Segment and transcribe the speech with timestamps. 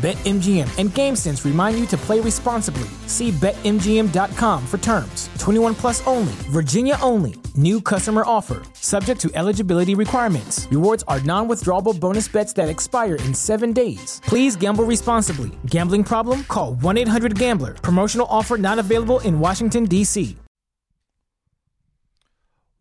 [0.00, 2.88] BetMGM and GameSense remind you to play responsibly.
[3.06, 5.28] See BetMGM.com for terms.
[5.38, 7.34] 21 plus only, Virginia only.
[7.54, 10.66] New customer offer, subject to eligibility requirements.
[10.70, 14.22] Rewards are non withdrawable bonus bets that expire in seven days.
[14.24, 15.50] Please gamble responsibly.
[15.66, 16.44] Gambling problem?
[16.44, 17.74] Call 1 800 Gambler.
[17.74, 20.34] Promotional offer not available in Washington, D.C.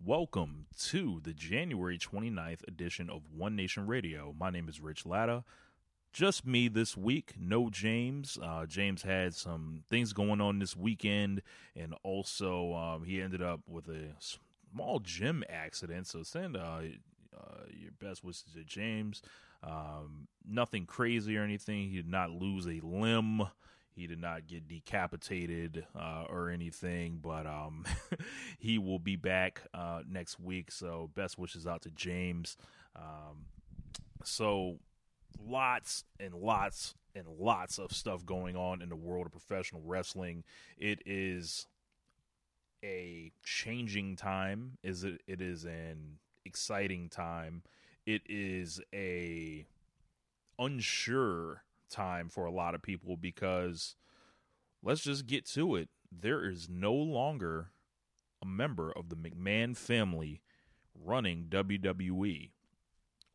[0.06, 4.34] Welcome to the January 29th edition of One Nation Radio.
[4.40, 5.44] My name is Rich Latta
[6.12, 7.34] just me this week.
[7.40, 8.38] No James.
[8.42, 11.42] Uh, James had some things going on this weekend,
[11.76, 16.08] and also um, he ended up with a small gym accident.
[16.08, 16.82] So send uh,
[17.36, 19.22] uh, your best wishes to James.
[19.64, 21.90] Um, nothing crazy or anything.
[21.90, 23.44] He did not lose a limb.
[23.96, 27.84] He did not get decapitated uh, or anything, but um,
[28.58, 30.72] he will be back uh, next week.
[30.72, 32.56] So best wishes out to James.
[32.96, 33.48] Um,
[34.24, 34.78] so
[35.44, 40.44] lots and lots and lots of stuff going on in the world of professional wrestling.
[40.78, 41.68] It is
[42.84, 44.78] a changing time.
[44.84, 45.22] Is it?
[45.28, 47.64] It is an exciting time.
[48.06, 49.66] It is a
[50.58, 53.96] unsure time for a lot of people because
[54.84, 55.90] let's just get to it.
[56.12, 57.72] There is no longer
[58.42, 60.42] a member of the McMahon family
[60.96, 62.52] running WWE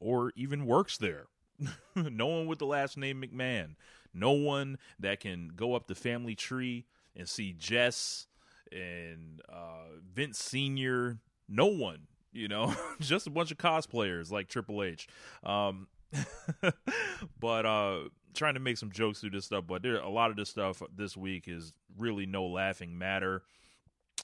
[0.00, 1.26] or even works there.
[1.94, 3.74] no one with the last name McMahon.
[4.12, 6.86] No one that can go up the family tree
[7.16, 8.26] and see Jess
[8.72, 11.18] and uh, Vince Senior.
[11.48, 15.08] No one, you know, just a bunch of cosplayers like Triple H.
[15.42, 15.88] Um,
[17.40, 17.98] but uh,
[18.34, 19.64] trying to make some jokes through this stuff.
[19.66, 23.42] But there, a lot of this stuff this week is really no laughing matter.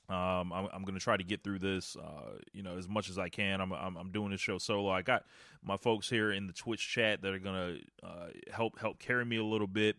[0.08, 3.10] Um, I'm, I'm going to try to get through this, uh, you know, as much
[3.10, 3.60] as I can.
[3.60, 4.90] I'm, I'm, I'm doing this show solo.
[4.90, 5.24] I got
[5.62, 7.54] my folks here in the Twitch chat that are going
[8.02, 9.96] to uh, help help carry me a little bit.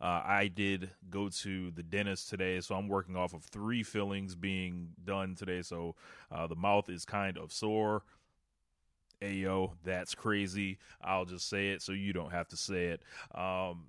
[0.00, 4.34] Uh, I did go to the dentist today, so I'm working off of three fillings
[4.34, 5.62] being done today.
[5.62, 5.94] So
[6.32, 8.02] uh, the mouth is kind of sore.
[9.20, 10.78] Ayo, that's crazy.
[11.00, 13.02] I'll just say it so you don't have to say it.
[13.32, 13.84] Um,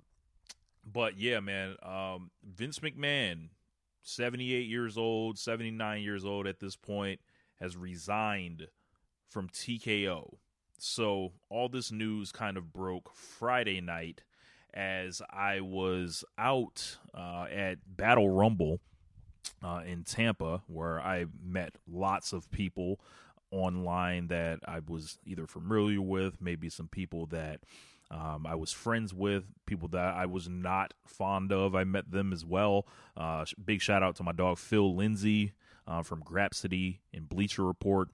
[0.86, 3.48] but yeah, man, um, Vince McMahon
[4.04, 7.20] 78 years old, 79 years old at this point,
[7.60, 8.68] has resigned
[9.28, 10.36] from TKO.
[10.78, 14.22] So all this news kind of broke Friday night
[14.72, 18.80] as I was out uh, at Battle Rumble
[19.62, 23.00] uh, in Tampa, where I met lots of people
[23.50, 27.60] online that I was either familiar with, maybe some people that
[28.10, 31.74] um, I was friends with people that I was not fond of.
[31.74, 32.86] I met them as well.
[33.16, 35.52] Uh, big shout out to my dog Phil Lindsay
[35.86, 38.08] uh, from Grapsody and Bleacher Report.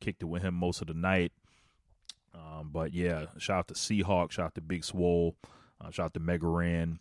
[0.00, 1.32] Kicked it with him most of the night.
[2.34, 5.36] Um, but yeah, shout out to Seahawk, shout out to Big Swole,
[5.80, 6.98] uh, shout out to Mega Ran,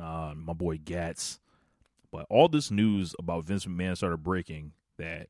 [0.00, 1.40] uh, my boy Gats.
[2.12, 5.26] But all this news about Vince McMahon started breaking that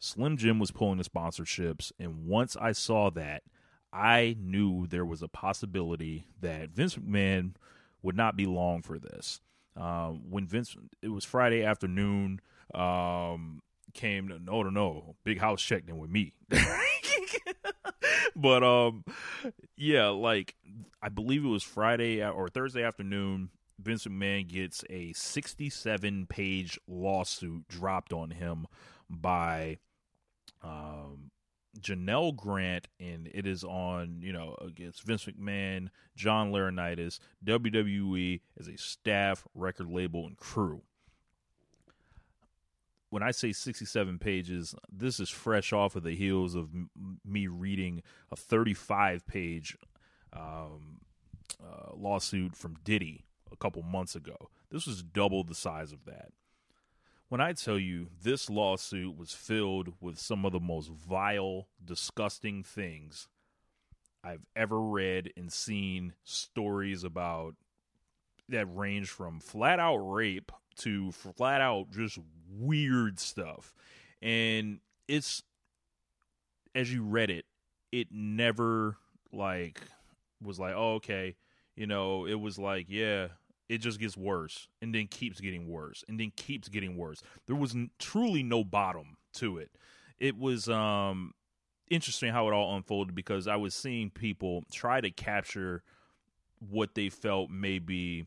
[0.00, 3.44] Slim Jim was pulling the sponsorships, and once I saw that,
[3.96, 7.54] I knew there was a possibility that Vince McMahon
[8.02, 9.40] would not be long for this.
[9.74, 12.40] Uh, when Vince, it was Friday afternoon,
[12.74, 13.62] um,
[13.94, 16.34] came to, no, no, no, big house checked in with me.
[18.36, 19.02] but um,
[19.76, 20.54] yeah, like
[21.00, 23.48] I believe it was Friday or Thursday afternoon.
[23.78, 28.66] Vince McMahon gets a 67 page lawsuit dropped on him
[29.08, 29.78] by
[30.62, 31.30] um,
[31.80, 38.68] Janelle Grant, and it is on, you know, against Vince McMahon, John Laurinaitis, WWE as
[38.68, 40.82] a staff, record label, and crew.
[43.10, 46.90] When I say 67 pages, this is fresh off of the heels of m-
[47.24, 49.76] me reading a 35 page
[50.32, 51.00] um,
[51.62, 54.50] uh, lawsuit from Diddy a couple months ago.
[54.70, 56.32] This was double the size of that
[57.28, 62.62] when I tell you this lawsuit was filled with some of the most vile, disgusting
[62.62, 63.28] things
[64.22, 67.54] I've ever read and seen stories about
[68.48, 72.18] that range from flat out rape to flat out just
[72.50, 73.74] weird stuff.
[74.22, 75.42] And it's
[76.74, 77.46] as you read it,
[77.90, 78.98] it never
[79.32, 79.80] like
[80.42, 81.36] was like, oh, okay,
[81.74, 83.28] you know, it was like, yeah,
[83.68, 87.22] it just gets worse and then keeps getting worse and then keeps getting worse.
[87.46, 89.70] There was n- truly no bottom to it.
[90.18, 91.32] It was um
[91.90, 95.82] interesting how it all unfolded because I was seeing people try to capture
[96.58, 98.26] what they felt may be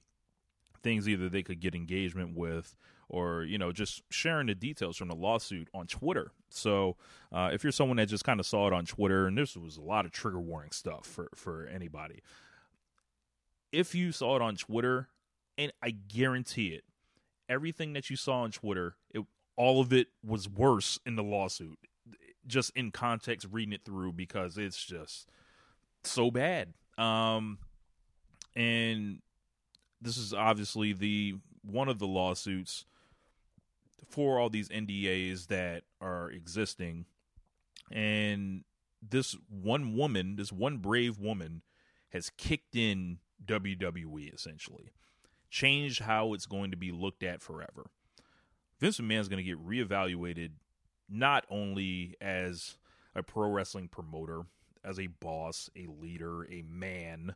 [0.81, 2.75] things either they could get engagement with
[3.09, 6.31] or you know just sharing the details from the lawsuit on Twitter.
[6.49, 6.95] So
[7.31, 9.77] uh, if you're someone that just kind of saw it on Twitter, and this was
[9.77, 12.21] a lot of trigger warning stuff for for anybody,
[13.71, 15.09] if you saw it on Twitter,
[15.59, 16.85] and I guarantee it,
[17.49, 19.23] everything that you saw on Twitter, it,
[19.57, 21.77] all of it was worse in the lawsuit.
[22.47, 25.29] Just in context, reading it through because it's just
[26.03, 26.73] so bad.
[26.97, 27.59] Um,
[28.55, 29.19] and
[30.01, 32.85] this is obviously the one of the lawsuits
[34.07, 37.05] for all these NDAs that are existing.
[37.91, 38.63] And
[39.07, 41.61] this one woman, this one brave woman,
[42.09, 44.91] has kicked in WWE essentially,
[45.49, 47.87] changed how it's going to be looked at forever.
[48.79, 50.51] Vince McMahon is going to get reevaluated
[51.09, 52.77] not only as
[53.15, 54.43] a pro wrestling promoter,
[54.83, 57.35] as a boss, a leader, a man,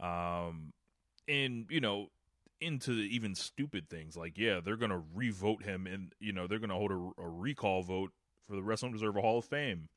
[0.00, 0.72] um,
[1.28, 2.08] and you know
[2.60, 4.16] into even stupid things.
[4.16, 7.82] Like yeah they're gonna revote him and you know they're gonna hold a, a recall
[7.82, 8.12] vote
[8.46, 9.88] for the wrestling reserve hall of fame.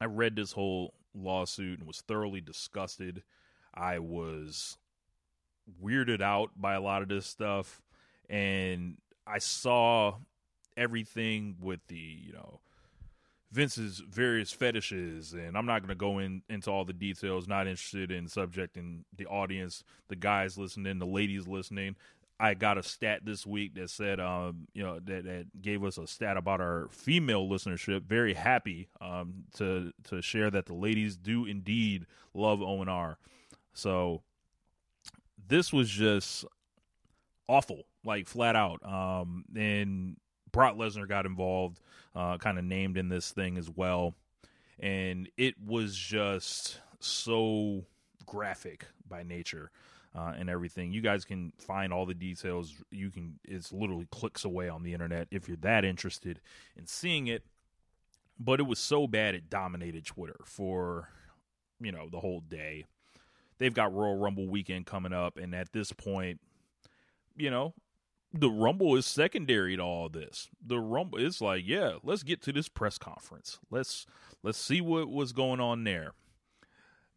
[0.00, 3.22] I read this whole lawsuit and was thoroughly disgusted.
[3.74, 4.78] I was
[5.82, 7.82] weirded out by a lot of this stuff
[8.28, 8.96] and
[9.26, 10.14] i saw
[10.76, 12.60] everything with the you know
[13.52, 17.46] Vince's various fetishes, and I'm not going to go in into all the details.
[17.46, 21.96] Not interested in subjecting the audience, the guys listening, the ladies listening.
[22.38, 25.96] I got a stat this week that said, um, you know, that, that gave us
[25.96, 28.02] a stat about our female listenership.
[28.02, 33.16] Very happy um, to to share that the ladies do indeed love O and R.
[33.72, 34.22] So
[35.48, 36.44] this was just
[37.48, 38.84] awful, like flat out.
[38.84, 40.16] Um, and
[40.52, 41.80] Brock Lesnar got involved,
[42.14, 44.14] uh, kind of named in this thing as well,
[44.78, 47.84] and it was just so
[48.24, 49.70] graphic by nature.
[50.14, 50.92] Uh, and everything.
[50.92, 52.72] You guys can find all the details.
[52.90, 56.40] You can it's literally clicks away on the internet if you're that interested
[56.74, 57.44] in seeing it.
[58.40, 61.10] But it was so bad it dominated Twitter for
[61.80, 62.86] you know the whole day.
[63.58, 66.40] They've got Royal Rumble weekend coming up, and at this point,
[67.36, 67.74] you know,
[68.32, 70.48] the rumble is secondary to all this.
[70.64, 73.58] The rumble it's like yeah let's get to this press conference.
[73.70, 74.06] Let's
[74.42, 76.12] let's see what was going on there.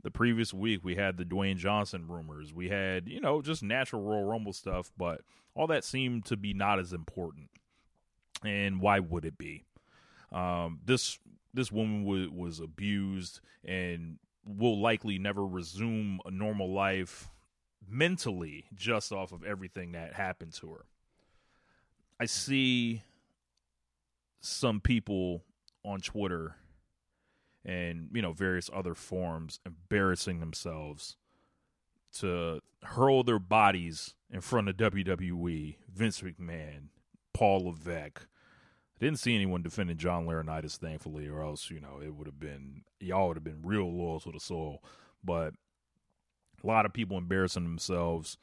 [0.02, 2.54] The previous week we had the Dwayne Johnson rumors.
[2.54, 5.22] We had you know just natural Royal Rumble stuff but
[5.56, 7.50] all that seemed to be not as important.
[8.44, 9.66] And why would it be?
[10.32, 11.20] Um, this
[11.54, 17.30] this woman w- was abused and will likely never resume a normal life
[17.88, 20.86] mentally just off of everything that happened to her
[22.20, 23.04] I see
[24.42, 25.44] some people
[25.86, 26.56] on Twitter
[27.66, 31.16] and you know various other forums embarrassing themselves
[32.20, 36.88] to hurl their bodies in front of WWE, Vince McMahon,
[37.34, 38.28] Paul Levesque.
[39.00, 42.40] I didn't see anyone defending John Laurinaitis, thankfully, or else you know it would have
[42.40, 44.84] been y'all would have been real loyal to the soul.
[45.24, 45.54] But
[46.64, 48.38] a lot of people embarrassing themselves,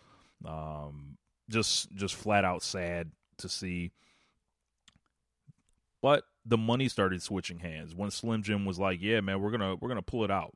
[0.47, 1.19] um,
[1.51, 3.91] just just flat out sad to see.
[6.01, 9.77] But the money started switching hands when Slim Jim was like, "Yeah, man, we're gonna
[9.77, 10.55] we're gonna pull it out."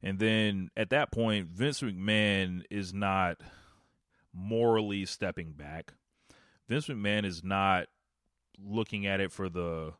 [0.00, 3.38] And then at that point, Vince McMahon is not
[4.32, 5.94] morally stepping back.
[6.68, 7.86] Vince McMahon is not
[8.62, 9.94] looking at it for the,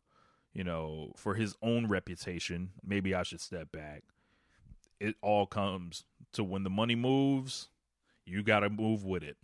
[0.52, 2.70] you know, for his own reputation.
[2.84, 4.02] Maybe I should step back.
[5.00, 7.68] It all comes to when the money moves,
[8.24, 9.36] you got to move with it.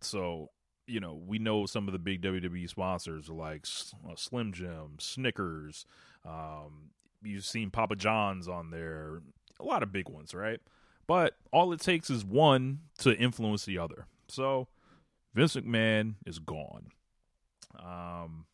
[0.00, 0.50] So
[0.86, 3.66] you know, we know some of the big WWE sponsors like
[4.08, 5.84] uh, Slim Jim, Snickers.
[6.24, 6.90] Um,
[7.22, 9.22] you've seen Papa John's on there,
[9.58, 10.60] a lot of big ones, right?
[11.06, 14.06] But all it takes is one to influence the other.
[14.28, 14.68] So
[15.34, 16.90] Vince McMahon is gone.
[17.78, 18.46] Um,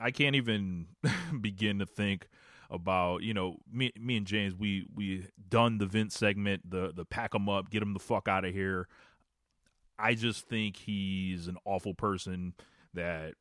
[0.00, 0.86] I can't even
[1.40, 2.28] begin to think
[2.68, 7.04] about you know me me and James we we done the Vince segment the the
[7.04, 8.88] pack them up get them the fuck out of here
[9.98, 12.54] I just think he's an awful person
[12.94, 13.34] that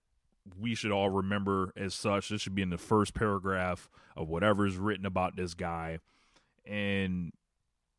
[0.60, 2.29] we should all remember as such.
[2.29, 6.00] This should be in the first paragraph of whatever is written about this guy.
[6.65, 7.34] And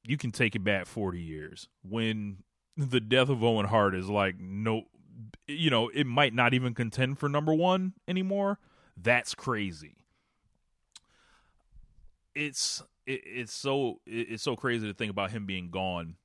[0.05, 2.39] you can take it back 40 years when
[2.77, 4.85] the death of Owen Hart is like no,
[5.47, 8.59] you know, it might not even contend for number one anymore.
[8.97, 9.97] That's crazy.
[12.35, 16.17] It's it, it's so it, it's so crazy to think about him being gone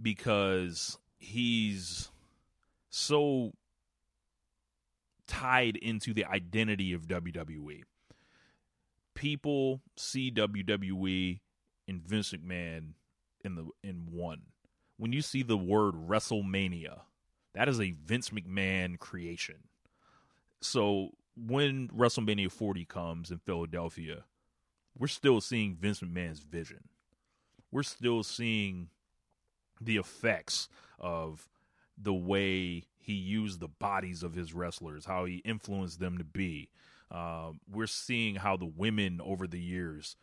[0.00, 2.10] because he's
[2.90, 3.52] so
[5.26, 7.82] tied into the identity of WWE.
[9.14, 11.40] People see WWE
[11.88, 12.92] and Vince McMahon
[13.44, 14.42] in the in one.
[14.98, 17.00] When you see the word WrestleMania,
[17.54, 19.56] that is a Vince McMahon creation.
[20.60, 24.24] So when WrestleMania 40 comes in Philadelphia,
[24.98, 26.88] we're still seeing Vince McMahon's vision.
[27.70, 28.88] We're still seeing
[29.80, 30.68] the effects
[30.98, 31.48] of
[31.96, 36.68] the way he used the bodies of his wrestlers, how he influenced them to be.
[37.10, 40.16] Uh, we're seeing how the women over the years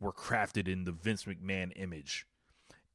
[0.00, 2.26] were crafted in the Vince McMahon image.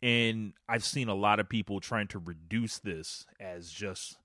[0.01, 4.17] And I've seen a lot of people trying to reduce this as just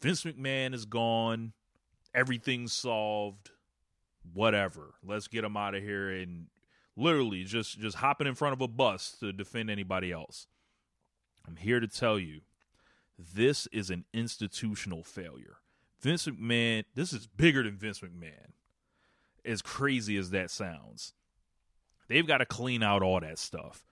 [0.00, 1.52] Vince McMahon is gone,
[2.14, 3.50] everything's solved,
[4.32, 4.94] whatever.
[5.06, 6.46] Let's get him out of here and
[6.96, 10.46] literally just just hopping in front of a bus to defend anybody else.
[11.46, 12.40] I'm here to tell you
[13.18, 15.56] this is an institutional failure.
[16.00, 18.52] Vince McMahon, this is bigger than Vince McMahon.
[19.44, 21.12] As crazy as that sounds,
[22.08, 23.84] they've got to clean out all that stuff.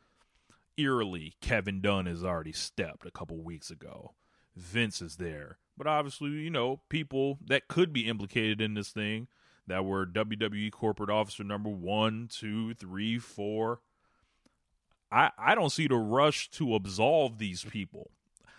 [0.79, 4.15] Eerily, Kevin Dunn has already stepped a couple weeks ago.
[4.57, 5.59] Vince is there.
[5.77, 9.29] But obviously, you know, people that could be implicated in this thing
[9.67, 13.81] that were WWE corporate officer number one, two, three, four.
[15.11, 18.11] I, I don't see the rush to absolve these people.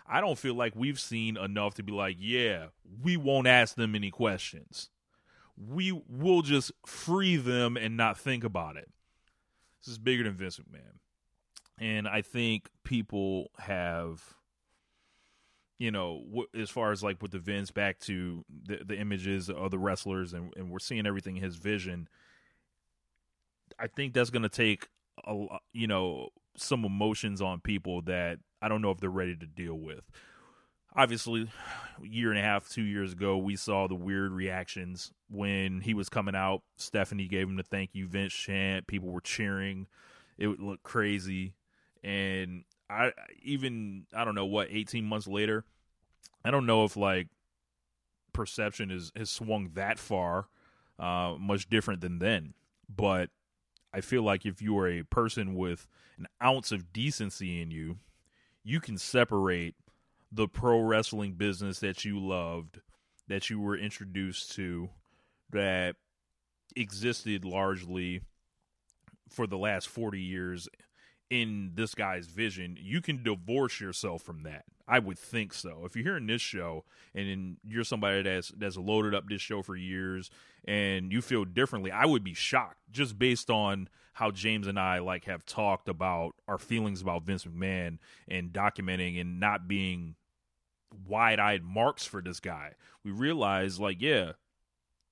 [0.06, 2.66] I don't feel like we've seen enough to be like, yeah,
[3.02, 4.88] we won't ask them any questions.
[5.56, 8.88] We will just free them and not think about it.
[9.80, 10.99] This is bigger than Vince McMahon.
[11.80, 14.22] And I think people have,
[15.78, 16.22] you know,
[16.54, 20.34] as far as like with the Vince back to the, the images of the wrestlers
[20.34, 22.06] and, and we're seeing everything his vision.
[23.78, 24.88] I think that's going to take
[25.26, 29.46] a, you know, some emotions on people that I don't know if they're ready to
[29.46, 30.04] deal with.
[30.94, 31.48] Obviously,
[32.02, 35.94] a year and a half, two years ago, we saw the weird reactions when he
[35.94, 36.62] was coming out.
[36.76, 38.86] Stephanie gave him the thank you Vince chant.
[38.86, 39.86] People were cheering.
[40.36, 41.54] It would look crazy.
[42.02, 45.64] And I even I don't know what 18 months later,
[46.44, 47.28] I don't know if like
[48.32, 50.48] perception is has swung that far,
[50.98, 52.54] uh, much different than then.
[52.88, 53.30] But
[53.92, 55.86] I feel like if you are a person with
[56.18, 57.98] an ounce of decency in you,
[58.62, 59.74] you can separate
[60.32, 62.80] the pro wrestling business that you loved,
[63.28, 64.90] that you were introduced to,
[65.50, 65.96] that
[66.76, 68.20] existed largely
[69.28, 70.68] for the last 40 years
[71.30, 74.64] in this guy's vision, you can divorce yourself from that.
[74.88, 75.82] I would think so.
[75.84, 76.84] If you're hearing this show
[77.14, 80.30] and you're somebody that's that's loaded up this show for years
[80.64, 84.98] and you feel differently, I would be shocked just based on how James and I
[84.98, 90.16] like have talked about our feelings about Vince McMahon and documenting and not being
[91.06, 92.72] wide-eyed marks for this guy.
[93.04, 94.32] We realize like, yeah,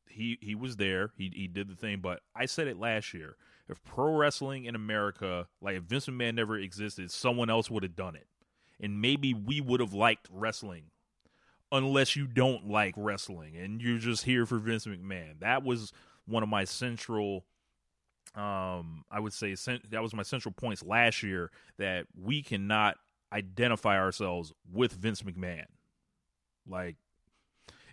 [0.09, 1.13] he he was there.
[1.17, 3.37] He he did the thing, but I said it last year
[3.69, 7.97] if pro wrestling in America, like if Vince McMahon never existed, someone else would have
[7.97, 8.27] done it.
[8.81, 10.85] And maybe we would have liked wrestling
[11.71, 15.41] unless you don't like wrestling and you're just here for Vince McMahon.
[15.41, 15.93] That was
[16.27, 17.45] one of my central
[18.35, 19.55] um I would say
[19.91, 22.97] that was my central points last year that we cannot
[23.33, 25.67] identify ourselves with Vince McMahon.
[26.67, 26.97] Like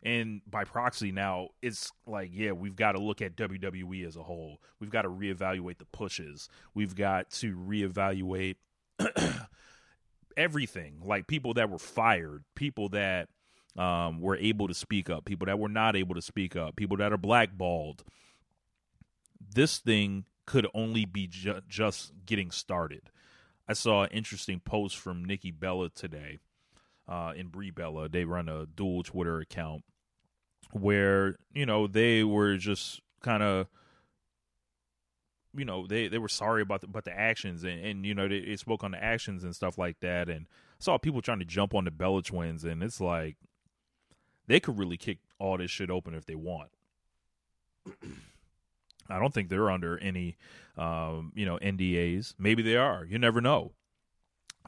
[0.05, 4.23] and by proxy now it's like yeah we've got to look at WWE as a
[4.23, 4.61] whole.
[4.79, 6.47] We've got to reevaluate the pushes.
[6.73, 8.55] We've got to reevaluate
[10.37, 11.01] everything.
[11.03, 13.29] Like people that were fired people that
[13.75, 16.97] um, were able to speak up people that were not able to speak up people
[16.97, 18.03] that are blackballed.
[19.53, 23.09] This thing could only be ju- just getting started.
[23.67, 26.37] I saw an interesting post from nikki bella today
[27.07, 28.07] uh, in Brie Bella.
[28.07, 29.83] They run a dual Twitter account
[30.71, 33.67] where you know they were just kind of
[35.55, 38.27] you know they they were sorry about the, about the actions and, and you know
[38.27, 40.47] they, they, spoke on the actions and stuff like that and
[40.79, 43.37] saw people trying to jump on the Bella twins and it's like
[44.47, 46.69] they could really kick all this shit open if they want.
[49.09, 50.37] I don't think they're under any
[50.77, 52.33] um, you know NDAs.
[52.37, 53.05] Maybe they are.
[53.05, 53.73] You never know.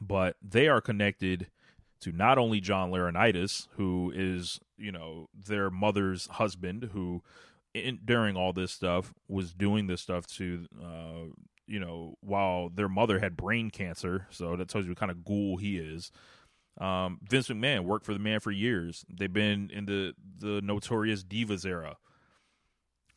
[0.00, 1.48] But they are connected
[2.00, 7.22] to not only John Laurinaitis, who is you know their mother's husband, who
[7.74, 11.32] in, during all this stuff was doing this stuff to uh,
[11.66, 14.26] you know while their mother had brain cancer.
[14.30, 16.10] So that tells you what kind of ghoul he is.
[16.80, 19.04] Um, Vince McMahon worked for the man for years.
[19.08, 21.96] They've been in the the notorious divas era.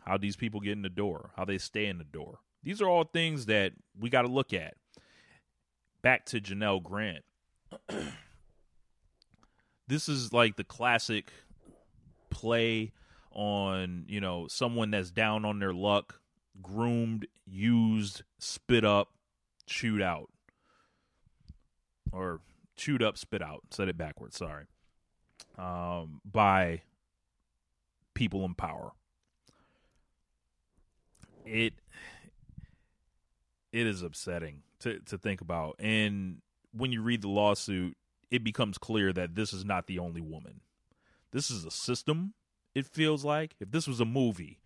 [0.05, 2.39] How these people get in the door, how they stay in the door.
[2.63, 4.73] These are all things that we got to look at.
[6.01, 7.23] Back to Janelle Grant.
[9.91, 11.33] this is like the classic
[12.29, 12.93] play
[13.33, 16.21] on, you know, someone that's down on their luck,
[16.61, 19.09] groomed, used, spit up,
[19.65, 20.29] chewed out.
[22.13, 22.39] Or
[22.77, 23.63] chewed up, spit out.
[23.71, 24.65] Said it backwards, sorry.
[25.57, 26.83] Um, by
[28.13, 28.91] people in power.
[31.45, 31.73] It
[33.73, 35.75] it is upsetting to to think about.
[35.79, 36.37] And
[36.71, 37.97] when you read the lawsuit,
[38.31, 40.61] it becomes clear that this is not the only woman.
[41.31, 42.33] This is a system,
[42.73, 43.55] it feels like.
[43.59, 44.59] If this was a movie,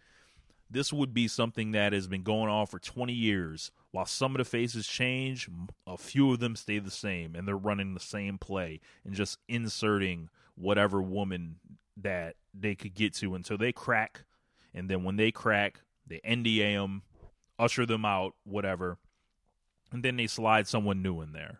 [0.69, 3.71] this would be something that has been going on for 20 years.
[3.91, 5.49] While some of the faces change,
[5.87, 9.39] a few of them stay the same, and they're running the same play and just
[9.47, 11.55] inserting whatever woman
[11.97, 14.23] that they could get to until they crack.
[14.73, 17.03] And then when they crack, they NDA them,
[17.57, 18.97] usher them out, whatever.
[19.91, 21.59] And then they slide someone new in there.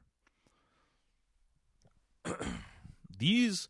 [3.18, 3.68] These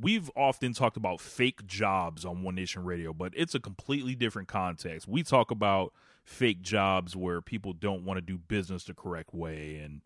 [0.00, 4.48] we've often talked about fake jobs on One Nation Radio, but it's a completely different
[4.48, 5.08] context.
[5.08, 5.92] We talk about
[6.24, 10.02] fake jobs where people don't want to do business the correct way and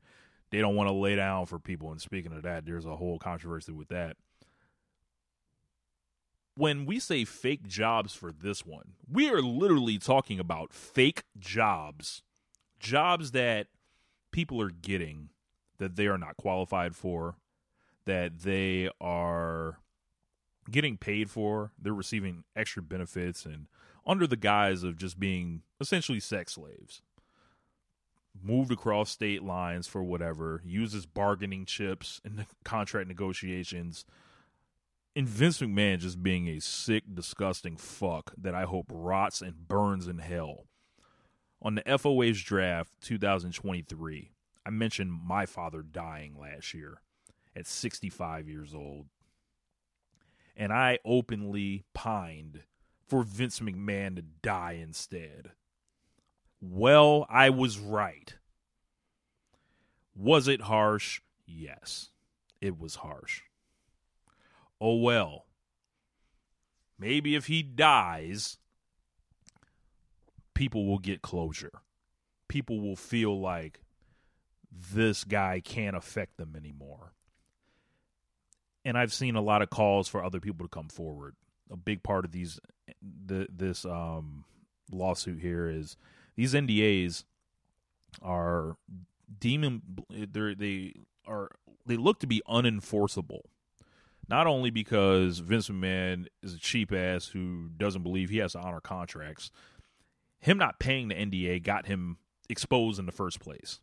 [0.50, 1.90] they don't want to lay down for people.
[1.90, 4.16] And speaking of that, there's a whole controversy with that.
[6.56, 12.22] When we say fake jobs for this one, we are literally talking about fake jobs.
[12.78, 13.66] Jobs that
[14.30, 15.30] people are getting
[15.78, 17.34] that they are not qualified for,
[18.06, 19.78] that they are
[20.70, 21.72] getting paid for.
[21.80, 23.66] They're receiving extra benefits and
[24.06, 27.02] under the guise of just being essentially sex slaves.
[28.42, 34.04] Moved across state lines for whatever, uses bargaining chips in the contract negotiations.
[35.16, 40.08] And Vince McMahon just being a sick, disgusting fuck that I hope rots and burns
[40.08, 40.66] in hell.
[41.62, 44.32] On the FOH draft 2023,
[44.66, 47.00] I mentioned my father dying last year
[47.56, 49.06] at 65 years old.
[50.56, 52.62] And I openly pined
[53.08, 55.52] for Vince McMahon to die instead.
[56.60, 58.34] Well, I was right.
[60.14, 61.20] Was it harsh?
[61.46, 62.10] Yes,
[62.60, 63.42] it was harsh.
[64.80, 65.46] Oh well.
[66.98, 68.58] Maybe if he dies,
[70.54, 71.82] people will get closure.
[72.46, 73.80] People will feel like
[74.70, 77.13] this guy can't affect them anymore
[78.84, 81.36] and I've seen a lot of calls for other people to come forward.
[81.70, 82.60] A big part of these
[83.02, 84.44] the, this um,
[84.92, 85.96] lawsuit here is
[86.36, 87.24] these NDAs
[88.22, 88.76] are
[89.40, 90.92] demon they they
[91.26, 91.50] are
[91.86, 93.40] they look to be unenforceable.
[94.28, 98.58] Not only because Vince McMahon is a cheap ass who doesn't believe he has to
[98.58, 99.50] honor contracts,
[100.40, 102.16] him not paying the NDA got him
[102.48, 103.80] exposed in the first place.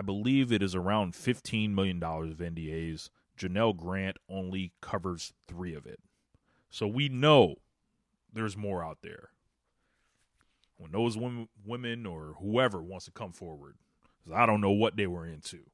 [0.00, 3.10] I believe it is around $15 million of NDAs.
[3.38, 6.00] Janelle Grant only covers three of it.
[6.70, 7.56] So we know
[8.32, 9.28] there's more out there.
[10.78, 13.76] When those women, or whoever wants to come forward,
[14.34, 15.64] I don't know what they were into.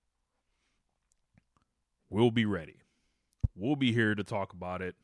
[2.11, 2.79] We'll be ready.
[3.55, 4.97] We'll be here to talk about it.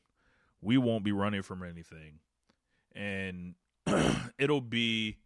[0.60, 2.18] We won't be running from anything.
[2.92, 3.54] And
[4.36, 5.18] it'll be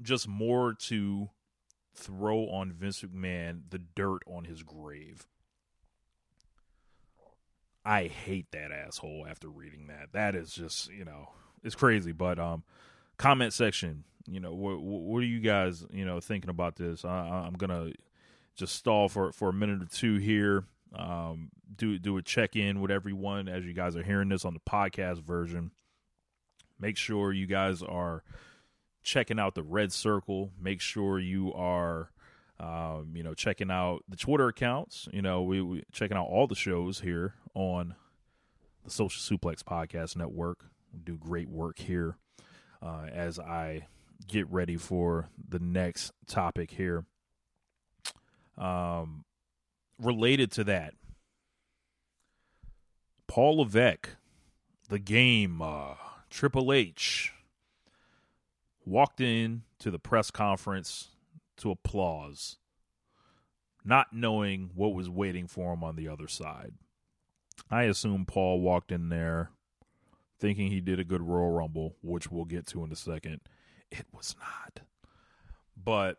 [0.00, 1.28] just more to
[1.94, 5.26] throw on Vince McMahon the dirt on his grave.
[7.84, 10.12] I hate that asshole after reading that.
[10.12, 11.30] That is just, you know,
[11.62, 12.12] it's crazy.
[12.12, 12.62] But um,
[13.18, 17.04] comment section, you know, what, what are you guys, you know, thinking about this?
[17.04, 17.92] I, I'm gonna
[18.56, 20.64] just stall for for a minute or two here.
[20.94, 24.54] Um, do do a check in with everyone as you guys are hearing this on
[24.54, 25.72] the podcast version.
[26.80, 28.22] Make sure you guys are
[29.04, 30.50] checking out the Red Circle.
[30.60, 32.10] Make sure you are,
[32.58, 35.08] um, you know, checking out the Twitter accounts.
[35.12, 37.94] You know, we, we checking out all the shows here on
[38.82, 40.64] the Social Suplex Podcast Network.
[40.92, 42.16] We do great work here
[42.82, 43.86] uh, as I
[44.26, 47.04] get ready for the next topic here.
[48.56, 49.24] Um,
[50.00, 50.94] related to that,
[53.26, 54.10] Paul Levesque,
[54.88, 55.94] the game, uh,
[56.30, 57.33] Triple H,
[58.84, 61.08] walked in to the press conference
[61.58, 62.58] to applause,
[63.84, 66.74] not knowing what was waiting for him on the other side.
[67.70, 69.50] I assume Paul walked in there
[70.38, 73.40] thinking he did a good Royal Rumble, which we'll get to in a second.
[73.90, 74.80] It was not.
[75.76, 76.18] But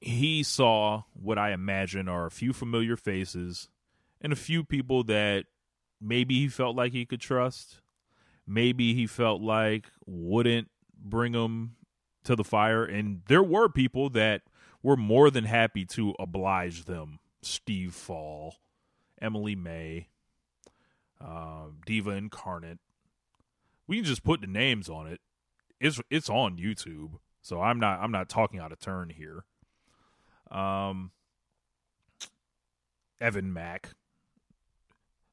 [0.00, 3.68] he saw what I imagine are a few familiar faces
[4.20, 5.46] and a few people that
[6.00, 7.80] maybe he felt like he could trust.
[8.46, 11.76] Maybe he felt like wouldn't bring them
[12.24, 12.84] to the fire.
[12.84, 14.42] And there were people that
[14.82, 17.18] were more than happy to oblige them.
[17.42, 18.56] Steve Fall,
[19.20, 20.08] Emily May,
[21.20, 22.78] uh, Diva Incarnate.
[23.86, 25.20] We can just put the names on it.
[25.80, 29.44] It's it's on YouTube, so I'm not I'm not talking out of turn here.
[30.50, 31.12] Um,
[33.20, 33.90] Evan Mack.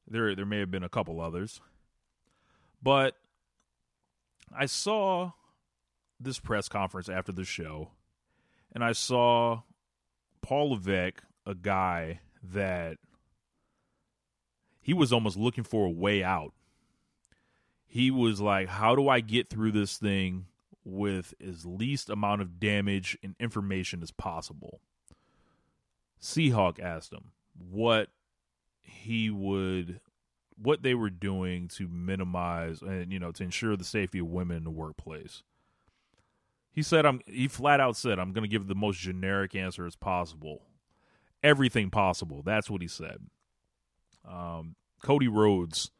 [0.06, 1.60] There there may have been a couple others,
[2.82, 3.16] but
[4.56, 5.32] I saw
[6.24, 7.90] this press conference after the show,
[8.72, 9.62] and I saw
[10.42, 12.98] Paul Levesque, a guy that
[14.80, 16.52] he was almost looking for a way out.
[17.86, 20.46] He was like, How do I get through this thing
[20.84, 24.80] with as least amount of damage and information as possible?
[26.20, 27.32] Seahawk asked him
[27.70, 28.08] what
[28.82, 30.00] he would
[30.56, 34.58] what they were doing to minimize and you know to ensure the safety of women
[34.58, 35.42] in the workplace.
[36.74, 39.86] He said I'm he flat out said I'm going to give the most generic answer
[39.86, 40.62] as possible.
[41.42, 42.42] Everything possible.
[42.42, 43.18] That's what he said.
[44.28, 45.90] Um, Cody Rhodes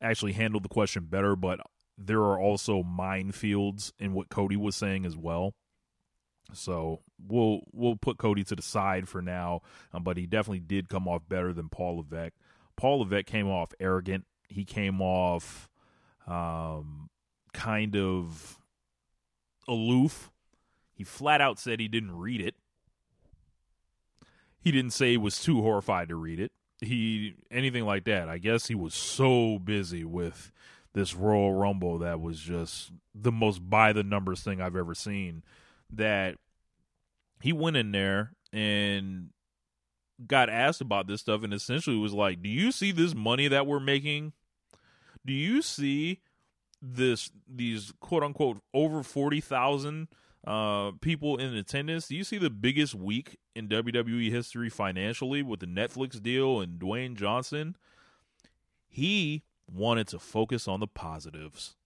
[0.00, 1.60] actually handled the question better, but
[1.96, 5.54] there are also minefields in what Cody was saying as well.
[6.52, 10.88] So we'll we'll put Cody to the side for now, um, but he definitely did
[10.88, 12.34] come off better than Paul Levesque.
[12.76, 14.26] Paul Levesque came off arrogant.
[14.48, 15.68] He came off
[16.26, 17.08] um,
[17.52, 18.58] kind of
[19.68, 20.30] aloof.
[20.94, 22.54] He flat out said he didn't read it.
[24.60, 26.52] He didn't say he was too horrified to read it.
[26.80, 28.28] He anything like that.
[28.28, 30.52] I guess he was so busy with
[30.92, 35.42] this Royal Rumble that was just the most by the numbers thing I've ever seen
[35.92, 36.36] that
[37.40, 39.28] he went in there and
[40.26, 43.66] got asked about this stuff and essentially was like, "Do you see this money that
[43.66, 44.32] we're making?
[45.24, 46.20] Do you see
[46.82, 50.08] this these quote unquote over 40,000
[50.46, 52.08] uh people in attendance?
[52.08, 56.78] Do you see the biggest week in WWE history financially with the Netflix deal and
[56.78, 57.76] Dwayne Johnson?"
[58.88, 61.76] He wanted to focus on the positives.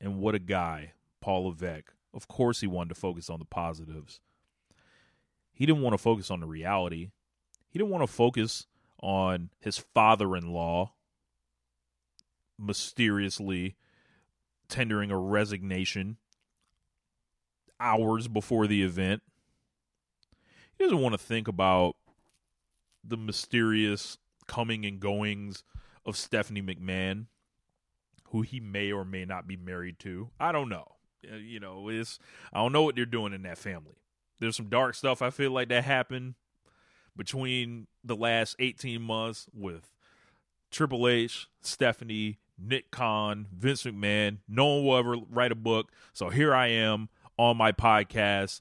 [0.00, 1.92] And what a guy, Paul Levesque.
[2.14, 4.20] Of course, he wanted to focus on the positives.
[5.52, 7.10] He didn't want to focus on the reality.
[7.68, 8.66] He didn't want to focus
[9.00, 10.92] on his father in law
[12.58, 13.76] mysteriously
[14.68, 16.16] tendering a resignation
[17.78, 19.22] hours before the event.
[20.78, 21.96] He doesn't want to think about
[23.04, 25.64] the mysterious coming and goings
[26.06, 27.26] of Stephanie McMahon,
[28.30, 30.30] who he may or may not be married to.
[30.40, 30.96] I don't know.
[31.30, 32.18] Uh, you know, it's
[32.52, 33.96] I don't know what they're doing in that family.
[34.40, 36.34] There's some dark stuff I feel like that happened
[37.16, 39.92] between the last 18 months with
[40.70, 44.38] Triple H, Stephanie, Nick Khan, Vince McMahon.
[44.48, 45.90] No one will ever write a book.
[46.12, 48.60] So here I am on my podcast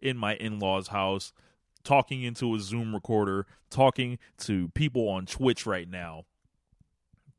[0.00, 1.32] in my in law's house,
[1.84, 6.24] talking into a Zoom recorder, talking to people on Twitch right now,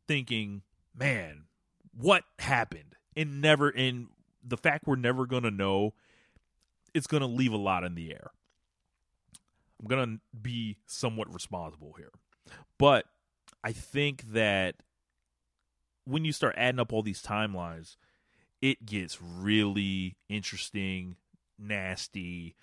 [0.08, 0.62] thinking,
[0.96, 1.46] man,
[1.96, 2.96] what happened?
[3.16, 4.08] And never, and
[4.44, 5.94] the fact we're never going to know,
[6.94, 8.32] it's going to leave a lot in the air.
[9.80, 12.12] I'm going to be somewhat responsible here.
[12.78, 13.06] But
[13.64, 14.76] I think that
[16.06, 17.96] when you start adding up all these timelines,
[18.62, 21.16] it gets really interesting,
[21.58, 22.56] nasty.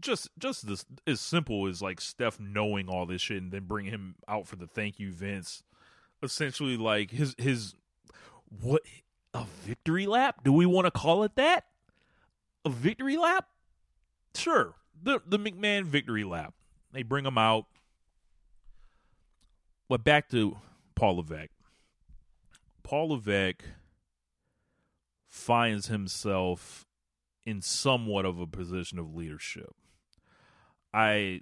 [0.00, 3.86] Just just this as simple as like Steph knowing all this shit and then bring
[3.86, 5.62] him out for the thank you Vince.
[6.22, 7.74] Essentially like his his
[8.48, 8.82] what
[9.32, 10.42] a victory lap?
[10.44, 11.64] Do we want to call it that?
[12.64, 13.48] A victory lap?
[14.34, 14.74] Sure.
[15.02, 16.52] The the McMahon victory lap.
[16.92, 17.66] They bring him out.
[19.88, 20.56] But back to
[20.94, 21.55] Paul Levesque.
[22.86, 23.64] Paul Levesque
[25.26, 26.86] finds himself
[27.44, 29.74] in somewhat of a position of leadership.
[30.94, 31.40] I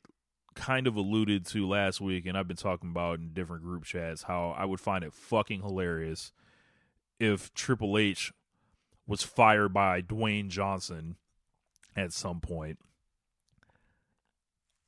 [0.55, 4.23] kind of alluded to last week, and I've been talking about in different group chats
[4.23, 6.33] how I would find it fucking hilarious
[7.21, 8.33] if Triple H
[9.07, 11.17] was fired by Dwayne Johnson
[11.95, 12.79] at some point.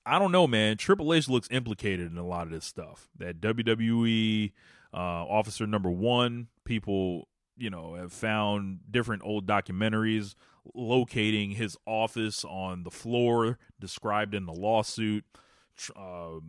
[0.07, 0.79] I don't know, man.
[0.79, 3.11] Triple H looks implicated in a lot of this stuff.
[3.19, 4.53] That WWE
[4.93, 10.35] uh, officer number one, people, you know, have found different old documentaries
[10.75, 15.25] locating his office on the floor described in the lawsuit.
[15.95, 16.41] Uh,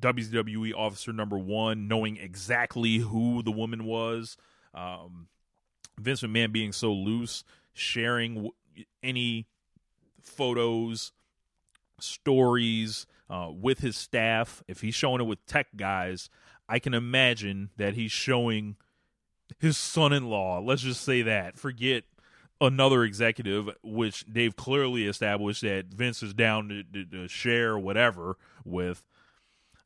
[0.00, 4.36] WWE officer number one knowing exactly who the woman was.
[4.72, 5.28] Um,
[5.98, 8.52] Vince McMahon being so loose, sharing w-
[9.02, 9.46] any
[10.22, 11.12] photos
[12.00, 16.28] stories uh, with his staff, if he's showing it with tech guys,
[16.68, 18.76] I can imagine that he's showing
[19.58, 20.60] his son-in-law.
[20.60, 21.58] Let's just say that.
[21.58, 22.04] Forget
[22.60, 28.36] another executive, which they've clearly established that Vince is down to, to, to share whatever
[28.64, 29.04] with.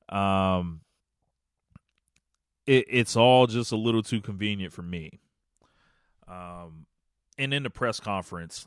[0.09, 0.81] Um,
[2.67, 5.21] it, it's all just a little too convenient for me.
[6.29, 6.87] Um,
[7.39, 8.67] and in the press conference,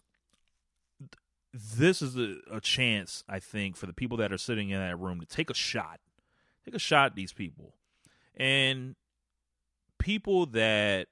[1.54, 5.00] this is a, a chance, I think, for the people that are sitting in that
[5.00, 6.00] room to take a shot,
[6.66, 7.76] take a shot at these people,
[8.36, 8.96] and
[10.00, 11.08] people that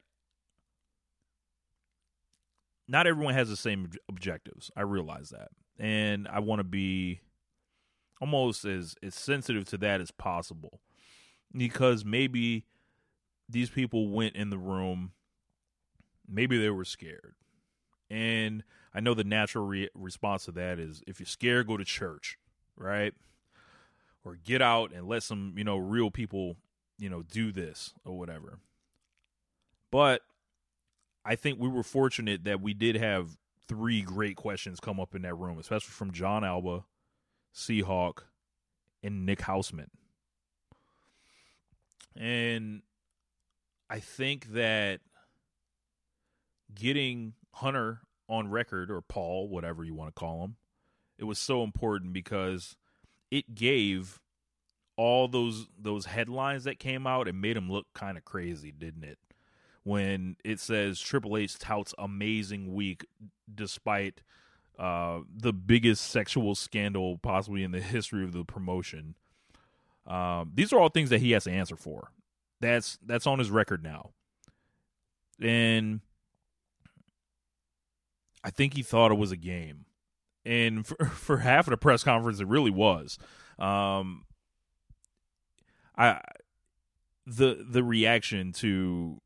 [2.87, 4.71] not everyone has the same objectives.
[4.75, 7.21] I realize that, and I want to be
[8.21, 10.79] almost as as sensitive to that as possible,
[11.55, 12.65] because maybe
[13.47, 15.11] these people went in the room,
[16.27, 17.35] maybe they were scared,
[18.09, 21.85] and I know the natural re- response to that is if you're scared, go to
[21.85, 22.37] church,
[22.75, 23.13] right?
[24.23, 26.57] Or get out and let some, you know, real people,
[26.99, 28.59] you know, do this or whatever.
[29.91, 30.21] But
[31.25, 35.21] I think we were fortunate that we did have three great questions come up in
[35.23, 36.85] that room, especially from Jon Alba,
[37.55, 38.23] Seahawk,
[39.01, 39.89] and Nick Hausman.
[42.15, 42.81] And
[43.89, 44.99] I think that
[46.73, 50.55] getting Hunter on record or Paul, whatever you want to call him,
[51.17, 52.75] it was so important because
[53.31, 54.19] it gave
[54.99, 59.05] all those those headlines that came out and made him look kind of crazy, didn't
[59.05, 59.17] it?
[59.83, 63.05] When it says Triple H touts amazing week
[63.55, 64.19] despite
[64.77, 69.15] uh, the biggest sexual scandal possibly in the history of the promotion.
[70.05, 72.11] Um, these are all things that he has to answer for.
[72.59, 74.09] That's that's on his record now,
[75.39, 76.01] and
[78.43, 79.85] I think he thought it was a game,
[80.43, 83.17] and for, for half of the press conference, it really was.
[83.57, 84.25] Um,
[85.99, 86.21] I
[87.27, 89.21] the the reaction to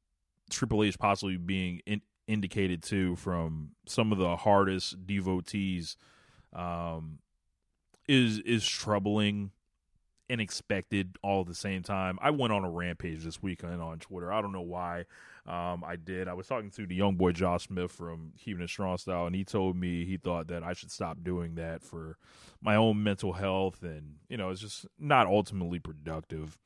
[0.50, 5.96] Triple H possibly being in, indicated to from some of the hardest devotees
[6.52, 7.20] um,
[8.08, 9.52] is is troubling
[10.34, 12.18] and expected all at the same time.
[12.20, 14.34] I went on a rampage this weekend on Twitter.
[14.34, 15.06] I don't know why.
[15.46, 16.28] Um, I did.
[16.28, 19.36] I was talking to the young boy Josh Smith from Keeping It Strong Style, and
[19.36, 22.18] he told me he thought that I should stop doing that for
[22.64, 26.58] my own mental health, and you know, it's just not ultimately productive.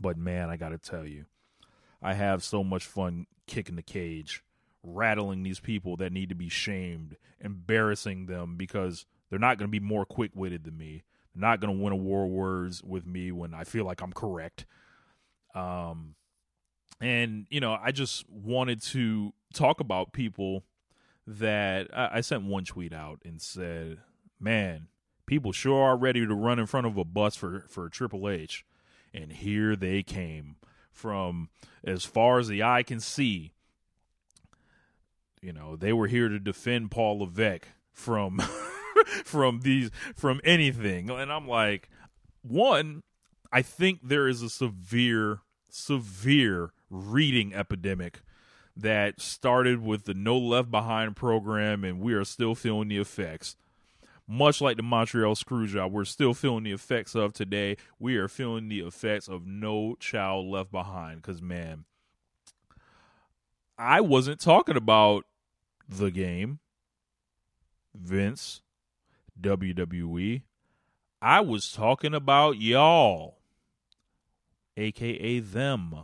[0.00, 1.26] But man, I got to tell you,
[2.02, 4.42] I have so much fun kicking the cage,
[4.82, 9.80] rattling these people that need to be shamed, embarrassing them because they're not going to
[9.80, 11.02] be more quick witted than me.
[11.34, 14.66] Not going to win a war words with me when I feel like I'm correct.
[15.54, 16.14] Um,
[17.00, 20.64] and you know i just wanted to talk about people
[21.26, 23.98] that I, I, sent one tweet out and said
[24.38, 24.88] man
[25.26, 28.64] people sure are ready to run in front of a bus for for triple h
[29.14, 30.56] and here they came
[30.92, 31.48] from
[31.84, 33.52] as far as the eye can see
[35.40, 38.40] you know they were here to defend paul levesque from
[39.24, 41.88] from these from anything and i'm like
[42.42, 43.02] one
[43.52, 48.20] i think there is a severe severe reading epidemic
[48.76, 53.56] that started with the No Left Behind program, and we are still feeling the effects.
[54.26, 57.76] Much like the Montreal Screwjob, we're still feeling the effects of today.
[57.98, 61.20] We are feeling the effects of No Child Left Behind.
[61.20, 61.84] Because, man,
[63.76, 65.24] I wasn't talking about
[65.88, 66.60] the game,
[67.92, 68.62] Vince,
[69.42, 70.42] WWE.
[71.22, 73.38] I was talking about y'all,
[74.76, 75.94] aka them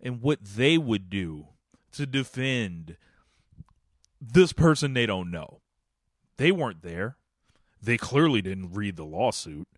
[0.00, 1.48] and what they would do
[1.92, 2.96] to defend
[4.20, 5.60] this person they don't know.
[6.36, 7.16] They weren't there.
[7.82, 9.68] They clearly didn't read the lawsuit.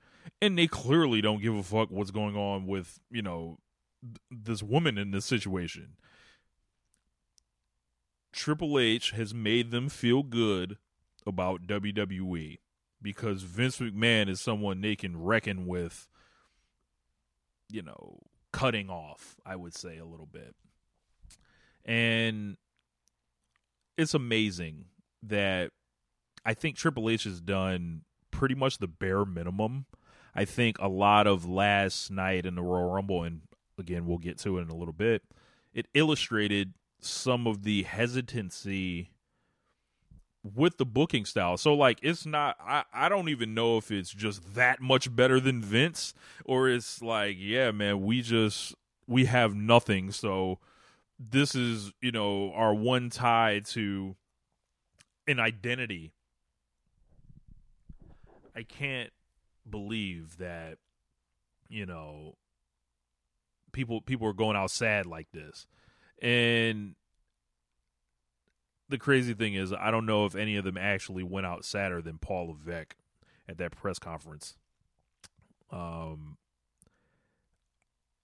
[0.41, 3.59] And they clearly don't give a fuck what's going on with, you know,
[4.03, 5.97] th- this woman in this situation.
[8.33, 10.79] Triple H has made them feel good
[11.27, 12.59] about WWE
[13.01, 16.09] because Vince McMahon is someone they can reckon with,
[17.71, 18.21] you know,
[18.53, 20.55] cutting off, I would say a little bit.
[21.85, 22.57] And
[23.97, 24.87] it's amazing
[25.25, 25.71] that
[26.45, 29.87] I think Triple H has done pretty much the bare minimum.
[30.35, 33.43] I think a lot of last night in the Royal Rumble, and
[33.79, 35.23] again, we'll get to it in a little bit,
[35.75, 39.11] it illustrated some of the hesitancy
[40.43, 41.57] with the booking style.
[41.57, 45.41] So like it's not I, I don't even know if it's just that much better
[45.41, 48.75] than Vince or it's like, yeah, man, we just
[49.07, 50.11] we have nothing.
[50.11, 50.59] So
[51.19, 54.17] this is, you know, our one tie to
[55.29, 56.13] an identity.
[58.55, 59.11] I can't
[59.69, 60.79] believe that
[61.69, 62.35] you know
[63.73, 65.67] people people are going out sad like this.
[66.21, 66.95] And
[68.93, 72.01] the crazy thing is I don't know if any of them actually went out sadder
[72.01, 72.95] than Paul Levesque
[73.49, 74.55] at that press conference.
[75.71, 76.37] Um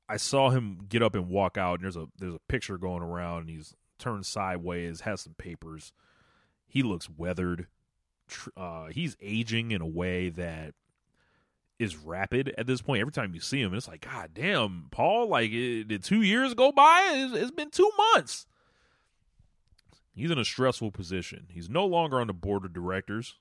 [0.08, 3.02] I saw him get up and walk out and there's a there's a picture going
[3.02, 5.92] around and he's turned sideways, has some papers.
[6.66, 7.66] He looks weathered.
[8.56, 10.74] Uh, he's aging in a way that
[11.78, 13.00] is rapid at this point.
[13.00, 16.54] Every time you see him, it's like, God damn, Paul, like, it, did two years
[16.54, 17.10] go by?
[17.14, 18.46] It's, it's been two months.
[20.18, 21.46] He's in a stressful position.
[21.50, 23.36] He's no longer on the board of directors.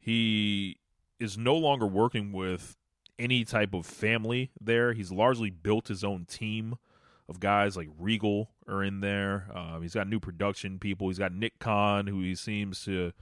[0.00, 0.78] He
[1.20, 2.76] is no longer working with
[3.18, 4.92] any type of family there.
[4.92, 6.76] He's largely built his own team
[7.28, 9.48] of guys like Regal are in there.
[9.54, 11.08] Um, he's got new production people.
[11.08, 13.12] He's got Nick Khan, who he seems to,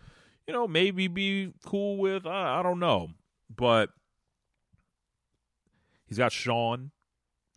[0.46, 2.26] you know, maybe be cool with.
[2.26, 3.08] I, I don't know.
[3.54, 3.90] But
[6.06, 6.92] He's got Shawn.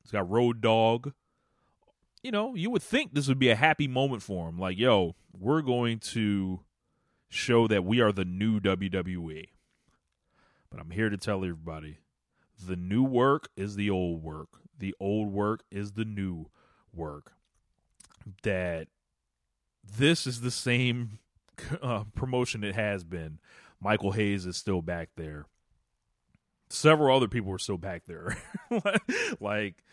[0.02, 1.14] He's got Road Dog.
[2.24, 4.60] You know, you would think this would be a happy moment for him.
[4.60, 6.62] Like, yo, we're going to
[7.30, 9.46] show that we are the new WWE.
[10.70, 12.00] But I'm here to tell everybody
[12.62, 16.50] the new work is the old work, the old work is the new
[16.94, 17.34] work.
[18.44, 18.88] That
[19.98, 21.20] this is the same
[21.82, 23.40] uh, promotion it has been.
[23.82, 25.46] Michael Hayes is still back there
[26.70, 28.38] several other people were still back there.
[29.40, 29.84] like,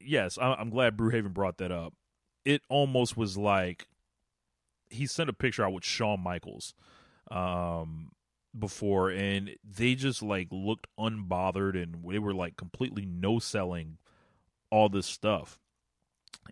[0.00, 1.94] yes, I'm glad Brewhaven brought that up.
[2.44, 3.86] It almost was like
[4.88, 6.74] he sent a picture out with Shawn Michaels
[7.30, 8.12] um,
[8.58, 13.98] before, and they just like looked unbothered and they were like completely no selling
[14.70, 15.60] all this stuff.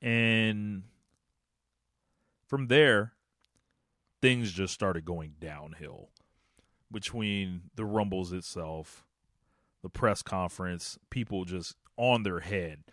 [0.03, 0.85] And
[2.47, 3.13] from there,
[4.21, 6.11] things just started going downhill
[6.91, 9.05] between the Rumbles itself
[9.83, 12.85] the press conference, people just on their head.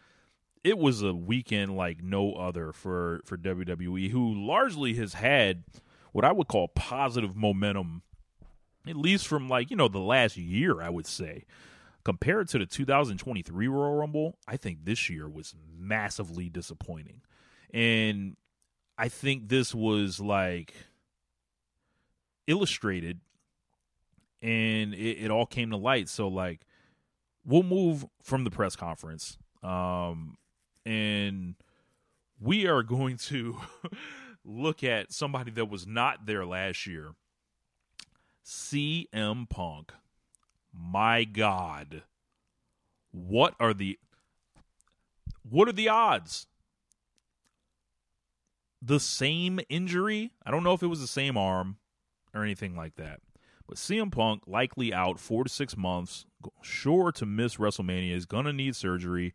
[0.66, 5.64] It was a weekend like no other for for WWE, who largely has had
[6.12, 8.02] what I would call positive momentum,
[8.88, 10.82] at least from like you know the last year.
[10.82, 11.46] I would say
[12.04, 17.22] compared to the 2023 Royal Rumble, I think this year was massively disappointing,
[17.72, 18.36] and
[18.98, 20.74] I think this was like
[22.48, 23.20] illustrated
[24.42, 26.10] and it, it, all came to light.
[26.10, 26.62] So like
[27.46, 30.38] we'll move from the press conference, um,
[30.86, 31.56] and
[32.40, 33.58] we are going to
[34.46, 37.16] look at somebody that was not there last year.
[38.46, 39.92] CM Punk.
[40.72, 42.04] My God.
[43.12, 43.98] What are the
[45.50, 46.48] what are the odds?
[48.82, 50.32] The same injury?
[50.46, 51.78] I don't know if it was the same arm
[52.34, 53.22] or anything like that.
[53.68, 56.26] But CM Punk likely out four to six months,
[56.62, 59.34] sure to miss WrestleMania, is gonna need surgery,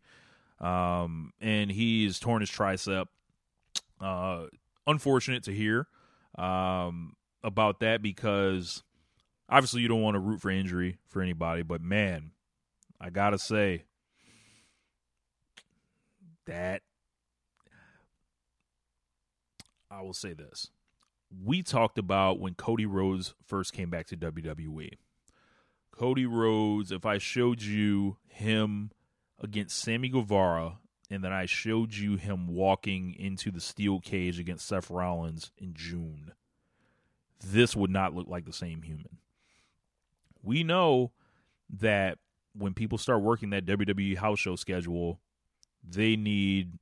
[0.61, 3.07] um, and he's torn his tricep.
[3.99, 4.45] Uh,
[4.87, 5.87] unfortunate to hear
[6.37, 8.83] um, about that because
[9.49, 12.31] obviously you don't want to root for injury for anybody, but man,
[12.99, 13.83] I gotta say
[16.45, 16.81] that
[19.89, 20.69] I will say this
[21.43, 24.91] we talked about when Cody Rhodes first came back to WWE.
[25.91, 28.91] Cody Rhodes, if I showed you him
[29.41, 30.77] against Sammy Guevara,
[31.09, 35.73] and then I showed you him walking into the steel cage against Seth Rollins in
[35.73, 36.31] June,
[37.43, 39.17] this would not look like the same human.
[40.43, 41.11] We know
[41.69, 42.17] that
[42.53, 45.19] when people start working that WWE house show schedule,
[45.83, 46.73] they need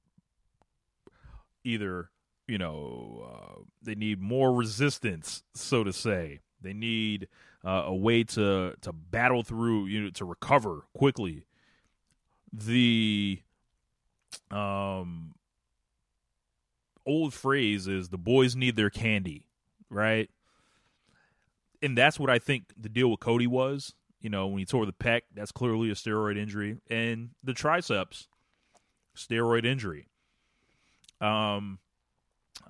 [1.63, 2.09] either
[2.49, 6.39] you know, uh, they need more resistance, so to say.
[6.61, 7.27] They need
[7.63, 11.45] uh, a way to to battle through, you know, to recover quickly.
[12.51, 13.41] The
[14.51, 15.33] um
[17.05, 19.45] old phrase is the boys need their candy,
[19.89, 20.29] right?
[21.81, 23.93] And that's what I think the deal with Cody was.
[24.21, 28.27] You know, when he tore the pec, that's clearly a steroid injury, and the triceps,
[29.15, 30.07] steroid injury.
[31.21, 31.79] Um,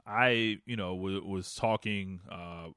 [0.05, 2.67] I, you know, w- was talking uh,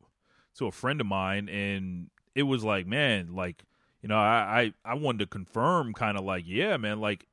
[0.56, 3.62] to a friend of mine, and it was like, man, like,
[4.02, 7.26] you know, I I, I wanted to confirm, kind of like, yeah, man, like,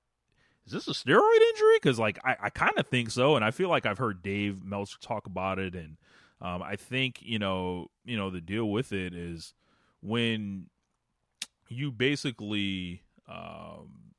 [0.66, 1.76] is this a steroid injury?
[1.82, 4.64] Because like, I, I kind of think so, and I feel like I've heard Dave
[4.64, 5.98] Meltzer talk about it, and
[6.42, 9.54] um, I think you know, you know, the deal with it is
[10.02, 10.68] when
[11.68, 14.14] you basically, um,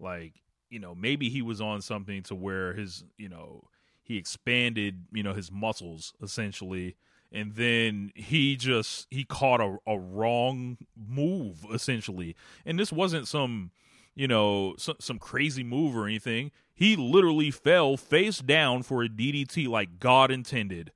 [0.00, 0.34] like,
[0.70, 3.64] you know, maybe he was on something to where his, you know
[4.06, 6.94] he expanded, you know, his muscles essentially,
[7.32, 13.70] and then he just he caught a, a wrong move essentially and this wasn't some
[14.14, 19.08] you know some, some crazy move or anything he literally fell face down for a
[19.08, 20.90] ddt like god intended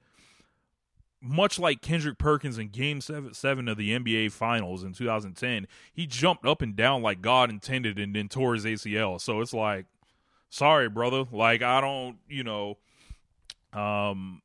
[1.21, 6.07] much like Kendrick Perkins in game seven, seven of the NBA finals in 2010, he
[6.07, 9.21] jumped up and down like God intended and then tore his ACL.
[9.21, 9.87] So it's like,
[10.49, 11.25] sorry, brother.
[11.31, 12.79] Like, I don't, you know,
[13.73, 14.41] um,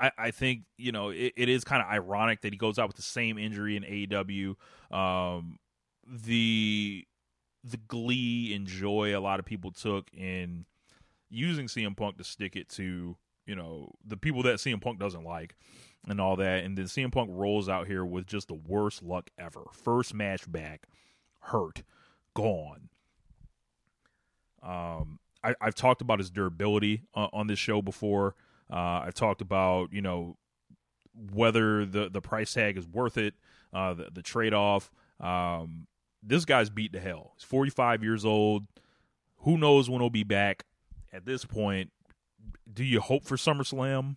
[0.00, 2.88] I, I think you know it, it is kind of ironic that he goes out
[2.88, 4.56] with the same injury in AEW.
[4.94, 5.58] Um,
[6.06, 7.06] the
[7.62, 10.64] the glee and joy a lot of people took in
[11.28, 15.24] using CM Punk to stick it to you know the people that CM Punk doesn't
[15.24, 15.54] like
[16.08, 19.28] and all that, and then CM Punk rolls out here with just the worst luck
[19.38, 19.64] ever.
[19.72, 20.86] First match back,
[21.40, 21.82] hurt,
[22.34, 22.88] gone.
[24.62, 28.34] Um, I, have talked about his durability uh, on this show before.
[28.70, 30.36] Uh, I've talked about you know
[31.32, 33.34] whether the the price tag is worth it,
[33.72, 34.90] uh, the, the trade off.
[35.18, 35.86] Um,
[36.22, 37.32] this guy's beat to hell.
[37.36, 38.66] He's 45 years old.
[39.38, 40.64] Who knows when he'll be back?
[41.12, 41.90] At this point,
[42.72, 44.16] do you hope for SummerSlam?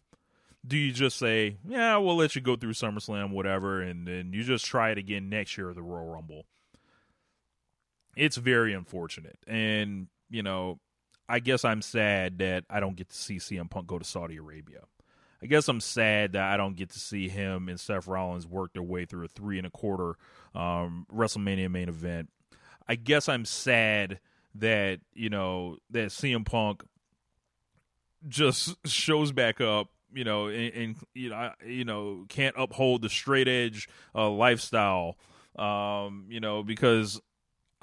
[0.65, 4.43] Do you just say, yeah, we'll let you go through SummerSlam, whatever, and then you
[4.43, 6.45] just try it again next year at the Royal Rumble?
[8.15, 9.39] It's very unfortunate.
[9.47, 10.79] And, you know,
[11.27, 14.37] I guess I'm sad that I don't get to see CM Punk go to Saudi
[14.37, 14.81] Arabia.
[15.41, 18.73] I guess I'm sad that I don't get to see him and Seth Rollins work
[18.73, 20.15] their way through a three and a quarter
[20.55, 22.29] um, WrestleMania main event.
[22.87, 24.19] I guess I'm sad
[24.55, 26.83] that you know that CM Punk
[28.27, 33.01] just shows back up, you know, and, and you know, I, you know, can't uphold
[33.01, 35.17] the straight edge uh, lifestyle,
[35.57, 37.21] um, you know, because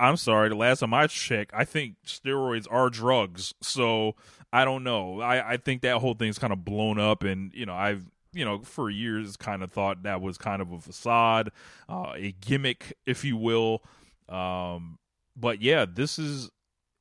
[0.00, 3.52] I'm sorry, the last time I checked, I think steroids are drugs.
[3.60, 4.16] So
[4.52, 5.20] I don't know.
[5.20, 8.44] I, I think that whole thing's kind of blown up, and you know, I've you
[8.44, 11.52] know for years kind of thought that was kind of a facade,
[11.88, 13.82] uh, a gimmick, if you will.
[14.28, 14.98] Um,
[15.36, 16.50] but yeah, this is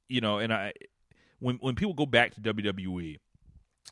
[0.09, 0.73] you know, and I
[1.39, 3.17] when when people go back to WWE,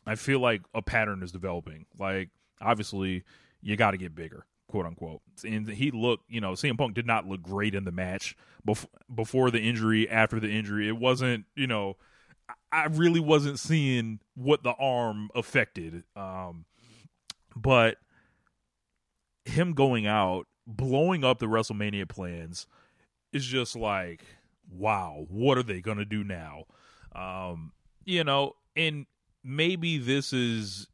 [0.06, 1.86] I feel like a pattern is developing.
[1.98, 2.28] Like
[2.60, 3.24] obviously,
[3.62, 5.20] you got to get bigger quote unquote.
[5.44, 8.90] And he looked, you know, CM Punk did not look great in the match before
[9.14, 10.88] before the injury, after the injury.
[10.88, 11.96] It wasn't, you know,
[12.70, 16.04] I really wasn't seeing what the arm affected.
[16.14, 16.66] Um,
[17.56, 17.96] but
[19.44, 22.66] him going out, blowing up the WrestleMania plans
[23.32, 24.22] is just like,
[24.70, 26.64] wow, what are they going to do now?
[27.14, 27.72] Um,
[28.04, 29.06] you know, and
[29.42, 30.88] maybe this is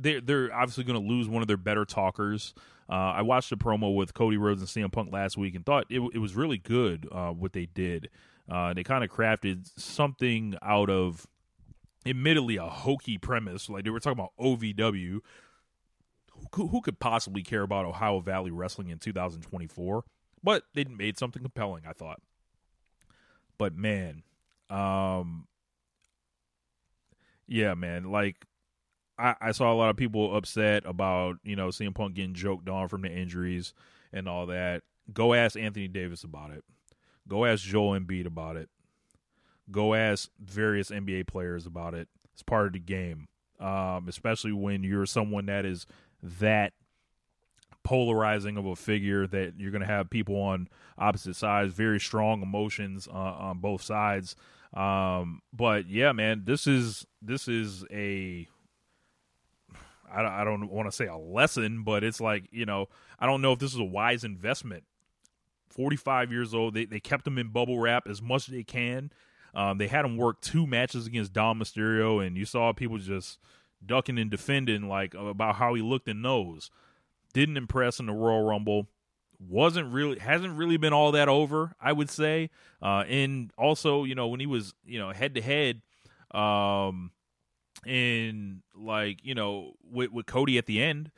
[0.00, 2.54] they're they're obviously going to lose one of their better talkers.
[2.88, 5.86] Uh, I watched a promo with Cody Rhodes and CM Punk last week and thought
[5.88, 8.10] it, it was really good uh, what they did.
[8.50, 11.24] Uh, they kind of crafted something out of,
[12.04, 13.68] admittedly, a hokey premise.
[13.68, 15.20] Like they were talking about OVW.
[16.54, 20.02] Who, who could possibly care about Ohio Valley Wrestling in 2024?
[20.42, 22.20] But they made something compelling, I thought.
[23.56, 24.22] But man,
[24.70, 25.46] um,
[27.46, 28.46] yeah, man, like
[29.20, 32.68] I, I saw a lot of people upset about you know CM Punk getting joked
[32.68, 33.74] on from the injuries
[34.12, 34.82] and all that.
[35.12, 36.64] Go ask Anthony Davis about it.
[37.28, 38.68] Go ask Joel Embiid about it.
[39.70, 42.08] Go ask various NBA players about it.
[42.32, 43.28] It's part of the game,
[43.60, 45.86] um, especially when you're someone that is
[46.22, 46.72] that
[47.82, 50.68] polarizing of a figure that you're going to have people on
[50.98, 54.36] opposite sides, very strong emotions uh, on both sides.
[54.74, 58.46] Um, but yeah, man, this is this is a
[60.12, 62.88] I, I don't want to say a lesson, but it's like you know
[63.18, 64.84] I don't know if this is a wise investment.
[65.68, 68.64] Forty five years old, they they kept him in bubble wrap as much as they
[68.64, 69.10] can.
[69.54, 73.38] Um, they had him work two matches against Dom Mysterio, and you saw people just
[73.84, 76.70] ducking and defending like about how he looked and nose.
[77.32, 78.88] Didn't impress in the Royal Rumble.
[79.38, 82.50] Wasn't really hasn't really been all that over, I would say.
[82.82, 85.82] Uh, and also, you know, when he was you know head to head,
[86.32, 87.10] um,
[87.86, 91.10] and like you know with, with Cody at the end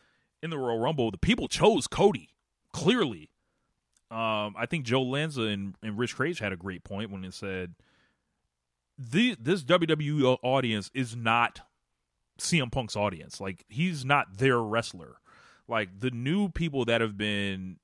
[0.42, 2.30] in the Royal Rumble, the people chose Cody
[2.72, 3.30] clearly.
[4.11, 7.32] Um, I think Joe Lanza and, and Rich Kraetsch had a great point when it
[7.32, 7.74] said
[8.98, 11.61] the this WWE audience is not
[12.38, 13.40] CM Punk's audience.
[13.40, 15.16] Like he's not their wrestler.
[15.68, 17.78] Like the new people that have been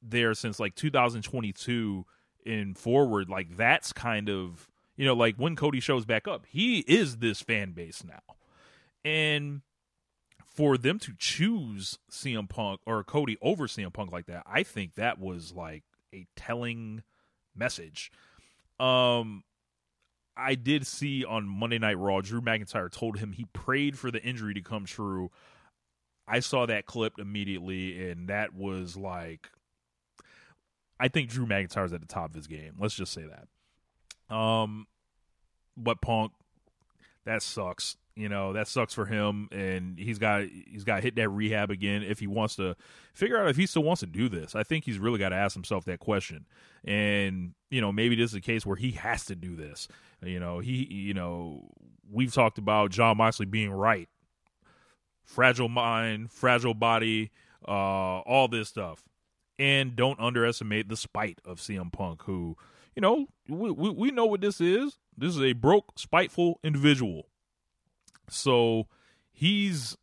[0.00, 2.04] there since like 2022
[2.44, 4.68] and forward, like that's kind of
[5.02, 8.36] you know, like when Cody shows back up, he is this fan base now.
[9.04, 9.62] And
[10.46, 14.94] for them to choose CM Punk or Cody over CM Punk like that, I think
[14.94, 15.82] that was like
[16.14, 17.02] a telling
[17.52, 18.12] message.
[18.78, 19.42] Um
[20.36, 24.22] I did see on Monday Night Raw, Drew McIntyre told him he prayed for the
[24.22, 25.32] injury to come true.
[26.28, 29.50] I saw that clip immediately, and that was like,
[31.00, 32.76] I think Drew McIntyre's at the top of his game.
[32.78, 33.48] Let's just say that.
[34.34, 34.86] Um,
[35.76, 36.32] but Punk,
[37.24, 37.96] that sucks.
[38.14, 41.70] You know that sucks for him, and he's got he's got to hit that rehab
[41.70, 42.76] again if he wants to
[43.14, 44.54] figure out if he still wants to do this.
[44.54, 46.44] I think he's really got to ask himself that question.
[46.84, 49.88] And you know maybe this is a case where he has to do this.
[50.22, 51.70] You know he you know
[52.10, 54.10] we've talked about Jon Moxley being right,
[55.24, 57.30] fragile mind, fragile body,
[57.66, 59.04] uh, all this stuff,
[59.58, 62.58] and don't underestimate the spite of CM Punk, who
[62.94, 64.98] you know we, we, we know what this is.
[65.16, 67.26] This is a broke, spiteful individual
[68.32, 68.86] so
[69.30, 69.96] he's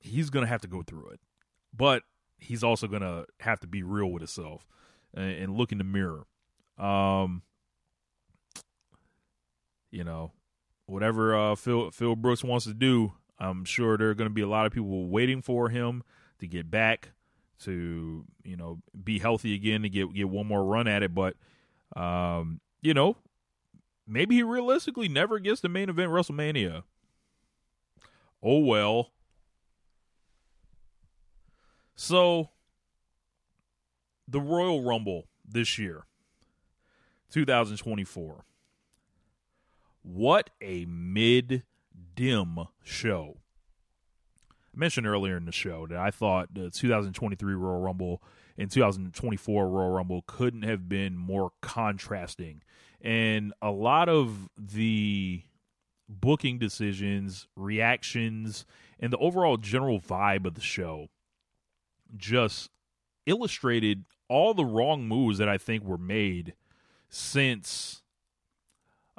[0.00, 1.20] he's gonna have to go through it,
[1.74, 2.02] but
[2.38, 4.66] he's also gonna have to be real with himself
[5.14, 6.26] and, and look in the mirror.
[6.78, 7.42] Um,
[9.90, 10.32] you know,
[10.86, 14.42] whatever uh, Phil Phil Brooks wants to do, I'm sure there are going to be
[14.42, 16.02] a lot of people waiting for him
[16.38, 17.12] to get back
[17.60, 21.14] to you know be healthy again to get get one more run at it.
[21.14, 21.36] But
[21.94, 23.16] um, you know,
[24.12, 26.82] maybe he realistically never gets the main event WrestleMania.
[28.42, 29.12] Oh well.
[31.94, 32.50] So,
[34.26, 36.04] the Royal Rumble this year,
[37.30, 38.44] 2024.
[40.02, 41.62] What a mid
[42.14, 43.36] dim show.
[44.74, 48.22] I mentioned earlier in the show that I thought the 2023 Royal Rumble
[48.58, 52.62] and 2024 Royal Rumble couldn't have been more contrasting
[53.02, 55.42] and a lot of the
[56.08, 58.64] booking decisions, reactions,
[59.00, 61.08] and the overall general vibe of the show
[62.16, 62.70] just
[63.26, 66.54] illustrated all the wrong moves that I think were made
[67.08, 68.02] since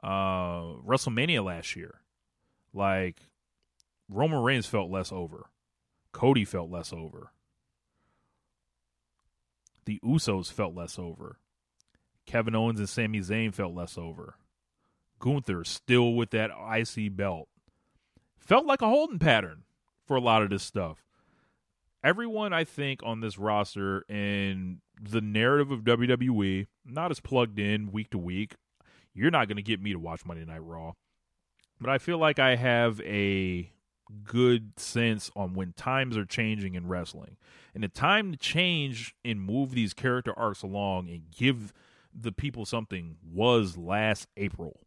[0.01, 1.99] uh, WrestleMania last year.
[2.73, 3.17] Like
[4.09, 5.47] Roman Reigns felt less over.
[6.11, 7.31] Cody felt less over.
[9.85, 11.37] The Usos felt less over.
[12.25, 14.35] Kevin Owens and Sami Zayn felt less over.
[15.19, 17.47] Gunther still with that icy belt.
[18.37, 19.63] Felt like a holding pattern
[20.05, 21.03] for a lot of this stuff.
[22.03, 27.91] Everyone, I think, on this roster and the narrative of WWE, not as plugged in
[27.91, 28.55] week to week.
[29.13, 30.93] You're not going to get me to watch Monday Night Raw.
[31.79, 33.71] But I feel like I have a
[34.23, 37.37] good sense on when times are changing in wrestling.
[37.73, 41.73] And the time to change and move these character arcs along and give
[42.13, 44.79] the people something was last April.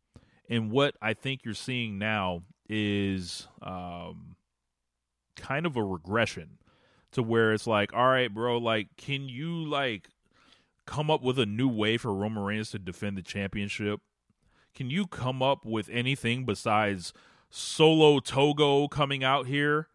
[0.49, 4.37] And what I think you're seeing now is um,
[5.37, 6.59] kind of a regression
[7.13, 10.09] to where it's like, all right, bro, like, can you like
[10.87, 14.01] come up with a new way for Roman Reigns to defend the championship?
[14.75, 17.13] Can you come up with anything besides
[17.51, 19.89] solo Togo coming out here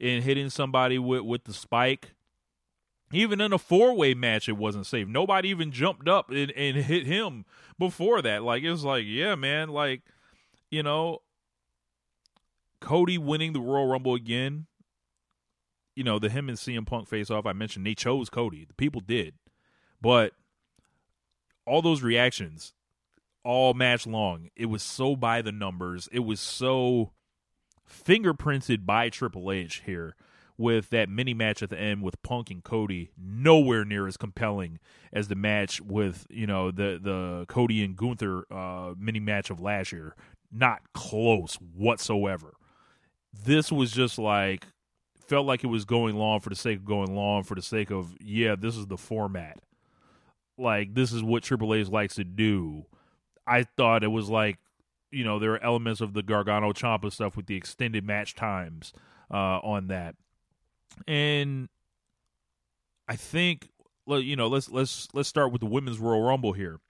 [0.00, 2.12] and hitting somebody with with the spike?
[3.12, 5.06] Even in a four way match, it wasn't safe.
[5.06, 7.44] Nobody even jumped up and, and hit him
[7.78, 8.42] before that.
[8.42, 10.02] Like, it was like, yeah, man, like,
[10.70, 11.20] you know,
[12.80, 14.66] Cody winning the Royal Rumble again.
[15.94, 18.64] You know, the him and CM Punk face off, I mentioned they chose Cody.
[18.64, 19.34] The people did.
[20.00, 20.32] But
[21.64, 22.74] all those reactions,
[23.44, 26.08] all match long, it was so by the numbers.
[26.12, 27.12] It was so
[27.88, 30.16] fingerprinted by Triple H here
[30.58, 34.78] with that mini match at the end with Punk and Cody nowhere near as compelling
[35.12, 39.60] as the match with you know the the Cody and Gunther uh, mini match of
[39.60, 40.14] last year.
[40.52, 42.54] Not close whatsoever.
[43.44, 44.66] This was just like
[45.26, 47.90] felt like it was going long for the sake of going long for the sake
[47.90, 49.58] of yeah, this is the format.
[50.56, 52.86] Like this is what Triple H likes to do.
[53.46, 54.58] I thought it was like
[55.10, 58.92] you know there are elements of the Gargano Ciampa stuff with the extended match times
[59.30, 60.14] uh, on that
[61.06, 61.68] and
[63.08, 63.68] I think
[64.06, 66.80] you know let's let's let's start with the women's Royal Rumble here.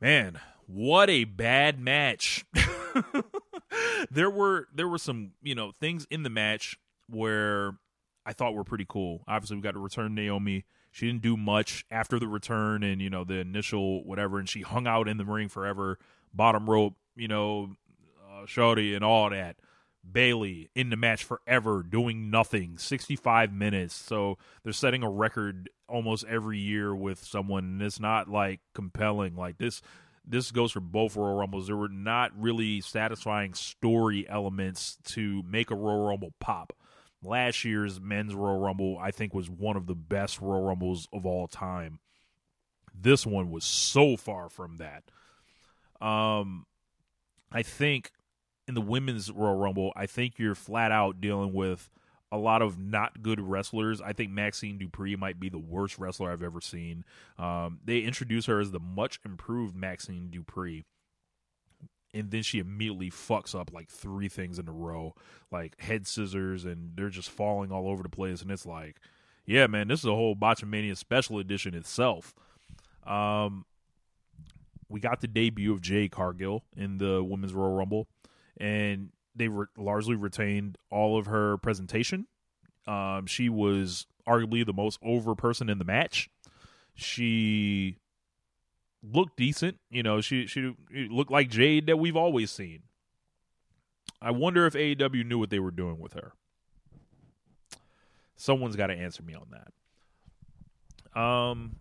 [0.00, 2.44] Man, what a bad match.
[4.10, 6.78] there were there were some, you know, things in the match
[7.08, 7.72] where
[8.24, 9.24] I thought were pretty cool.
[9.26, 10.64] Obviously, we got to return Naomi.
[10.90, 14.60] She didn't do much after the return and you know the initial whatever, and she
[14.62, 15.98] hung out in the ring forever,
[16.32, 17.70] bottom rope, you know,
[18.30, 19.56] uh, shorty and all that.
[20.12, 22.78] Bayley in the match forever doing nothing.
[22.78, 23.94] 65 minutes.
[23.94, 29.36] So they're setting a record almost every year with someone and it's not like compelling.
[29.36, 29.82] Like this
[30.26, 31.68] this goes for both Royal Rumbles.
[31.68, 36.74] There were not really satisfying story elements to make a Royal Rumble pop.
[37.22, 41.26] Last year's men's Royal Rumble I think was one of the best Royal Rumbles of
[41.26, 41.98] all time.
[42.94, 45.04] This one was so far from that.
[46.04, 46.66] Um
[47.50, 48.12] I think
[48.68, 51.88] in the women's Royal Rumble, I think you're flat out dealing with
[52.30, 54.00] a lot of not good wrestlers.
[54.02, 57.04] I think Maxxine Dupri might be the worst wrestler I've ever seen.
[57.38, 60.84] Um, they introduce her as the much improved Maxxine Dupri.
[62.12, 65.14] And then she immediately fucks up like three things in a row,
[65.50, 68.42] like head scissors, and they're just falling all over the place.
[68.42, 68.96] And it's like,
[69.46, 72.34] yeah, man, this is a whole Botchamania special edition itself.
[73.06, 73.64] Um,
[74.90, 78.08] we got the debut of Jade Cargill in the Women's Royal Rumble,
[78.58, 82.26] and they re- largely retained all of her presentation.
[82.86, 86.28] Um, she was arguably the most over person in the match.
[86.94, 87.98] She
[89.02, 90.20] looked decent, you know.
[90.20, 92.82] She she looked like Jade that we've always seen.
[94.20, 96.32] I wonder if AEW knew what they were doing with her.
[98.36, 101.20] Someone's got to answer me on that.
[101.20, 101.76] Um,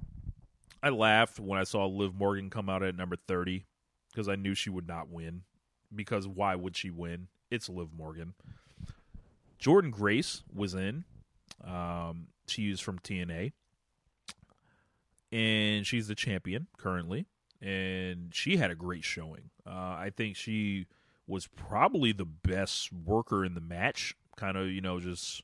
[0.82, 3.66] I laughed when I saw Liv Morgan come out at number 30
[4.12, 5.44] because I knew she would not win.
[5.94, 7.28] Because why would she win?
[7.50, 8.34] It's Liv Morgan.
[9.60, 11.06] Jordynne Grace was in.
[11.64, 13.54] Um, she is from TNA.
[15.32, 17.26] And she's the champion currently.
[17.62, 19.50] And she had a great showing.
[19.66, 20.86] Uh, I think she
[21.26, 24.16] was probably the best worker in the match.
[24.36, 25.42] Kind of, you know, just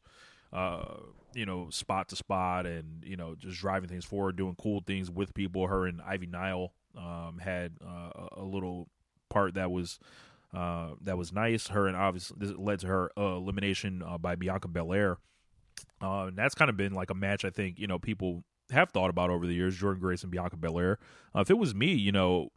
[0.53, 0.97] uh,
[1.33, 5.09] you know, spot to spot and, you know, just driving things forward, doing cool things
[5.09, 5.67] with people.
[5.67, 8.87] Her and Ivy Nile um, had uh, a little
[9.29, 9.99] part that was
[10.53, 11.67] uh, that was nice.
[11.67, 15.17] Her and obviously this led to her uh, elimination uh, by Bianca Belair.
[16.01, 18.91] Uh, and that's kind of been like a match I think, you know, people have
[18.91, 20.99] thought about over the years, Jordynne Grace and Bianca Belair.
[21.35, 22.49] Uh, if it was me, you know,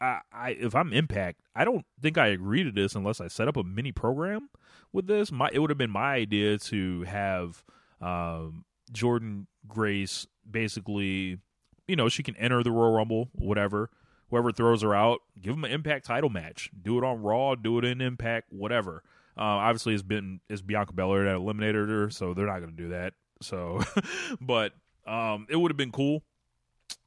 [0.00, 3.48] I, I, if I'm Impact, I don't think I agree to this unless I set
[3.48, 4.50] up a mini program
[4.92, 5.32] with this.
[5.32, 7.64] My it would have been my idea to have
[8.00, 11.38] um, Jordynne Grace basically,
[11.88, 13.90] you know, she can enter the Royal Rumble, whatever.
[14.30, 16.70] Whoever throws her out, give them an Impact title match.
[16.80, 19.02] Do it on Raw, do it in Impact, whatever.
[19.38, 22.82] Uh, obviously, it's been it's Bianca Belair that eliminated her, so they're not going to
[22.82, 23.12] do that.
[23.42, 23.82] So,
[24.40, 24.72] but
[25.06, 26.22] um, it would have been cool.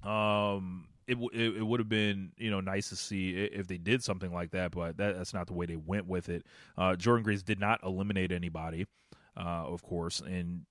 [0.03, 4.03] Um, it, it, it would have been you know nice to see if they did
[4.03, 6.45] something like that, but that, that's not the way they went with it.
[6.77, 8.85] Uh, Jordynne Grace did not eliminate anybody,
[9.35, 10.65] uh, of course, and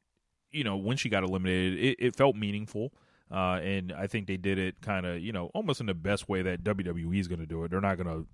[0.52, 2.92] you know when she got eliminated, it, it felt meaningful.
[3.30, 6.28] Uh, and I think they did it kind of, you know, almost in the best
[6.28, 7.70] way that WWE is going to do it.
[7.70, 8.26] They're not going to,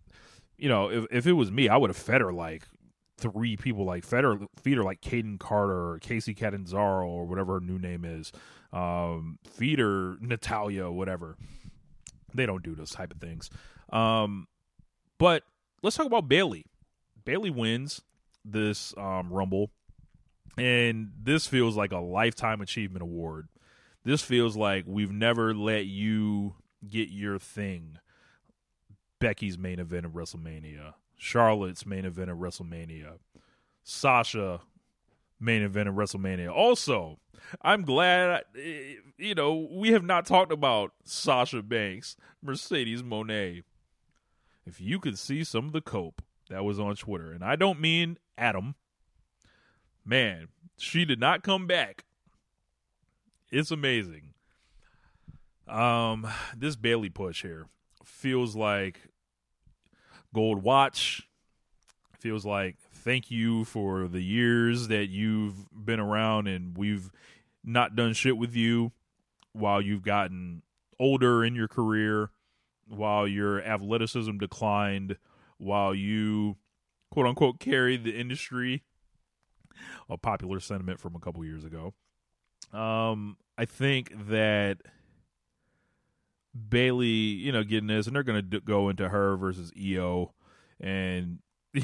[0.56, 2.62] you know, if if it was me, I would have fed her like
[3.18, 7.54] three people, like fed her, feed her like Kayden Carter or Kacy Catanzaro or whatever
[7.54, 8.32] her new name is,
[8.72, 11.36] um, feed her Natalya, whatever.
[12.32, 13.50] They don't do those type of things.
[13.90, 14.48] Um,
[15.18, 15.44] but
[15.82, 16.64] let's talk about Bayley.
[17.24, 18.02] Bayley wins
[18.44, 19.70] this um, Rumble,
[20.58, 23.48] and this feels like a lifetime achievement award.
[24.04, 26.56] This feels like we've never let you
[26.88, 27.98] get your thing.
[29.18, 33.18] Becky's main event of WrestleMania, Charlotte's main event of WrestleMania,
[33.82, 34.60] Sasha
[35.40, 36.52] main event of WrestleMania.
[36.52, 37.18] Also,
[37.62, 38.44] I'm glad,
[39.16, 43.62] you know, we have not talked about Sasha Banks, Mercedes Moné.
[44.66, 47.80] If you could see some of the cope that was on Twitter, and I don't
[47.80, 48.74] mean Adam,
[50.04, 52.04] man, she did not come back.
[53.54, 54.34] It's amazing.
[55.68, 56.26] Um,
[56.56, 57.68] this Bayley push here
[58.04, 58.98] feels like
[60.34, 61.28] gold watch.
[62.18, 67.12] Feels like thank you for the years that you've been around and we've
[67.62, 68.90] not done shit with you
[69.52, 70.62] while you've gotten
[70.98, 72.30] older in your career,
[72.88, 75.16] while your athleticism declined,
[75.58, 76.56] while you
[77.12, 78.82] quote unquote carried the industry.
[80.10, 81.94] A popular sentiment from a couple years ago.
[82.72, 84.78] Um, I think that
[86.68, 90.32] Bayley, you know, getting this, and they're going to go into her versus Io,
[90.80, 91.38] and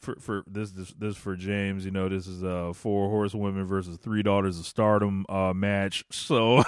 [0.00, 3.96] for for this, this this for James, you know, this is a four horsewomen versus
[3.98, 6.04] three daughters of stardom uh match.
[6.10, 6.62] So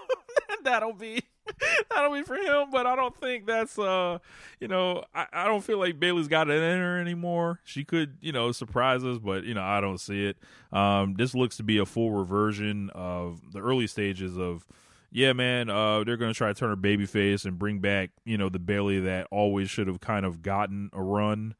[0.64, 1.22] that'll be
[1.90, 4.18] that'll be for him, but I don't think that's uh
[4.60, 7.60] you know, I, I don't feel like Bayley's got it in her anymore.
[7.64, 10.36] She could, you know, surprise us, but you know, I don't see it.
[10.72, 14.66] Um this looks to be a full reversion of the early stages of
[15.12, 18.48] yeah, man, uh, they're to try to turn her babyface and bring back, you know,
[18.48, 21.56] the Bayley that always should have kind of gotten a run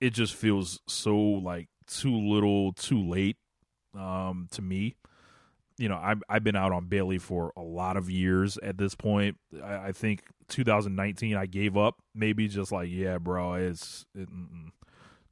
[0.00, 3.36] it just feels so like too little, too late
[3.94, 4.96] um, to me.
[5.78, 8.94] You know, I've I've been out on Bayley for a lot of years at this
[8.94, 9.36] point.
[9.62, 11.96] I, I think 2019 I gave up.
[12.14, 14.28] Maybe just like yeah, bro, it's it,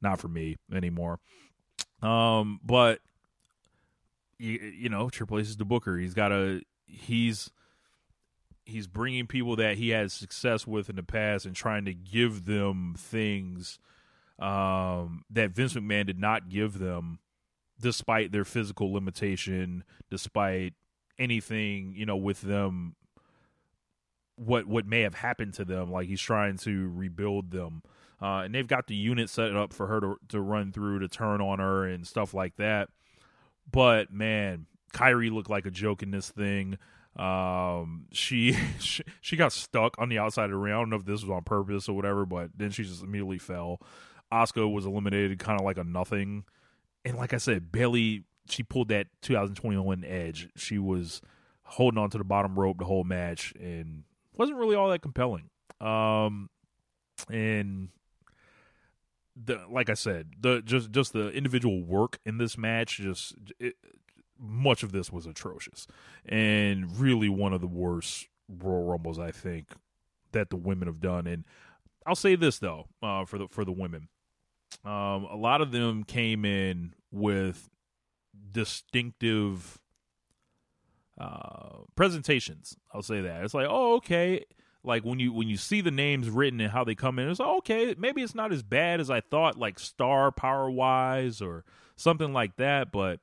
[0.01, 1.19] not for me anymore.
[2.01, 2.99] Um, but
[4.37, 5.97] you, you know, Triple H is the Booker.
[5.97, 7.49] He's got a he's
[8.65, 12.45] he's bringing people that he had success with in the past and trying to give
[12.45, 13.79] them things
[14.39, 17.19] um, that Vince McMahon did not give them,
[17.79, 20.73] despite their physical limitation, despite
[21.17, 22.95] anything you know with them,
[24.35, 25.91] what what may have happened to them.
[25.91, 27.83] Like he's trying to rebuild them,
[28.21, 31.07] uh, and they've got the unit set up for her to to run through to
[31.07, 32.89] turn on her and stuff like that.
[33.71, 36.77] But man, Kairi looked like a joke in this thing.
[37.15, 40.73] Um, she, she she got stuck on the outside of the ring.
[40.73, 43.37] I don't know if this was on purpose or whatever, but then she just immediately
[43.37, 43.81] fell.
[44.31, 46.45] Oscar was eliminated, kind of like a nothing.
[47.05, 50.49] And like I said, Bayley, she pulled that 2021 edge.
[50.55, 51.21] She was
[51.63, 54.03] holding on to the bottom rope the whole match, and
[54.35, 55.49] wasn't really all that compelling.
[55.79, 56.49] Um,
[57.29, 57.89] and
[59.35, 63.75] the like I said, the just just the individual work in this match, just it,
[64.39, 65.87] much of this was atrocious,
[66.25, 69.67] and really one of the worst Royal Rumbles I think
[70.31, 71.27] that the women have done.
[71.27, 71.45] And
[72.05, 74.09] I'll say this though, uh, for the for the women,
[74.83, 77.69] um, a lot of them came in with
[78.51, 79.79] distinctive
[81.19, 82.75] uh, presentations.
[82.93, 84.45] I'll say that it's like, oh, okay.
[84.83, 87.39] Like when you when you see the names written and how they come in, it's
[87.39, 87.95] like, okay.
[87.97, 91.63] Maybe it's not as bad as I thought, like star power wise or
[91.95, 92.91] something like that.
[92.91, 93.19] But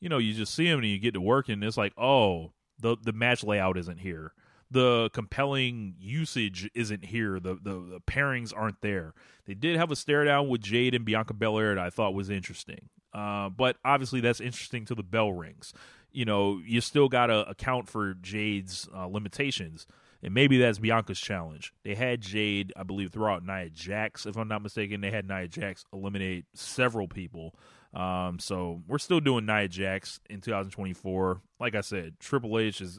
[0.00, 2.52] you know, you just see them and you get to work, and it's like, oh,
[2.78, 4.32] the the match layout isn't here.
[4.72, 7.38] The compelling usage isn't here.
[7.38, 9.14] The, the the pairings aren't there.
[9.46, 12.30] They did have a stare down with Jade and Bianca Belair that I thought was
[12.30, 12.88] interesting.
[13.12, 15.74] Uh, but obviously, that's interesting to the bell rings.
[16.10, 19.86] You know, you still got to account for Jade's uh, limitations,
[20.22, 21.74] and maybe that's Bianca's challenge.
[21.84, 25.00] They had Jade, I believe, throughout Nia Jax, if I'm not mistaken.
[25.00, 27.54] They had Nia Jax eliminate several people.
[27.94, 31.42] Um, so we're still doing Nia Jax in 2024.
[31.60, 32.98] Like I said, Triple H is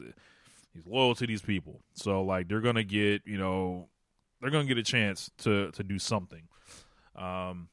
[0.74, 3.88] he's loyal to these people, so like they're gonna get you know
[4.40, 6.42] they're gonna get a chance to to do something.
[7.16, 7.68] Um,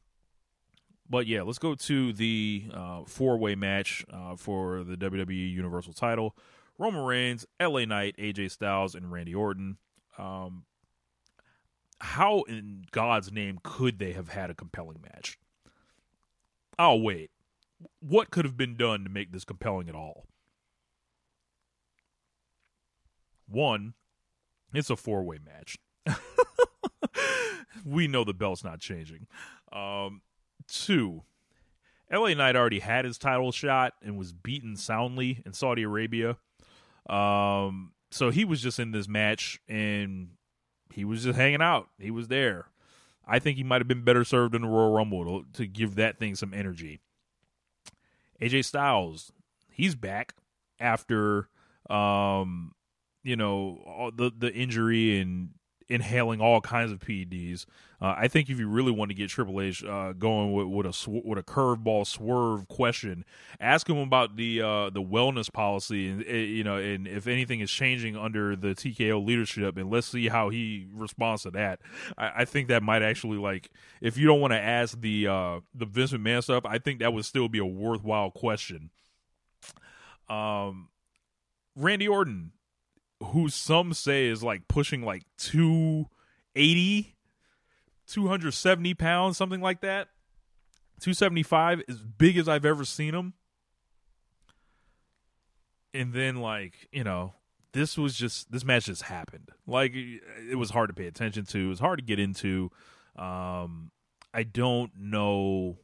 [1.10, 5.94] but yeah, let's go to the uh, four way match uh, for the WWE Universal
[5.94, 6.36] Title:
[6.78, 9.78] Roman Reigns, LA Knight, AJ Styles, and Randy Orton.
[10.18, 10.66] Um,
[12.00, 15.38] how in God's name could they have had a compelling match?
[16.82, 17.30] oh wait,
[18.00, 20.26] what could have been done to make this compelling at all?
[23.52, 23.94] One,
[24.74, 25.78] it's a four way match.
[27.86, 29.28] we know the belt's not changing.
[29.72, 30.22] Um,
[30.68, 31.24] two,
[32.12, 36.38] LA Knight already had his title shot and was beaten soundly in Saudi Arabia.
[37.10, 40.32] Um, so he was just in this match and
[40.94, 41.90] he was just hanging out.
[42.00, 42.68] He was there.
[43.26, 45.96] I think he might have been better served in the Royal Rumble to, to give
[45.96, 47.00] that thing some energy.
[48.42, 49.32] AJ Styles,
[49.72, 50.34] he's back
[50.80, 51.48] after
[51.90, 52.74] um,
[53.24, 55.50] you know the the injury and
[55.92, 57.66] inhaling all kinds of PEDs.
[58.02, 60.86] Uh, I think if you really want to get Triple H uh, going with, with
[60.86, 63.26] a sw- with a curveball swerve question,
[63.60, 67.60] ask him about the uh, the wellness policy and eh, you know and if anything
[67.60, 71.82] is changing under the TKO leadership, and let's see how he responds to that.
[72.18, 73.70] I, I think that might actually like
[74.00, 77.14] if you don't want to ask the uh, the Vince McMahon stuff, I think that
[77.14, 78.90] would still be a worthwhile question.
[80.30, 80.88] Um,
[81.76, 82.54] Randy Orton
[83.28, 87.16] who some say is like pushing like 280,
[88.08, 90.10] 270 pounds, something like that.
[91.02, 93.34] 275, as big as I've ever seen him.
[95.94, 97.34] And then, like, you know,
[97.74, 99.50] this was just, this match just happened.
[99.66, 102.70] Like, it was hard to pay attention to, it was hard to get into.
[103.16, 103.92] Um,
[104.34, 105.80] I don't know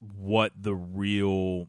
[0.00, 1.68] what the real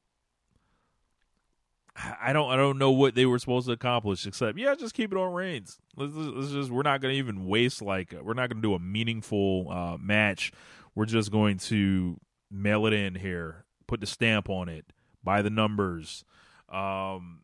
[1.96, 5.12] I don't I don't know what they were supposed to accomplish except yeah just keep
[5.12, 5.80] it on Reigns.
[5.96, 8.74] Let's, let's just we're not going to even waste like we're not going to do
[8.74, 10.52] a meaningful uh, match.
[10.96, 12.20] We're just going to
[12.50, 14.86] mail it in here, put the stamp on it,
[15.24, 16.26] buy the numbers.
[16.70, 17.42] Um,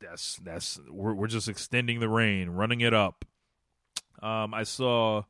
[0.00, 3.24] that's that's we're we're just extending the reign, running it up.
[4.22, 5.22] Um, I saw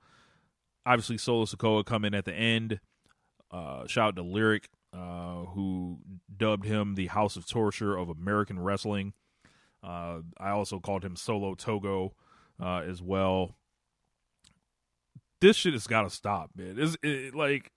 [0.86, 2.80] obviously Solo Sikoa come in at the end.
[3.50, 5.98] Uh, shout out to Lyric uh, who
[6.36, 9.12] dubbed him the House of Torture of American Wrestling.
[9.82, 12.14] Uh, I also called him Solo Togo
[12.60, 13.56] uh, as well.
[15.40, 16.76] This shit has got to stop, man.
[16.78, 17.72] It's it, like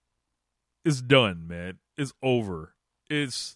[0.84, 1.80] it's done, man.
[1.97, 2.74] It's over.
[3.09, 3.55] It's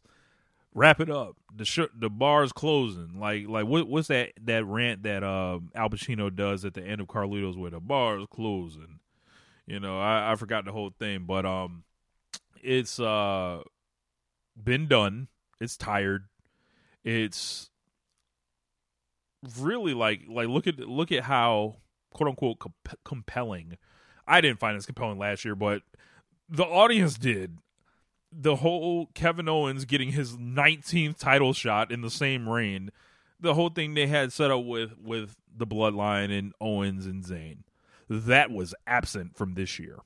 [0.73, 1.35] wrap it up.
[1.53, 3.19] The sh- the bar's closing.
[3.19, 7.01] Like like what what's that that rant that uh, Al Pacino does at the end
[7.01, 8.99] of Carlito's where the bar is closing.
[9.65, 11.83] You know, I, I forgot the whole thing, but um,
[12.63, 13.63] it's uh
[14.61, 15.27] been done.
[15.59, 16.25] It's tired.
[17.03, 17.69] It's
[19.59, 21.77] really like like look at look at how
[22.13, 23.77] quote unquote comp- compelling
[24.27, 25.83] I didn't find it as compelling last year, but
[26.49, 27.57] the audience did.
[28.29, 32.91] The whole Kevin Owens getting his 19th title shot in the same reign,
[33.39, 37.59] the whole thing they had set up with with the Bloodline and Owens and Zayn,
[38.09, 39.99] that was absent from this year.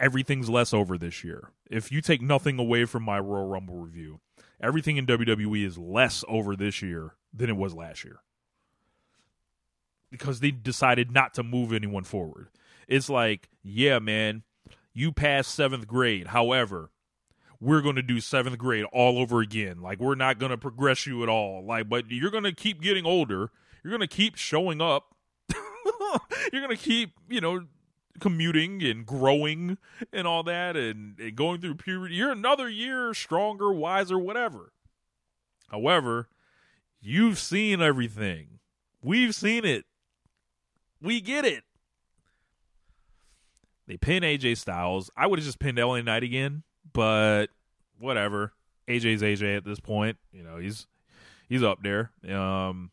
[0.00, 1.50] Everything's less over this year.
[1.70, 4.20] If you take nothing away from my Royal Rumble review,
[4.60, 8.20] everything in WWE is less over this year than it was last year
[10.10, 12.48] because they decided not to move anyone forward.
[12.86, 14.42] It's like, yeah, man,
[14.94, 16.28] you passed seventh grade.
[16.28, 16.90] However,
[17.60, 19.80] we're going to do seventh grade all over again.
[19.82, 21.64] Like, we're not going to progress you at all.
[21.64, 23.50] Like, but you're going to keep getting older.
[23.82, 25.14] You're going to keep showing up.
[26.52, 27.64] you're going to keep, you know,
[28.18, 29.78] commuting and growing
[30.12, 32.14] and all that and, and going through puberty.
[32.14, 34.72] You're another year stronger, wiser, whatever.
[35.68, 36.28] However,
[37.00, 38.58] you've seen everything.
[39.02, 39.84] We've seen it.
[41.00, 41.64] We get it.
[43.86, 45.10] They pin AJ Styles.
[45.16, 46.62] I would have just pinned LA Knight again,
[46.92, 47.46] but
[47.98, 48.52] whatever.
[48.86, 50.18] AJ's AJ at this point.
[50.32, 50.86] You know, he's
[51.48, 52.10] he's up there.
[52.28, 52.90] Um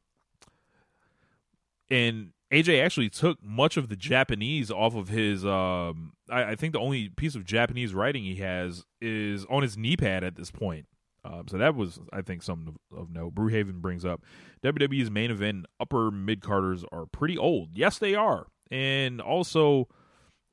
[1.89, 6.73] and AJ actually took much of the Japanese off of his um I, I think
[6.73, 10.51] the only piece of Japanese writing he has is on his knee pad at this
[10.51, 10.87] point.
[11.25, 13.33] Um, so that was, I think, something of, of note.
[13.33, 14.21] Brewhaven brings up
[14.63, 17.69] WWE's main event upper mid carders are pretty old.
[17.73, 19.87] Yes, they are, and also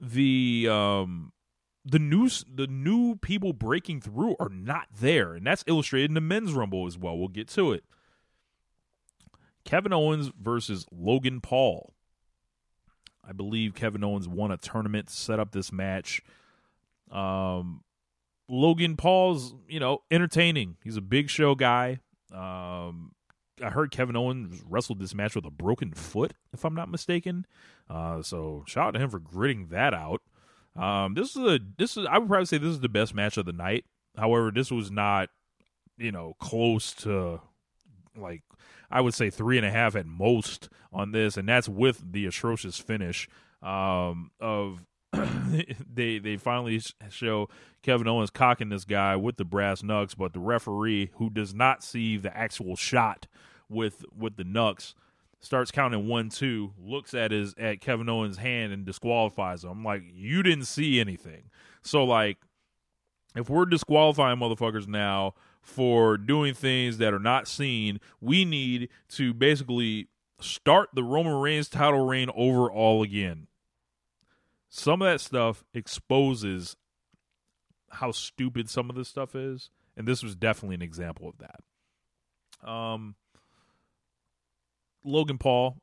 [0.01, 1.33] the um,
[1.85, 6.23] the new the new people breaking through are not there, and that's illustrated in the
[6.23, 7.19] men's rumble as well.
[7.19, 7.85] We'll get to it.
[9.65, 11.92] Kevin Owens versus Logan Paul.
[13.27, 16.23] I believe Kevin Owens won a tournament to set up this match.
[17.11, 17.83] Um,
[18.49, 20.77] Logan Paul's, you know, entertaining.
[20.83, 22.01] He's a big show guy.
[22.33, 23.13] Um,
[23.63, 27.47] I heard Kevin Owens wrestled this match with a broken foot, if I'm not mistaken.
[27.89, 30.23] Uh, so shout out to him for gritting that out.
[30.75, 33.37] Um, this is a this is I would probably say this is the best match
[33.37, 33.85] of the night.
[34.17, 35.29] However, this was not,
[35.99, 37.41] you know, close to
[38.17, 38.43] like
[38.93, 42.27] I would say three and a half at most on this, and that's with the
[42.27, 43.27] atrocious finish
[43.63, 44.85] um, of
[45.93, 47.49] they they finally show
[47.83, 51.83] Kevin Owens cocking this guy with the brass knucks, but the referee, who does not
[51.83, 53.27] see the actual shot
[53.69, 54.95] with with the knucks,
[55.41, 59.71] starts counting one two, looks at his at Kevin Owens' hand and disqualifies him.
[59.71, 61.45] I'm like, you didn't see anything.
[61.83, 62.39] So like,
[63.35, 69.33] if we're disqualifying motherfuckers now for doing things that are not seen, we need to
[69.33, 70.09] basically
[70.41, 73.47] start the Roman Reigns title reign over all again
[74.75, 76.77] some of that stuff exposes
[77.91, 82.67] how stupid some of this stuff is, and this was definitely an example of that.
[82.69, 83.15] Um,
[85.05, 85.77] Logan Paul,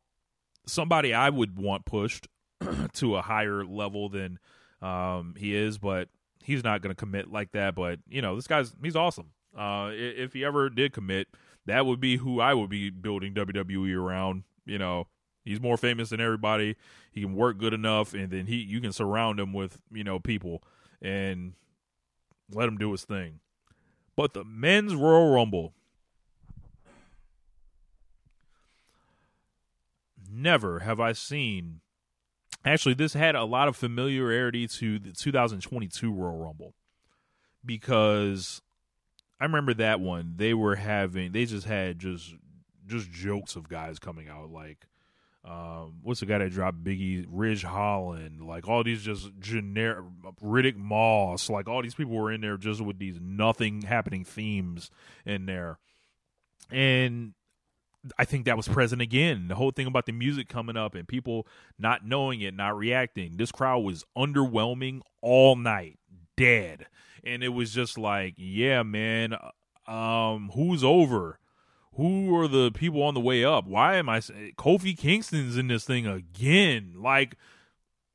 [0.65, 2.27] somebody I would want pushed
[2.93, 4.39] to a higher level than
[4.81, 6.09] um, he is, but
[6.43, 7.75] he's not going to commit like that.
[7.75, 9.29] But you know, this guy's he's awesome.
[9.57, 11.27] Uh, if he ever did commit,
[11.65, 14.43] that would be who I would be building WWE around.
[14.65, 15.07] You know,
[15.49, 16.75] He's more famous than everybody.
[17.11, 20.19] He can work good enough, and then he you can surround him with you know
[20.19, 20.61] people
[21.01, 21.53] and
[22.51, 23.39] let him do his thing.
[24.15, 25.73] But the men's Royal Rumble,
[30.31, 31.81] never have I seen.
[32.63, 36.75] Actually, this had a lot of familiarity to the 2022 Royal Rumble
[37.65, 38.61] because
[39.39, 40.33] I remember that one.
[40.37, 42.33] They were having, they just had just
[42.85, 44.87] just jokes of guys coming out like
[45.45, 47.25] um, what's the guy that dropped Biggie?
[47.29, 50.03] Ridge Holland, like all these just generic
[50.43, 54.91] Riddick Moss, like all these people were in there just with these nothing happening themes
[55.25, 55.79] in there,
[56.69, 57.33] and
[58.17, 59.47] I think that was present again.
[59.47, 63.37] The whole thing about the music coming up and people not knowing it, not reacting.
[63.37, 65.99] This crowd was underwhelming all night,
[66.35, 66.87] dead,
[67.23, 69.35] and it was just like, yeah, man,
[69.87, 71.39] um, who's over?
[71.99, 73.67] who are the people on the way up?
[73.67, 76.93] Why am I Kofi Kingston's in this thing again?
[76.95, 77.35] Like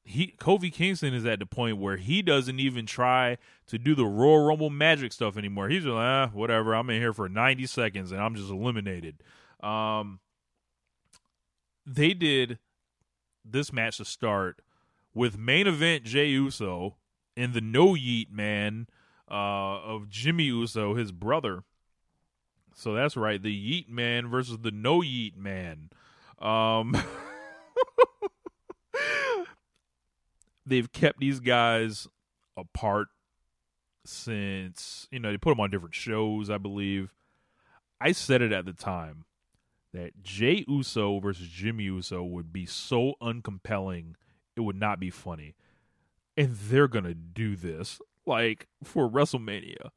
[0.04, 3.36] he Kofi Kingston is at the point where he doesn't even try
[3.66, 5.68] to do the Royal Rumble magic stuff anymore.
[5.68, 6.74] He's like, ah, whatever.
[6.74, 9.22] I'm in here for 90 seconds and I'm just eliminated.
[9.62, 10.20] Um,
[11.84, 12.58] they did
[13.44, 14.62] this match to start
[15.12, 16.96] with main event Jey Uso
[17.36, 18.86] and the no yeet man
[19.30, 21.64] uh, of Jimmy Uso, his brother
[22.74, 25.90] so that's right, the Yeet Man versus the No Yeet Man.
[26.40, 26.96] Um,
[30.66, 32.08] they've kept these guys
[32.56, 33.08] apart
[34.04, 36.50] since you know they put them on different shows.
[36.50, 37.14] I believe
[38.00, 39.24] I said it at the time.
[39.92, 44.14] that Jey Uso versus Jimmy Uso would be so uncompelling,
[44.56, 45.54] it would not be funny.
[46.36, 49.90] And they're going to do this like for WrestleMania.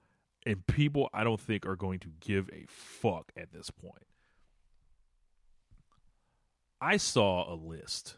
[0.45, 4.05] And people I don't think are going to give a fuck at this point.
[6.79, 8.17] I saw a list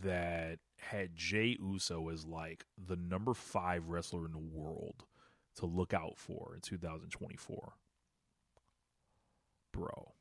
[0.00, 5.04] that had Jey Uso as like the number five wrestler in the world
[5.56, 7.74] to look out for in 2024.
[9.72, 10.12] Bro,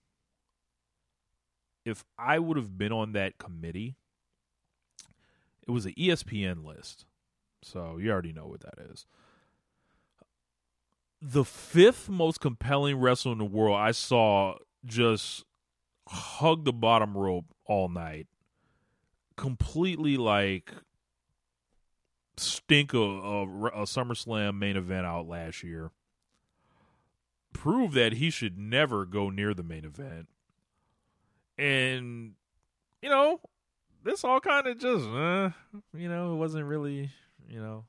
[1.86, 3.96] if I would have been on that committee,
[5.66, 7.06] it was an ESPN list.
[7.64, 9.06] So you already know what that is.
[11.22, 14.56] The fifth most compelling wrestler in the world I saw
[14.86, 15.46] just
[16.08, 18.28] hug the bottom rope all night.
[19.36, 20.72] Completely like
[22.38, 25.92] stink a, a, a SummerSlam main event out last year.
[27.54, 30.28] Prove that he should never go near the main event.
[31.58, 32.34] And,
[33.02, 33.42] you know,
[34.04, 35.50] this all kind of just, uh,
[35.96, 37.12] you know, it wasn't really,
[37.50, 37.86] you know,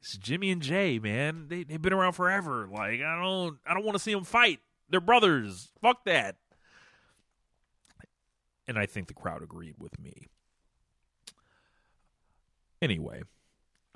[0.00, 1.46] it's Jimmy and Jey, man.
[1.48, 2.68] They they've been around forever.
[2.70, 4.60] Like I don't I don't want to see them fight.
[4.88, 5.70] They're brothers.
[5.80, 6.36] Fuck that
[8.70, 10.28] and I think the crowd agreed with me.
[12.80, 13.22] Anyway,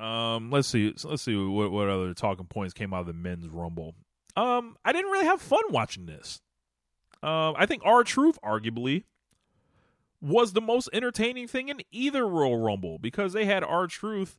[0.00, 0.92] um, let's see.
[1.04, 3.94] Let's see what, what other talking points came out of the men's rumble.
[4.36, 6.40] Um, I didn't really have fun watching this.
[7.22, 9.04] Um, I think R-Truth arguably
[10.20, 14.38] was the most entertaining thing in either Royal Rumble because they had R-Truth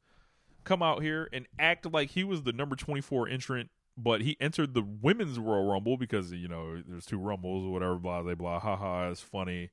[0.65, 4.73] come out here and act like he was the number 24 entrant, but he entered
[4.73, 8.59] the women's Royal Rumble because, you know, there's two Rumbles or whatever, blah, blah, blah.
[8.59, 9.69] Ha ha, it's funny.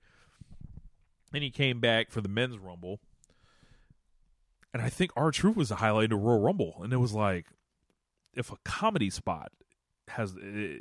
[1.32, 3.01] Then he came back for the men's rumble.
[4.72, 6.80] And I think R-Truth was the highlight of Royal Rumble.
[6.82, 7.47] And it was like,
[8.34, 9.53] if a comedy spot
[10.09, 10.76] has, eh,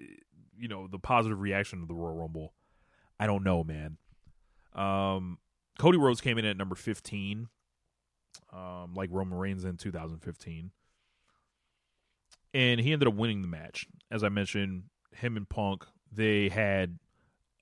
[0.57, 2.53] you know, the positive reaction to the Royal Rumble,
[3.19, 3.97] I don't know, man.
[4.75, 5.39] Um,
[5.79, 7.47] Cody Rhodes came in at number 15,
[8.53, 10.71] um, like Roman Reigns in 2015.
[12.53, 13.87] And he ended up winning the match.
[14.09, 14.83] As I mentioned,
[15.15, 16.99] him and Punk, they had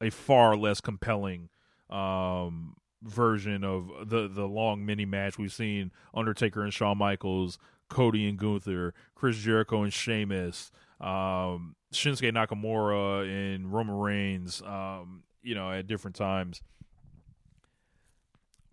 [0.02, 1.50] a far less compelling
[1.90, 7.60] um, version of the the long mini match we've seen Undertaker and Shawn Michaels,
[7.90, 15.56] Cody and Gunther, Chris Jericho and Sheamus, um, Shinsuke Nakamura and Roman Reigns, um, you
[15.56, 16.62] know, at different times.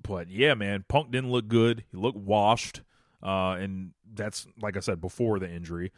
[0.06, 1.84] But yeah, man, Punk didn't look good.
[1.90, 2.82] He looked washed,
[3.22, 5.92] uh, and that's like I said before the injury,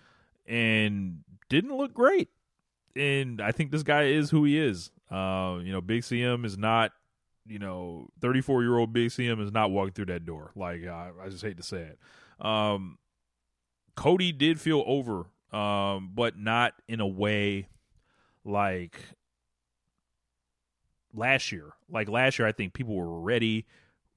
[0.46, 2.28] and didn't look great.
[2.96, 4.90] And I think this guy is who he is.
[5.10, 6.92] Uh, you know, Big CM is not
[7.48, 10.52] you know, 34 year old Big CM is not walking through that door.
[10.54, 11.98] Like, I, I just hate to say it.
[12.44, 12.98] Um,
[13.96, 17.68] Cody did feel over, um, but not in a way
[18.44, 19.00] like
[21.12, 21.72] last year.
[21.90, 23.66] Like last year, I think people were ready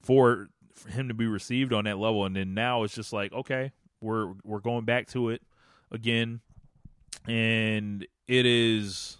[0.02, 3.32] for, for him to be received on that level, and then now it's just like,
[3.32, 5.42] okay, we're we're going back to it
[5.90, 6.40] again,
[7.26, 9.18] and it is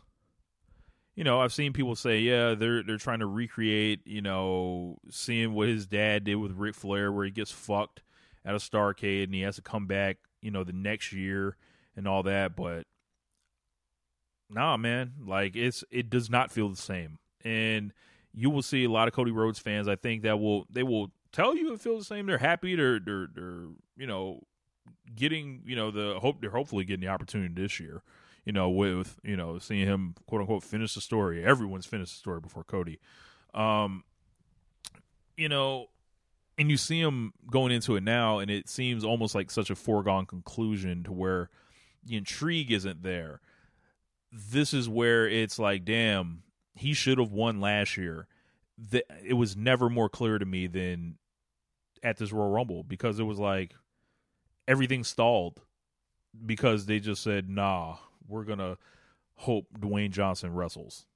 [1.14, 5.52] you know, I've seen people say, yeah, they're they're trying to recreate, you know, seeing
[5.52, 8.02] what his dad did with Ric Flair, where he gets fucked
[8.44, 11.56] at a Starcade and he has to come back, you know, the next year
[11.96, 12.56] and all that.
[12.56, 12.86] But
[14.48, 17.92] nah, man, like it's it does not feel the same, and
[18.34, 19.88] you will see a lot of Cody Rhodes fans.
[19.88, 22.26] I think that will they will tell you it feels the same.
[22.26, 22.74] They're happy.
[22.74, 24.42] They're they're they're you know
[25.14, 28.02] getting you know the hope they're hopefully getting the opportunity this year
[28.44, 31.44] you know, with you know seeing him quote unquote finish the story.
[31.44, 32.98] Everyone's finished the story before Cody.
[33.54, 34.04] Um,
[35.36, 35.86] you know,
[36.58, 39.74] and you see him going into it now, and it seems almost like such a
[39.74, 41.50] foregone conclusion to where
[42.04, 43.40] the intrigue isn't there.
[44.32, 46.42] This is where it's like, damn,
[46.74, 48.26] he should have won last year.
[48.78, 51.16] The, it was never more clear to me than
[52.02, 53.74] at this Royal Rumble because it was like
[54.66, 55.60] everything stalled
[56.44, 57.96] because they just said, nah,
[58.26, 58.78] we're gonna
[59.36, 61.06] hope Dwayne Johnson wrestles.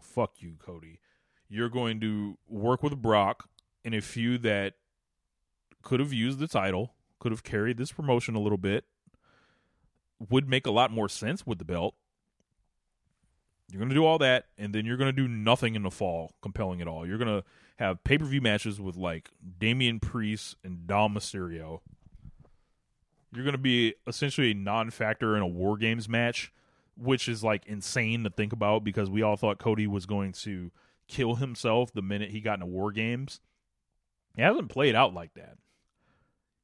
[0.00, 1.00] Fuck you, Cody.
[1.48, 3.48] You're going to work with Brock
[3.84, 4.74] in a feud that
[5.82, 8.84] could have used the title, could have carried this promotion a little bit,
[10.30, 11.94] would make a lot more sense with the belt.
[13.70, 15.90] You're going to do all that, and then you're going to do nothing in the
[15.90, 17.06] fall compelling at all.
[17.06, 17.44] You're going to
[17.76, 21.80] have pay per view matches with like Damian Priest and Dom Mysterio
[23.34, 26.52] you're going to be essentially a non-factor in a War Games match,
[26.96, 30.70] which is like insane to think about because we all thought Cody was going to
[31.08, 33.40] kill himself the minute he got into War Games.
[34.36, 35.56] He hasn't played out like that.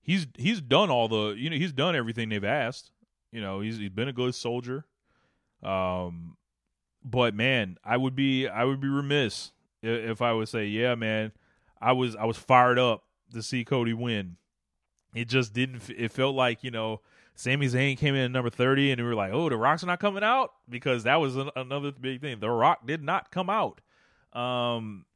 [0.03, 2.91] He's he's done all the you know he's done everything they've asked.
[3.33, 4.87] You know he's he's been a good soldier.
[5.63, 6.37] Um,
[7.05, 11.33] but man, I would be I would be remiss if, I would say, yeah, man,
[11.81, 14.37] I was I was fired up to see Cody win.
[15.15, 15.89] It just didn't.
[15.91, 17.01] It felt like you know,
[17.35, 20.01] Sami Zayn came in at number thirty, and we were like, oh, the Rock's not
[20.01, 22.39] coming out because that was an, another big thing.
[22.41, 23.81] The Rock did not come out.
[24.33, 25.07] Um,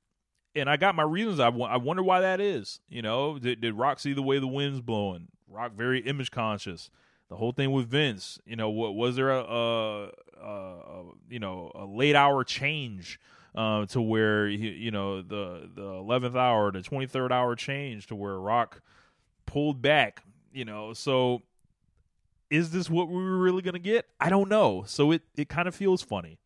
[0.56, 1.38] and I got my reasons.
[1.38, 2.80] I, I wonder why that is.
[2.88, 5.28] You know, did, did Rock see the way the wind's blowing?
[5.48, 6.90] Rock very image conscious.
[7.28, 8.38] The whole thing with Vince.
[8.46, 10.10] You know, what was there a, a,
[10.40, 13.18] a you know a late hour change
[13.54, 18.06] uh, to where he, you know the the eleventh hour, the twenty third hour change
[18.08, 18.80] to where Rock
[19.46, 20.22] pulled back.
[20.52, 21.42] You know, so
[22.50, 24.06] is this what we were really to get?
[24.20, 24.84] I don't know.
[24.86, 26.38] So it it kind of feels funny.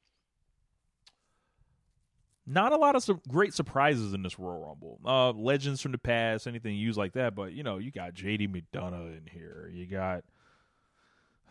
[2.47, 4.99] Not a lot of su- great surprises in this Royal Rumble.
[5.05, 7.35] Uh, legends from the past, anything used like that.
[7.35, 9.71] But you know, you got JD McDonagh in here.
[9.71, 10.25] You got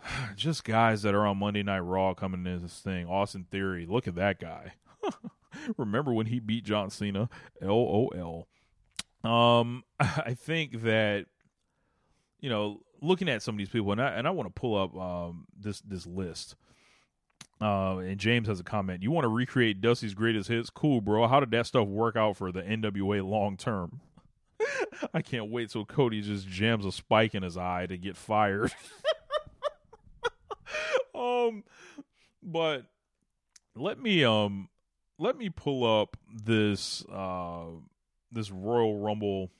[0.36, 3.08] just guys that are on Monday Night Raw coming into this thing.
[3.08, 4.74] Austin Theory, look at that guy.
[5.78, 7.30] Remember when he beat John Cena?
[7.62, 8.48] LOL.
[9.24, 11.26] Um, I think that
[12.40, 14.76] you know, looking at some of these people, and I and I want to pull
[14.76, 16.56] up um this this list.
[17.60, 19.02] Uh, and James has a comment.
[19.02, 20.70] You want to recreate Dusty's greatest hits?
[20.70, 21.28] Cool, bro.
[21.28, 24.00] How did that stuff work out for the NWA long term?
[25.14, 28.72] I can't wait till Cody just jams a spike in his eye to get fired.
[31.16, 31.64] um,
[32.42, 32.86] but
[33.76, 34.70] let me um
[35.20, 37.66] let me pull up this uh
[38.32, 39.52] this Royal Rumble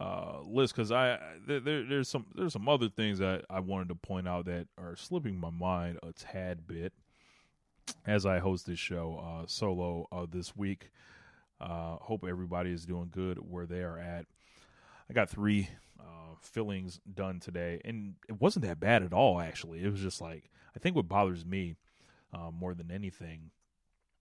[0.00, 3.94] uh, list because I there, there's some there's some other things that I wanted to
[3.94, 6.92] point out that are slipping my mind a tad bit
[8.06, 10.90] as I host this show uh, solo uh, this week.
[11.60, 14.26] Uh, hope everybody is doing good where they are at.
[15.08, 15.68] I got three
[16.02, 19.40] uh, fillings done today, and it wasn't that bad at all.
[19.40, 21.76] Actually, it was just like I think what bothers me
[22.32, 23.50] uh, more than anything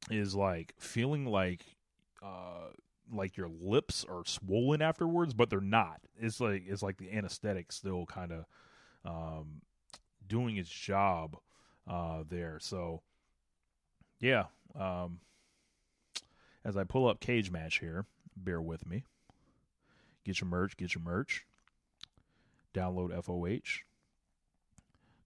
[0.10, 1.66] is like feeling like
[2.24, 2.70] uh,
[3.12, 6.02] like your lips are swollen afterwards, but they're not.
[6.20, 8.46] It's like it's like the anesthetic still kind of
[9.06, 9.62] um,
[10.28, 11.38] doing its job
[11.88, 12.58] uh, there.
[12.60, 13.02] So
[14.20, 14.46] yeah,
[14.80, 15.20] um,
[16.64, 18.06] as I pull up cage match here,
[18.36, 19.04] bear with me.
[20.24, 21.46] Get your merch, get your merch.
[22.74, 23.84] Download FOH.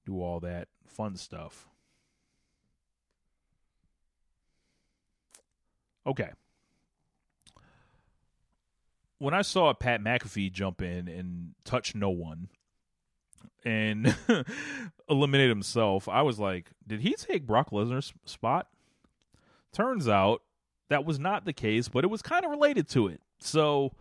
[0.05, 1.67] Do all that fun stuff.
[6.05, 6.29] Okay
[9.17, 12.49] when I saw Pat McAfee jump in and touch no one
[13.63, 14.15] and
[15.09, 18.67] eliminate himself, I was like, did he take Brock Lesnar's spot?
[19.73, 20.41] Turns out
[20.89, 23.21] that was not the case, but it was kind of related to it.
[23.39, 23.93] So,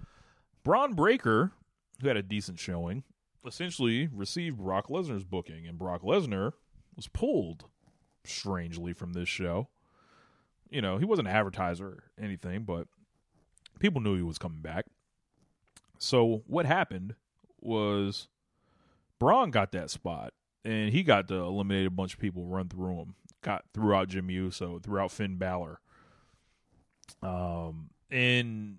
[0.62, 1.52] Bron Breakker,
[2.00, 3.02] who had a decent showing,
[3.46, 6.52] essentially received Brock Lesnar's booking, and Brock Lesnar
[6.96, 7.64] was pulled
[8.24, 9.68] strangely from this show.
[10.70, 12.86] You know, he wasn't an advertiser or anything, but
[13.78, 14.86] people knew he was coming back.
[15.98, 17.14] So what happened
[17.60, 18.28] was
[19.18, 20.32] Bron got that spot,
[20.64, 23.14] and he got to eliminate a bunch of people, run through him.
[23.42, 25.78] Got throughout Jim Uso, throughout Finn Balor.
[27.22, 28.78] Um, and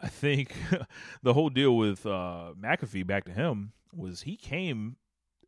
[0.00, 0.54] I think
[1.22, 4.96] the whole deal with uh, McAfee back to him was he came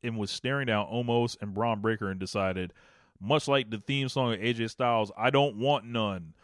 [0.03, 2.72] and was staring down Omos and Bron Breakker and decided,
[3.20, 6.34] much like the theme song of AJ Styles, I don't want none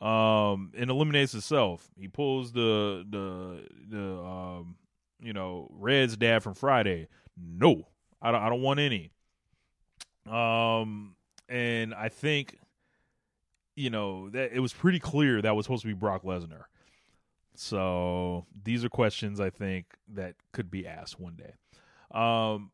[0.00, 1.88] um, and eliminates itself.
[1.98, 4.76] He pulls the the the um,
[5.20, 7.08] you know Red's dad from Friday.
[7.36, 7.88] No,
[8.22, 8.42] I don't.
[8.42, 9.10] I don't want any.
[10.30, 11.16] Um,
[11.48, 12.58] and I think
[13.74, 16.64] you know that it was pretty clear that was supposed to be Brock Lesnar.
[17.60, 21.54] So these are questions I think that could be asked one day.
[22.16, 22.70] Um,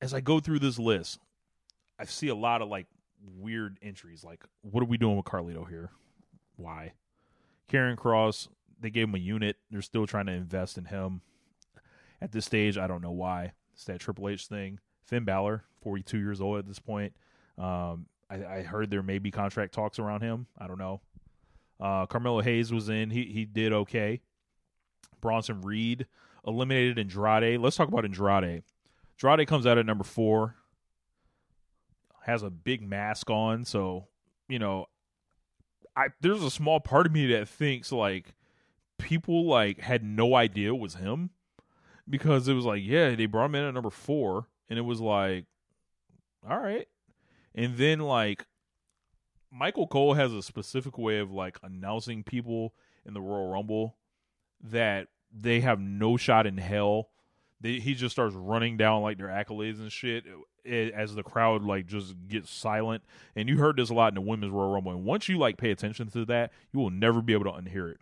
[0.00, 1.18] as I go through this list,
[1.98, 2.86] I see a lot of like
[3.36, 4.24] weird entries.
[4.24, 5.90] Like, what are we doing with Carlito here?
[6.56, 6.94] Why?
[7.70, 8.48] Karrion Kross,
[8.80, 9.56] they gave him a unit.
[9.70, 11.20] They're still trying to invest in him.
[12.22, 13.52] At this stage, I don't know why.
[13.74, 14.78] It's that Triple H thing.
[15.04, 17.12] Finn Balor, 42 years old at this point.
[17.58, 20.46] Um, I, I, heard there may be contract talks around him.
[20.56, 21.00] I don't know.
[21.80, 23.10] Uh, Carmelo Hayes was in.
[23.10, 24.20] He he did okay.
[25.20, 26.06] Bronson Reed
[26.46, 27.60] eliminated Andrade.
[27.60, 28.62] Let's talk about Andrade.
[29.22, 30.56] Andrade comes out at number four
[32.28, 34.06] has a big mask on, so
[34.48, 34.86] you know,
[35.96, 38.34] I there's a small part of me that thinks like
[38.98, 41.30] people like had no idea it was him
[42.08, 45.00] because it was like, yeah, they brought him in at number four, and it was
[45.00, 45.46] like,
[46.48, 46.86] all right,
[47.54, 48.44] and then like
[49.50, 52.74] Michael Cole has a specific way of like announcing people
[53.06, 53.96] in the Royal Rumble
[54.62, 57.08] that they have no shot in hell
[57.60, 60.24] they, he just starts running down like their accolades and shit
[60.64, 63.02] eh, as the crowd like just gets silent.
[63.34, 64.92] And you heard this a lot in the women's Royal Rumble.
[64.92, 67.90] And once you like pay attention to that, you will never be able to unhear
[67.90, 67.98] it.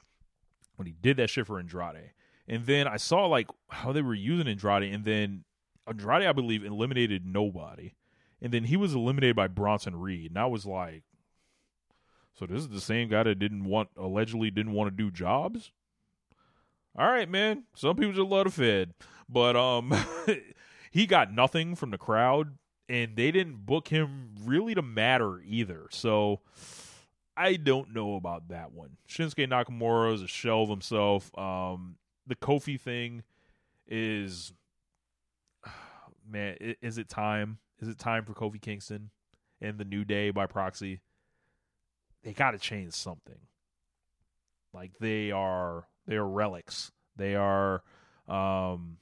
[0.77, 2.13] When he did that shit for Andrade,
[2.47, 5.45] and then I saw like how they were using Andrade, and then
[5.87, 7.95] Andrade, I believe, eliminated nobody,
[8.43, 11.03] and then he was eliminated by Bronson Reed, and I was like,
[12.39, 15.73] so this is the same guy that didn't want allegedly didn't want to do jobs.
[16.99, 17.65] All right, man.
[17.75, 18.95] Some people just love the Fed.
[19.29, 19.93] But um,
[20.91, 22.57] he got nothing from the crowd,
[22.89, 25.87] and they didn't book him really to matter either.
[25.91, 26.41] So
[27.37, 28.97] I don't know about that one.
[29.09, 31.37] Shinsuke Nakamura is a shell of himself.
[31.39, 31.97] Um,
[32.27, 33.23] the Kofi thing
[33.87, 34.53] is,
[36.29, 37.59] man, is it time?
[37.81, 39.11] Is it time for Kofi Kingston
[39.61, 41.01] and the New Day by proxy?
[42.27, 43.39] They got to change something.
[44.75, 46.91] Like they are, they are relics.
[47.15, 47.85] They are
[48.27, 48.97] um,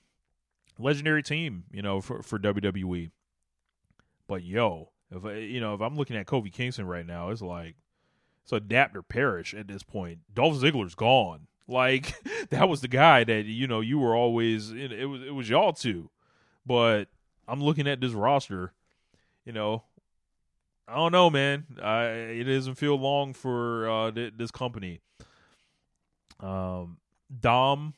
[0.79, 3.11] legendary team, you know, for for WWE.
[4.27, 7.77] But yo, if you know, if I'm looking at Kofi Kingston right now, it's like
[8.43, 10.19] it's adapt or perish at this point.
[10.35, 11.47] Dolph Ziggler's gone.
[11.67, 12.15] Like
[12.51, 15.73] that was the guy that you know you were always it was it was y'all
[15.73, 16.11] two.
[16.67, 17.09] But
[17.49, 18.75] I'm looking at this roster,
[19.47, 19.85] you know,
[20.86, 21.65] I don't know, man.
[21.82, 25.01] I, it doesn't feel long for uh, th- this company.
[26.40, 26.98] Um,
[27.40, 27.94] Dom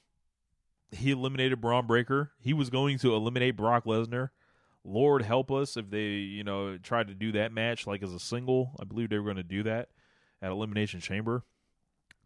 [0.93, 2.33] he eliminated Bron Breakker.
[2.41, 4.31] He was going to eliminate Brock Lesnar.
[4.85, 8.21] Lord help us if they, you know, tried to do that match like as a
[8.21, 8.73] single.
[8.81, 9.89] I believe they were going to do that
[10.41, 11.43] at Elimination Chamber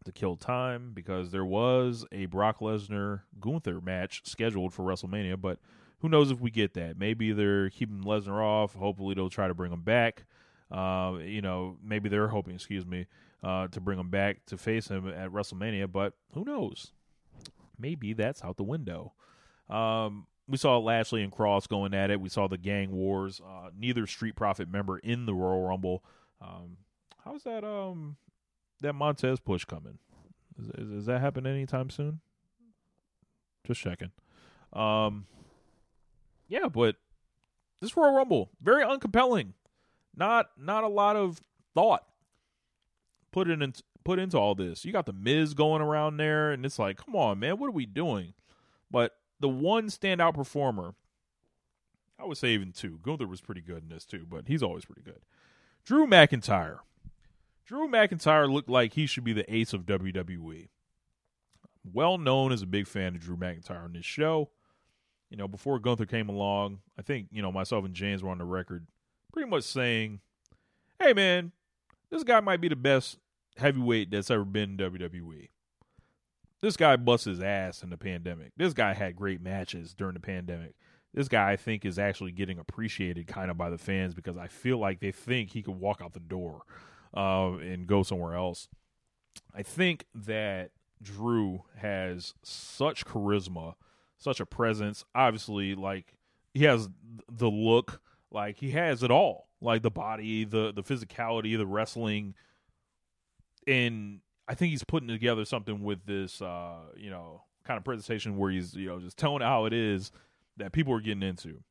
[0.04, 5.58] to kill time because there was a Brock Lesnar Gunther match scheduled for WrestleMania, but
[6.00, 6.98] who knows if we get that?
[6.98, 8.74] Maybe they're keeping Lesnar off.
[8.74, 10.24] Hopefully they'll try to bring him back.
[10.70, 13.06] Uh, you know, maybe they're hoping, excuse me,
[13.42, 16.92] uh, to bring him back to face him at WrestleMania, but who knows?
[17.80, 19.12] maybe that's out the window.
[19.68, 22.20] Um, we saw Lashley and Kross going at it.
[22.20, 23.40] We saw the gang wars.
[23.40, 26.04] Uh, neither Street Profit member in the Royal Rumble.
[26.40, 26.78] Um,
[27.24, 27.64] how's that?
[27.64, 28.16] Um,
[28.80, 29.98] that Montez push coming?
[30.58, 32.20] Is, is, is that happening anytime soon?
[33.66, 34.10] Just checking.
[34.72, 35.26] Um,
[36.48, 36.96] yeah, but
[37.80, 39.52] this Royal Rumble very uncompelling.
[40.14, 41.40] Not not a lot of
[41.74, 42.04] thought
[43.32, 43.72] put in
[44.04, 44.84] put into all this.
[44.84, 47.72] You got the Miz going around there, and it's like, come on, man, what are
[47.72, 48.34] we doing?
[48.90, 50.94] But the one standout performer,
[52.18, 52.98] I would say even two.
[53.02, 55.20] Gunther was pretty good in this too, but he's always pretty good.
[55.84, 56.78] Drew McIntyre.
[57.64, 60.68] Drew McIntyre looked like he should be the ace of WWE.
[61.84, 64.50] Well known as a big fan of Drew McIntyre on this show.
[65.30, 68.38] You know, before Gunther came along, I think, you know, myself and James were on
[68.38, 68.86] the record
[69.32, 70.20] pretty much saying,
[70.98, 71.52] hey, man,
[72.10, 73.18] this guy might be the best
[73.56, 75.48] heavyweight that's ever been in WWE.
[76.60, 78.52] This guy busts his ass in the pandemic.
[78.56, 80.74] This guy had great matches during the pandemic.
[81.14, 84.46] This guy, I think, is actually getting appreciated kind of by the fans because I
[84.46, 86.62] feel like they think he could walk out the door
[87.16, 88.68] uh, and go somewhere else.
[89.54, 90.70] I think that
[91.02, 93.74] Drew has such charisma,
[94.18, 95.04] such a presence.
[95.14, 96.14] Obviously, like
[96.52, 96.88] he has
[97.28, 98.00] the look,
[98.30, 102.34] like he has it all, like the body, the the physicality, the wrestling,
[103.66, 108.36] and I think he's putting together something with this, uh, you know, kind of presentation
[108.36, 110.10] where he's, you know, just telling how it is
[110.56, 111.62] that people are getting into.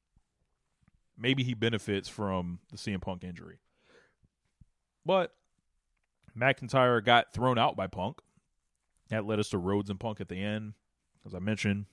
[1.18, 3.60] Maybe he benefits from the CM Punk injury.
[5.06, 5.34] But
[6.38, 8.20] McIntyre got thrown out by Punk.
[9.10, 10.74] That led us to Rhodes and Punk at the end.
[11.26, 11.88] As I mentioned,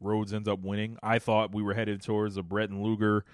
[0.00, 0.98] Rhodes ends up winning.
[1.02, 3.24] I thought we were headed towards a Bret and Luger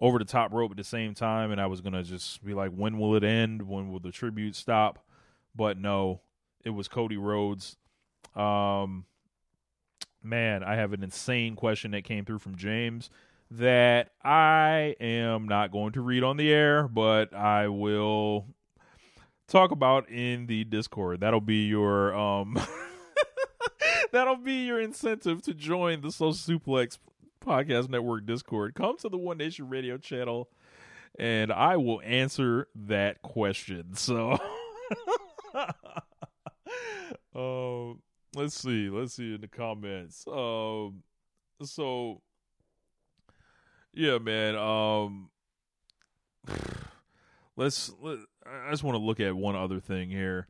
[0.00, 2.72] over the top rope at the same time, and I was gonna just be like,
[2.72, 3.62] when will it end?
[3.62, 5.04] When will the tribute stop?
[5.54, 6.20] But no,
[6.64, 7.76] it was Cody Rhodes.
[8.34, 9.06] Um,
[10.22, 13.10] man, I have an insane question that came through from James
[13.50, 18.46] that I am not going to read on the air, but I will
[19.46, 21.20] talk about in the Discord.
[21.20, 22.58] That'll be your um
[24.12, 26.98] that'll be your incentive to join the Social Suplex
[27.44, 28.74] Podcast Network Discord.
[28.74, 30.48] Come to the One Nation Radio channel
[31.18, 33.94] and I will answer that question.
[33.94, 34.38] So
[37.34, 38.00] um,
[38.34, 38.88] let's see.
[38.88, 40.24] Let's see in the comments.
[40.26, 41.02] Um,
[41.62, 42.22] so
[43.92, 44.56] yeah, man.
[44.56, 45.30] Um,
[47.56, 47.92] let's.
[48.00, 50.46] Let, I just want to look at one other thing here.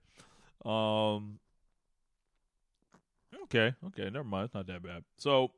[0.64, 1.39] Um.
[3.51, 3.75] Okay.
[3.87, 4.11] Okay.
[4.11, 4.47] Never mind.
[4.47, 5.05] It's not that bad.
[5.16, 5.53] So,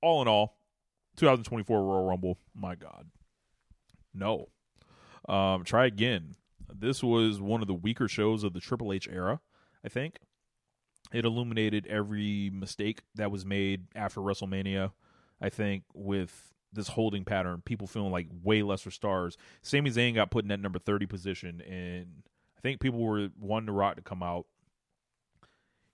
[0.00, 0.58] all in all,
[1.16, 2.38] 2024 Royal Rumble.
[2.54, 3.06] My God.
[4.12, 4.48] No.
[5.28, 5.64] Um.
[5.64, 6.36] Try again.
[6.72, 9.40] This was one of the weaker shows of the Triple H era,
[9.84, 10.18] I think.
[11.12, 14.92] It illuminated every mistake that was made after WrestleMania.
[15.40, 19.36] I think with this holding pattern, people feeling like way lesser stars.
[19.62, 22.06] Sami Zayn got put in that number 30 position, and
[22.58, 24.46] I think people were wanting The Rock to come out.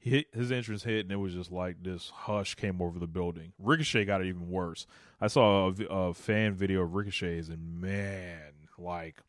[0.00, 3.06] He hit, his entrance hit, and it was just like this hush came over the
[3.06, 3.52] building.
[3.58, 4.86] Ricochet got it even worse.
[5.20, 9.20] I saw a, a fan video of Ricochet's, and man, like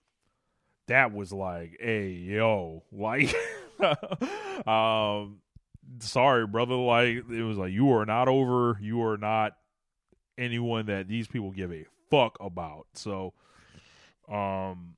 [0.87, 3.35] that was like, hey, yo, like,
[4.65, 5.39] um,
[5.99, 6.75] sorry, brother.
[6.75, 8.77] Like, it was like, you are not over.
[8.81, 9.57] You are not
[10.37, 12.87] anyone that these people give a fuck about.
[12.93, 13.33] So,
[14.29, 14.95] um,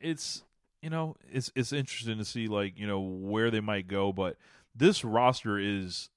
[0.00, 0.42] it's
[0.86, 4.36] you know it's it's interesting to see like you know where they might go, but
[4.72, 6.10] this roster is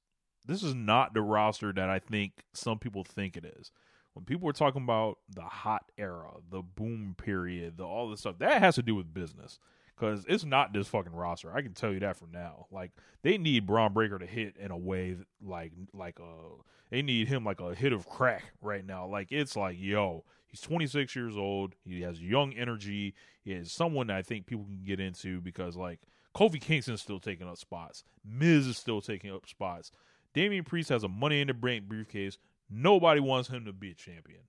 [0.45, 3.71] this is not the roster that I think some people think it is.
[4.13, 8.37] When people are talking about the hot era, the boom period, the all this stuff,
[8.37, 9.57] that has to do with business
[9.97, 11.51] because it's not this fucking roster.
[11.51, 12.67] I can tell you that from now.
[12.69, 12.91] Like
[13.23, 17.01] they need Bron Breakker to hit in a way that, like like a uh, they
[17.01, 19.07] need him like a hit of crack right now.
[19.07, 21.75] Like it's like yo, he's 26 years old.
[21.85, 23.13] He has young energy.
[23.43, 25.99] He is someone I think people can get into because like
[26.35, 28.03] Kofi Kingston's still taking up spots.
[28.25, 29.91] Miz is still taking up spots.
[30.33, 32.37] Damian Priest has a Money in the Bank briefcase.
[32.69, 34.41] Nobody wants him to be a champion.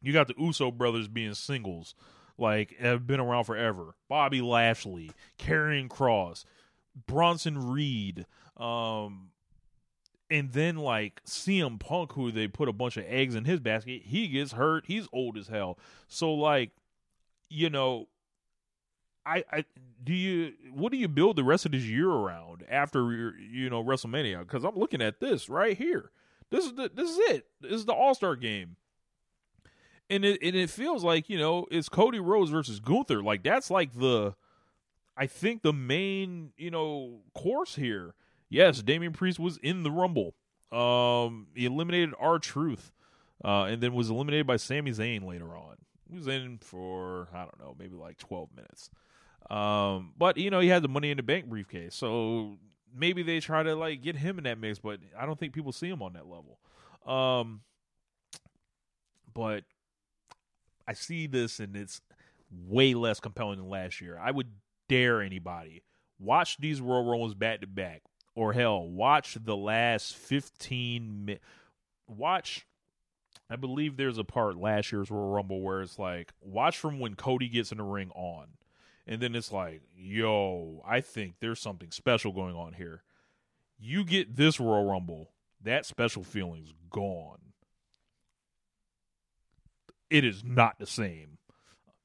[0.00, 1.94] You got the Uso brothers being singles
[2.38, 3.94] like have been around forever.
[4.08, 6.44] Bobby Lashley, Karrion Kross,
[7.06, 8.26] Bronson Reed,
[8.56, 9.30] um,
[10.32, 14.02] and then like CM Punk, who they put a bunch of eggs in his basket.
[14.04, 14.84] He gets hurt.
[14.86, 15.78] He's old as hell.
[16.08, 16.70] So like,
[17.48, 18.08] you know,
[19.24, 19.64] I, I
[20.02, 23.84] do you what do you build the rest of this year around after you know
[23.84, 24.40] WrestleMania?
[24.40, 26.10] Because I'm looking at this right here.
[26.50, 27.46] This is the this is it.
[27.60, 28.76] This is the All Star game
[30.12, 33.22] and it and it feels like you know it's Cody Rhodes versus Gunther.
[33.22, 34.34] Like that's like the,
[35.16, 38.14] I think the main you know course here.
[38.52, 40.34] Yes, Damian Priest was in the Rumble.
[40.70, 42.92] Um, he eliminated R-Truth,
[43.42, 45.76] uh, and then was eliminated by Sami Zayn later on.
[46.10, 48.90] He was in for I don't know, maybe like twelve minutes.
[49.50, 52.58] Um, but you know he had the Money in the Bank briefcase, so
[52.94, 54.78] maybe they try to like get him in that mix.
[54.78, 56.58] But I don't think people see him on that level.
[57.06, 57.62] Um,
[59.32, 59.64] but
[60.86, 62.02] I see this and it's
[62.50, 64.18] way less compelling than last year.
[64.22, 64.48] I would
[64.88, 65.82] dare anybody
[66.22, 68.02] watch these Royal Rumbles back to back,
[68.34, 71.44] or hell, watch the last fifteen minutes.
[72.06, 72.66] Watch.
[73.50, 77.14] I believe there's a part last year's Royal Rumble where it's like watch from when
[77.14, 78.46] Cody gets in the ring on,
[79.06, 83.02] and then it's like, yo, I think there's something special going on here.
[83.78, 85.30] You get this Royal Rumble,
[85.62, 87.42] that special feeling's gone
[90.12, 91.38] it is not the same.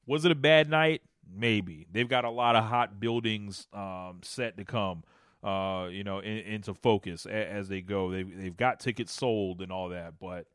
[0.06, 1.02] Was it a bad night?
[1.30, 1.86] Maybe.
[1.92, 5.04] They've got a lot of hot buildings um, set to come,
[5.42, 8.10] uh, you know, in, into focus a, as they go.
[8.10, 10.46] They've, they've got tickets sold and all that, but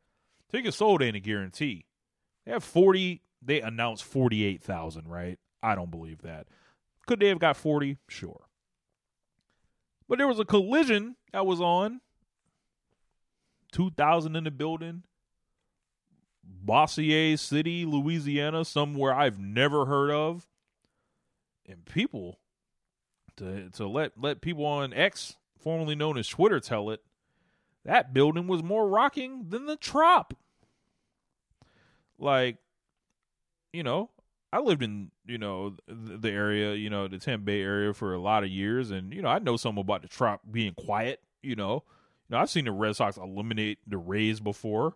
[0.52, 1.86] tickets sold ain't a guarantee.
[2.46, 5.40] They have 40, they announced 48,000, right?
[5.62, 6.48] I don't believe that.
[7.06, 7.98] Could they have got 40?
[8.08, 8.48] Sure.
[10.08, 12.02] But there was a collision that was on.
[13.72, 15.04] 2,000 in the building.
[16.44, 20.48] Bossier City, Louisiana, somewhere I've never heard of.
[21.68, 22.40] And people
[23.38, 27.02] to to let let people on X, formerly known as Twitter, tell it,
[27.86, 30.34] that building was more rocking than the Trop.
[32.18, 32.58] Like,
[33.74, 34.10] you know,
[34.52, 38.22] I lived in you know the area, you know, the Tampa Bay area for a
[38.22, 41.22] lot of years, and you know I know something about the Trop being quiet.
[41.42, 41.84] You know,
[42.30, 44.96] you know I've seen the Red Sox eliminate the Rays before.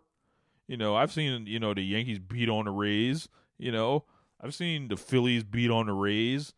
[0.67, 3.29] You know, I've seen you know the Yankees beat on the Rays.
[3.57, 4.05] You know,
[4.39, 6.53] I've seen the Phillies beat on the Rays.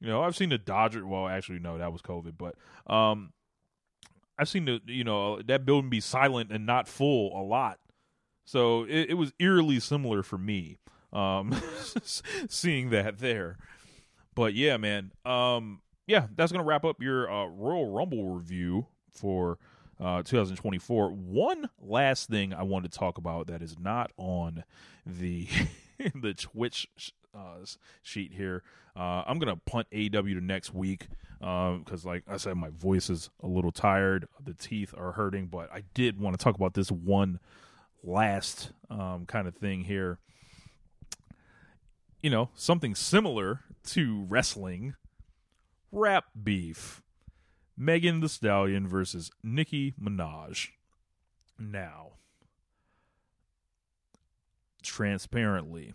[0.00, 1.06] You know, I've seen the Dodger.
[1.06, 2.34] Well, actually, no, that was COVID.
[2.36, 2.54] But
[2.92, 3.32] um,
[4.38, 7.78] I've seen the you know that building be silent and not full a lot.
[8.44, 10.78] So it, it was eerily similar for me,
[11.12, 11.54] um,
[12.48, 13.56] seeing that there.
[14.34, 15.12] But yeah, man.
[15.24, 19.58] Um, yeah, that's gonna wrap up your uh, Royal Rumble review for
[20.00, 21.10] uh, 2024.
[21.10, 24.64] One last thing I want to talk about that is not on
[25.04, 25.48] the
[26.14, 26.86] the Twitch
[27.36, 27.64] uh,
[28.02, 28.62] sheet here.
[28.96, 31.08] Uh, I'm gonna punt AW to next week
[31.38, 34.26] because, uh, like I said, my voice is a little tired.
[34.42, 37.38] The teeth are hurting, but I did want to talk about this one
[38.02, 40.18] last um, kind of thing here.
[42.22, 44.94] You know, something similar to wrestling,
[45.92, 47.02] rap beef.
[47.76, 50.70] Megan Thee Stallion versus Nicki Minaj.
[51.58, 52.12] Now,
[54.82, 55.92] transparently,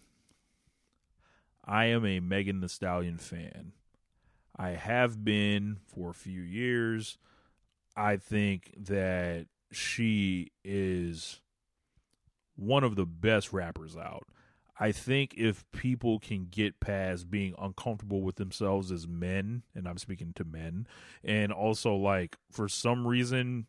[1.72, 3.72] I am a Megan Thee Stallion fan.
[4.57, 7.18] I have been for a few years.
[7.95, 11.39] I think that she is
[12.57, 14.27] one of the best rappers out.
[14.81, 19.98] I think if people can get past being uncomfortable with themselves as men, and I'm
[19.98, 20.88] speaking to men,
[21.23, 23.68] and also like for some reason,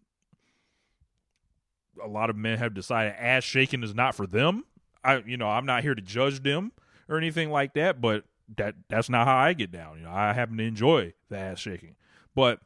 [2.03, 4.65] a lot of men have decided ass shaking is not for them.
[5.05, 6.73] I, you know, I'm not here to judge them
[7.09, 8.25] or anything like that, but
[8.57, 9.99] that that's not how I get down.
[9.99, 11.97] You know, I happen to enjoy the ass shaking,
[12.35, 12.61] but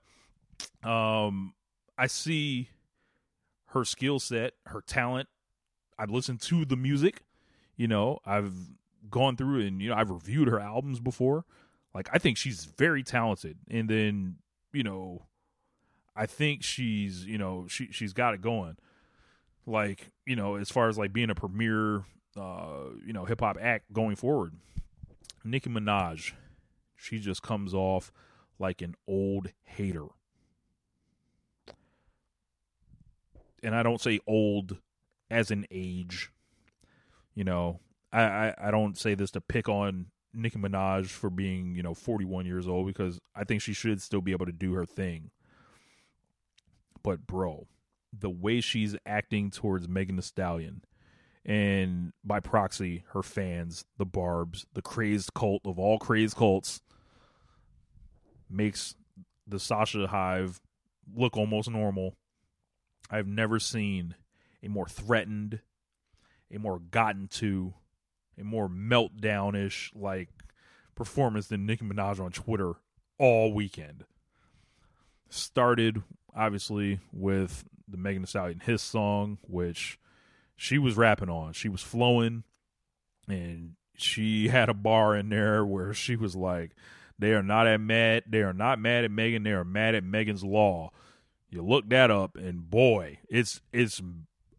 [0.83, 1.55] um,
[1.99, 2.71] I see
[3.69, 5.29] her skill set, her talent.
[5.99, 7.23] I've listened to the music.
[7.77, 8.55] You know, I've
[9.11, 11.45] gone through and you know I've reviewed her albums before.
[11.95, 14.37] Like I think she's very talented, and then
[14.73, 15.27] you know,
[16.15, 18.77] I think she's you know she she's got it going.
[19.67, 22.05] Like you know, as far as like being a premier
[22.39, 24.55] uh, you know hip hop act going forward,
[25.45, 26.33] Nicki Minaj,
[26.97, 28.13] she just comes off
[28.59, 30.07] like an old hater.
[33.63, 34.79] And I don't say old
[35.31, 36.31] as an age
[37.37, 37.79] you know,
[38.13, 41.95] I, I, I don't say this to pick on Nicki Minaj for being, you know,
[41.95, 45.31] 41 years old because I think she should still be able to do her thing.
[47.05, 47.69] But, bro,
[48.19, 50.83] the way she's acting towards Megan Thee Stallion
[51.47, 56.81] and by proxy, her fans, the Barbs, the crazed cult of all crazed cults,
[58.51, 58.97] makes
[59.47, 60.61] the Sasha Hive
[61.15, 62.17] look almost normal.
[63.09, 64.17] I've never seen
[64.61, 65.61] a more threatened,
[66.53, 67.75] a more gotten to,
[68.37, 70.31] a more meltdownish like
[70.97, 72.73] performance than Nicki Minaj on Twitter
[73.19, 74.05] all weekend.
[75.29, 76.03] Started
[76.35, 80.01] obviously with the Megan Thee Stallion Hiss song, which
[80.57, 81.53] she was rapping on.
[81.53, 82.45] She was flowing,
[83.29, 86.73] and she had a bar in there where she was like,
[87.19, 88.25] "They are not at mad.
[88.27, 89.43] They are not mad at Megan.
[89.43, 90.91] They are mad at Megan's law."
[91.51, 94.03] You look that up, and boy, it's it's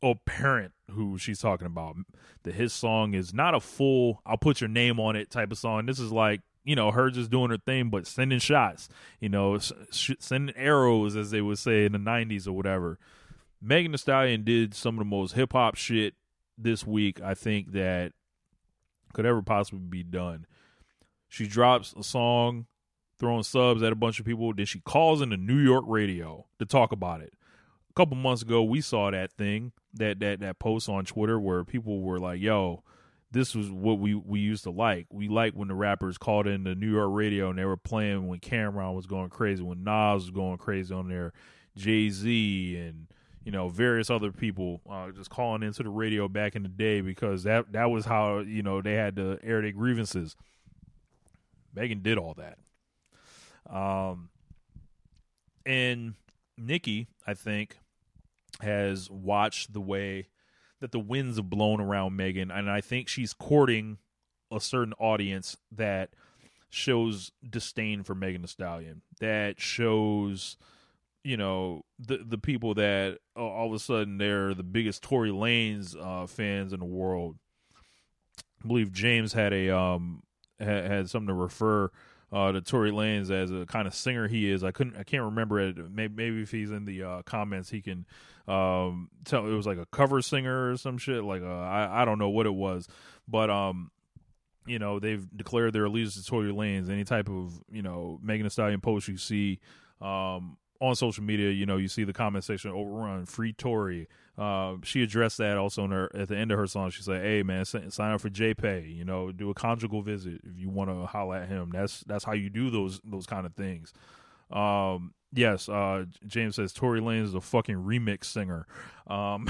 [0.02, 1.98] apparent who she's talking about.
[2.44, 5.58] That Hiss song is not a full "I'll put your name on it" type of
[5.58, 5.86] song.
[5.86, 8.90] This is like you know her just doing her thing, but sending shots.
[9.20, 9.58] You know,
[9.92, 13.00] sh- sending arrows as they would say in the '90s or whatever.
[13.62, 16.16] Megan Thee Stallion did some of the most hip hop shit
[16.58, 17.22] this week.
[17.22, 18.14] I think that
[19.14, 20.46] could ever possibly be done.
[21.28, 22.68] She drops a song,
[23.20, 24.54] throwing subs at a bunch of people.
[24.54, 27.34] Then she calls in the New York radio to talk about it.
[27.90, 31.64] A couple months ago, we saw that thing that that that post on Twitter where
[31.64, 32.84] people were like, "Yo,
[33.32, 35.08] this was what we we used to like.
[35.12, 38.28] We like when the rappers called in the New York radio and they were playing
[38.28, 41.34] when Cam'ron was going crazy, when Nas was going crazy on there,
[41.76, 43.08] Jay Z and
[43.48, 47.00] you know various other people uh, just calling into the radio back in the day
[47.00, 50.36] because that that was how you know they had to air their grievances.
[51.74, 52.58] Megan did all that.
[53.74, 54.28] Um,
[55.66, 56.16] and
[56.58, 57.78] Nicki, I think,
[58.60, 60.28] has watched the way
[60.82, 63.98] that the winds have blown around Megan, and I think she's courting
[64.52, 66.10] a certain audience that
[66.70, 70.58] shows disdain for Megan Thee Stallion, that shows,
[71.28, 75.30] you know, the the people that uh, all of a sudden they're the biggest Tory
[75.30, 77.36] Lanez uh, fans in the world.
[78.64, 80.24] I believe James had a um
[80.58, 81.92] had, had something to refer
[82.32, 84.64] uh, to Tory Lanez as a kind of singer he is.
[84.64, 85.76] I couldn't, I can't remember it.
[85.92, 88.06] Maybe, maybe if he's in the uh, comments, he can
[88.48, 89.46] um, tell.
[89.46, 91.26] It was like a cover singer or some shit.
[91.26, 92.88] Like uh, I, I don't know what it was,
[93.28, 93.92] but um,
[94.66, 96.90] you know, they've declared their allegiance to Tory Lanez.
[96.90, 99.60] Any type of you know Megan Thee Stallion post you see
[100.00, 104.08] um on social media, you know, you see the comment section overrun, free Tory.
[104.38, 106.92] Uh, she addressed that also in her at the end of her song.
[106.92, 108.96] She said, "Hey man, sign up for JPay.
[108.96, 111.72] You know, do a conjugal visit if you want to holla at him.
[111.74, 113.94] That's that's how you do those those kind of things."
[114.52, 118.68] Um, yes, uh, James says Tory Lane is a fucking remix singer.
[119.08, 119.50] Um,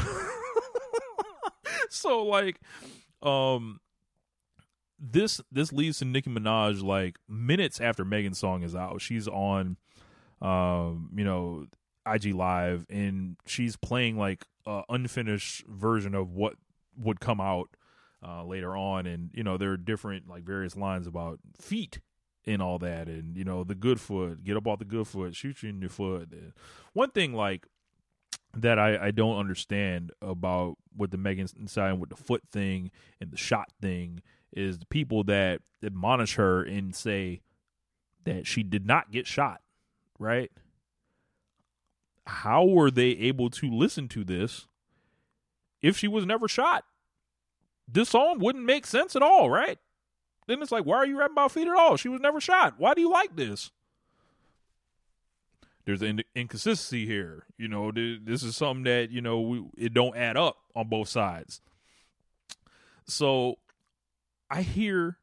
[1.90, 2.60] so like,
[3.22, 3.80] um,
[5.00, 9.02] this this leads to Nicki Minaj like minutes after Megan's song is out.
[9.02, 9.78] She's on
[10.42, 11.68] um, you know,
[12.06, 16.56] IG Live, and she's playing like a unfinished version of what
[16.98, 17.70] would come out
[18.26, 22.00] uh, later on, and you know there are different like various lines about feet
[22.46, 25.36] and all that, and you know the good foot, get up off the good foot,
[25.36, 26.32] shoot you in your foot.
[26.32, 26.54] And
[26.94, 27.68] one thing like
[28.56, 32.92] that I, I don't understand about what the Megan Stallion with the foot thing
[33.22, 37.42] and the shot thing is the people that admonish her and say
[38.24, 39.62] that she did not get shot
[40.20, 40.52] right?
[42.26, 44.68] How were they able to listen to this
[45.82, 46.84] if she was never shot?
[47.88, 49.80] This song wouldn't make sense at all, right?
[50.48, 51.96] Then it's like, why are you rapping about feet at all?
[51.96, 52.76] She was never shot.
[52.78, 53.72] Why do you like this?
[55.86, 57.46] There's an inconsistency here.
[57.58, 61.08] You know, this is something that you know we, it don't add up on both
[61.08, 61.62] sides.
[63.06, 63.56] So
[64.50, 65.18] I hear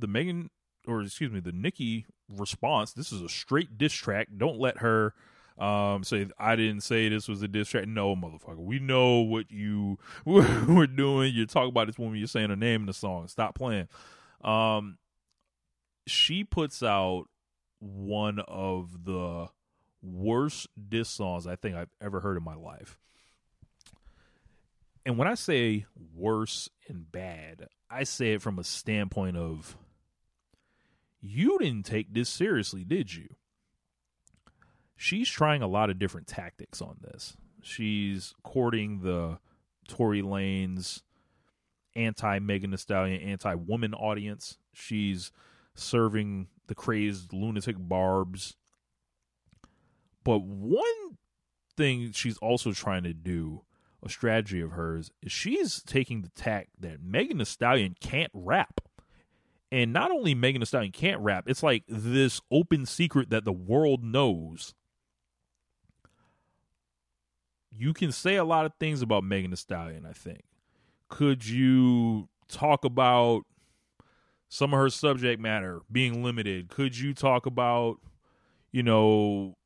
[0.00, 0.50] the Megan
[0.86, 2.92] or excuse me, the Nicki response.
[2.92, 4.28] This is a straight diss track.
[4.36, 5.14] Don't let her
[5.58, 7.86] um say I didn't say this was a diss track.
[7.86, 8.58] No, motherfucker.
[8.58, 11.34] We know what you were doing.
[11.34, 13.28] You talk about this woman, you're saying her name in the song.
[13.28, 13.88] Stop playing.
[14.42, 14.98] Um
[16.06, 17.26] she puts out
[17.78, 19.48] one of the
[20.02, 22.98] worst diss songs I think I've ever heard in my life.
[25.04, 29.76] And when I say worse and bad, I say it from a standpoint of
[31.22, 33.28] you didn't take this seriously, did you?
[34.96, 37.36] She's trying a lot of different tactics on this.
[37.62, 39.38] She's courting the
[39.88, 41.02] Tory Lanez
[41.94, 44.58] anti Megan Thee Stallion, anti woman audience.
[44.72, 45.32] She's
[45.74, 48.56] serving the crazed lunatic barbs.
[50.24, 51.18] But one
[51.76, 53.62] thing she's also trying to do,
[54.04, 58.80] a strategy of hers, is she's taking the tack that Megan Thee Stallion can't rap.
[59.72, 63.54] And not only Megan Thee Stallion can't rap, it's like this open secret that the
[63.54, 64.74] world knows.
[67.74, 70.42] You can say a lot of things about Megan Thee Stallion, I think.
[71.08, 73.44] Could you talk about
[74.50, 76.68] some of her subject matter being limited?
[76.68, 77.96] Could you talk about,
[78.72, 79.56] you know,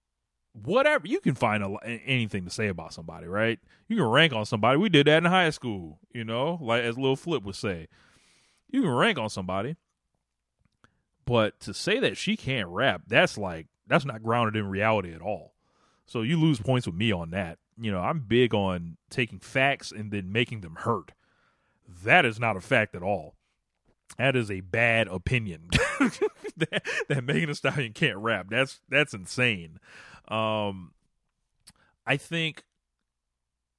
[0.53, 1.09] whatever?
[1.09, 3.59] You can find a, anything to say about somebody, right?
[3.89, 4.79] You can rank on somebody.
[4.79, 7.89] We did that in high school, you know, like as Lil Flip would say.
[8.71, 9.75] You can rank on somebody.
[11.27, 15.21] But to say that she can't rap, that's like that's not grounded in reality at
[15.21, 15.53] all.
[16.07, 17.59] So you lose points with me on that.
[17.79, 21.13] You know, I'm big on taking facts and then making them hurt.
[22.05, 23.35] That is not a fact at all.
[24.19, 25.69] That is a bad opinion.
[26.57, 28.47] that, that Megan Thee Stallion can't rap.
[28.49, 29.79] That's that's insane.
[30.29, 30.93] Um,
[32.07, 32.65] I think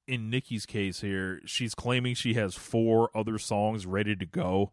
[0.06, 4.72] in Nicki's case here, she's claiming she has four other songs ready to go.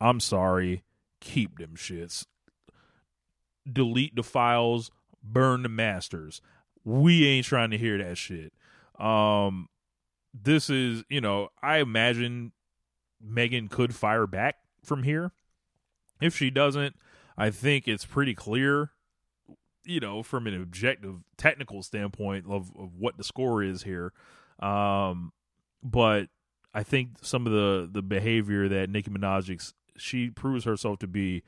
[0.00, 0.82] I'm sorry,
[1.20, 2.26] keep them shits.
[3.70, 4.90] Delete the files,
[5.22, 6.40] burn the masters.
[6.84, 8.52] We ain't trying to hear that shit.
[8.98, 9.68] Um,
[10.32, 12.52] this is, you know, I imagine
[13.20, 15.32] Megan could fire back from here.
[16.20, 16.96] If she doesn't,
[17.36, 18.92] I think it's pretty clear,
[19.84, 24.12] you know, from an objective technical standpoint of, of what the score is here.
[24.60, 25.32] Um,
[25.82, 26.28] but
[26.72, 29.50] I think some of the the behavior that Nicki Minaj
[29.98, 31.42] she proves herself to be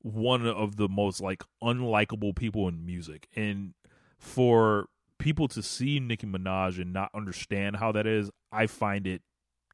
[0.00, 3.74] one of the most like unlikable people in music, and
[4.18, 4.88] for
[5.18, 9.22] people to see Nicki Minaj and not understand how that is, I find it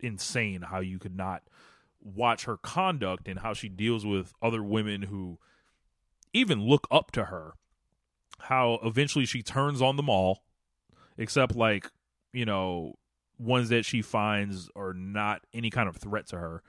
[0.01, 1.43] insane how you could not
[2.01, 5.39] watch her conduct and how she deals with other women who
[6.33, 7.55] even look up to her.
[8.41, 10.45] How eventually she turns on them all,
[11.17, 11.91] except like,
[12.33, 12.95] you know,
[13.39, 16.63] ones that she finds are not any kind of threat to her.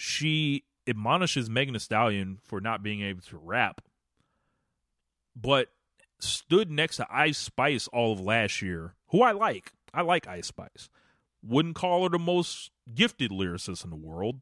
[0.00, 3.80] She admonishes Megan Thee Stallion for not being able to rap,
[5.34, 5.70] but
[6.20, 9.72] stood next to Ice Spice all of last year, who I like.
[9.92, 10.88] I like Ice Spice.
[11.42, 14.36] Wouldn't call her the most gifted lyricist in the world.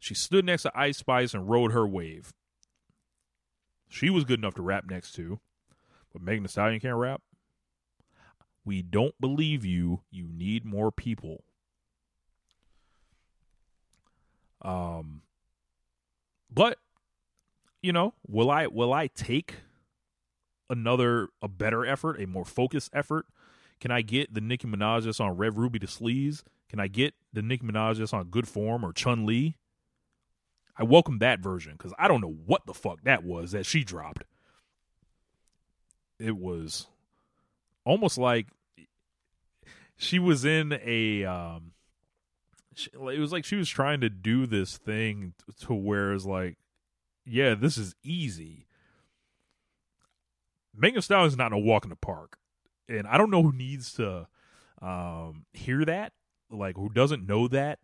[0.00, 2.32] She stood next to Ice Spice and rode her wave.
[3.88, 5.38] She was good enough to rap next to,
[6.12, 7.22] but Megan Thee Stallion can't rap.
[8.64, 10.00] We don't believe you.
[10.10, 11.44] You need more people.
[14.62, 15.22] Um,
[16.52, 16.78] but
[17.82, 19.54] you know, will I will I take
[20.68, 23.26] another a better effort, a more focused effort
[23.80, 26.42] can I get the Nicki Minaj that's on Red Ruby Da Sleeze?
[26.68, 29.56] Can I get the Nicki Minaj that's on Good Form or Chun Li?
[30.76, 33.82] I welcome that version because I don't know what the fuck that was that she
[33.82, 34.24] dropped.
[36.18, 36.86] It was
[37.84, 38.48] almost like
[39.96, 41.72] she was in a um
[42.92, 46.56] it was like she was trying to do this thing to where it's like
[47.24, 48.66] yeah this is easy
[50.74, 52.38] Megan Stallion is not a walk in the park
[52.90, 54.26] and I don't know who needs to
[54.82, 56.12] um, hear that,
[56.50, 57.78] like who doesn't know that,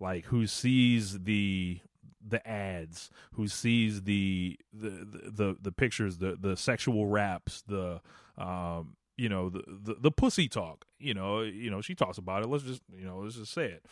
[0.00, 1.80] like who sees the
[2.26, 8.00] the ads, who sees the the the, the pictures, the the sexual raps, the
[8.36, 10.84] um, you know the, the the pussy talk.
[10.98, 12.48] You know, you know she talks about it.
[12.48, 13.84] Let's just you know let's just say it,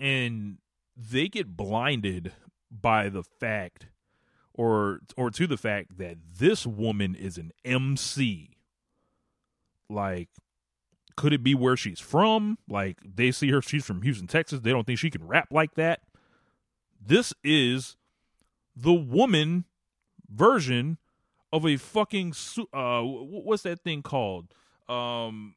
[0.00, 0.58] and
[0.96, 2.32] they get blinded
[2.70, 3.86] by the fact
[4.54, 8.50] or or to the fact that this woman is an MC
[9.90, 10.28] like,
[11.16, 12.58] could it be where she's from?
[12.68, 14.60] Like, they see her, she's from Houston, Texas.
[14.60, 16.00] They don't think she can rap like that.
[17.04, 17.96] This is
[18.76, 19.64] the woman
[20.28, 20.98] version
[21.52, 22.32] of a fucking
[22.72, 24.54] uh what's that thing called
[24.88, 25.56] um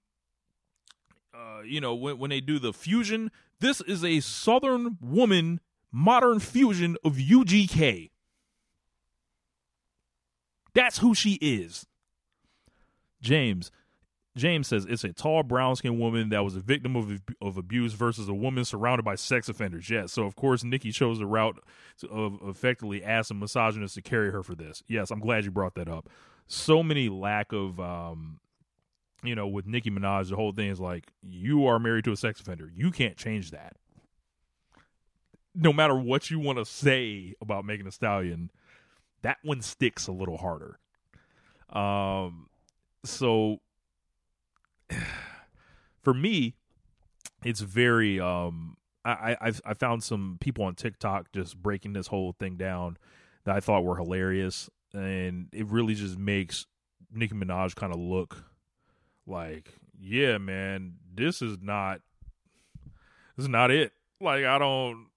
[1.34, 3.32] uh, you know, when when they do the fusion,
[3.64, 8.12] this is a Southern woman modern fusion of UGK.
[10.74, 11.86] That's who she is.
[13.22, 13.72] James.
[14.36, 17.94] James says it's a tall, brown skinned woman that was a victim of, of abuse
[17.94, 19.90] versus a woman surrounded by sex offenders.
[19.90, 20.12] Yes.
[20.12, 21.64] So, of course, Nicki chose the route
[22.10, 24.84] of effectively asking misogynists to carry her for this.
[24.88, 26.10] Yes, I'm glad you brought that up.
[26.48, 28.40] So many lack of, um,
[29.24, 32.18] you know, with Nicki Minaj, the whole thing is like, you are married to a
[32.18, 32.70] sex offender.
[32.74, 33.76] You can't change that.
[35.56, 38.52] No matter what you want to say about Megan Thee Stallion,
[39.22, 40.80] that one sticks a little harder.
[41.70, 42.48] Um,
[43.04, 43.60] so
[46.04, 46.56] for me,
[47.44, 52.34] it's very um I, I I found some people on TikTok just breaking this whole
[52.40, 52.98] thing down
[53.44, 56.66] that I thought were hilarious, and it really just makes
[57.14, 58.46] Nicki Minaj kind of look
[59.26, 62.02] like, yeah, man, this is not
[63.36, 63.92] this is not it.
[64.22, 65.08] Like I don't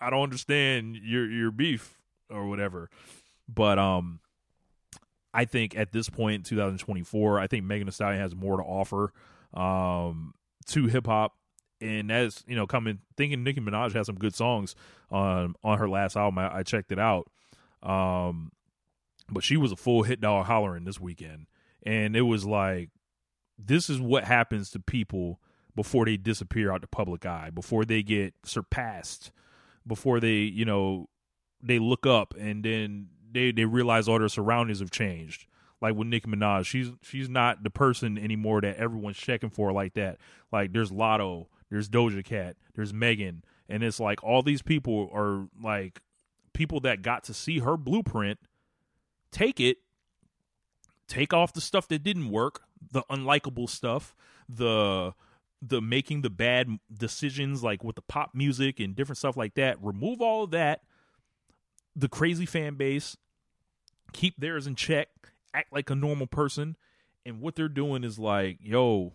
[0.00, 1.98] I don't understand your your beef
[2.30, 2.90] or whatever.
[3.48, 4.20] But um
[5.32, 9.12] I think at this 2024, I think Megan Thee Stallion has more to offer
[9.54, 10.34] um,
[10.68, 11.34] to hip hop.
[11.80, 14.74] And as you know, coming thinking Nicki Minaj has some good songs
[15.10, 16.38] on on her last album.
[16.38, 17.30] I, I checked it out,
[17.84, 18.50] um,
[19.30, 21.46] but she was a full hit dog hollering this weekend,
[21.84, 22.90] and it was like,
[23.58, 25.40] this is what happens to people
[25.74, 29.30] before they disappear out the public eye, before they get surpassed,
[29.86, 31.08] before they you know
[31.62, 35.46] they look up and then they they realize all their surroundings have changed.
[35.80, 39.94] Like with Nicki Minaj, she's she's not the person anymore that everyone's checking for like
[39.94, 40.18] that.
[40.50, 45.46] Like there's Latto, there's Doja Cat, there's Megan, and it's like all these people are
[45.62, 46.00] like
[46.52, 48.38] people that got to see her blueprint,
[49.30, 49.78] take it,
[51.08, 52.62] take off the stuff that didn't work,
[52.92, 54.14] the unlikable stuff,
[54.48, 55.14] the
[55.60, 59.76] the making the bad decisions like with the pop music and different stuff like that.
[59.82, 60.82] Remove all of that
[61.98, 63.16] the crazy fan base,
[64.12, 65.08] keep theirs in check,
[65.52, 66.76] act like a normal person.
[67.26, 69.14] And what they're doing is like, yo,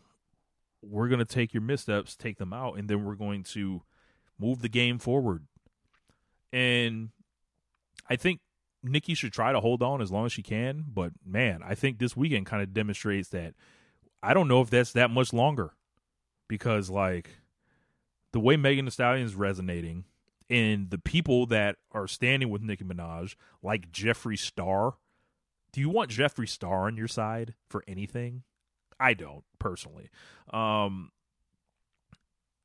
[0.82, 3.84] we're going to take your missteps, take them out, and then we're going to
[4.38, 5.48] move the game forward.
[6.52, 7.10] And
[8.10, 8.42] I think
[8.84, 10.84] Nicki should try to hold on as long as she can.
[10.88, 13.54] But man, I think this weekend kind of demonstrates that
[14.22, 15.72] I don't know if that's that much longer
[16.48, 17.30] because, like,
[18.32, 20.06] the way Megan Thee Stallion is resonating
[20.50, 24.96] and the people that are standing with Nicki Minaj, like Jeffree Star,
[25.72, 28.44] do you want Jeffree Star on your side for anything?
[29.00, 30.10] I don't personally.
[30.52, 31.12] Um,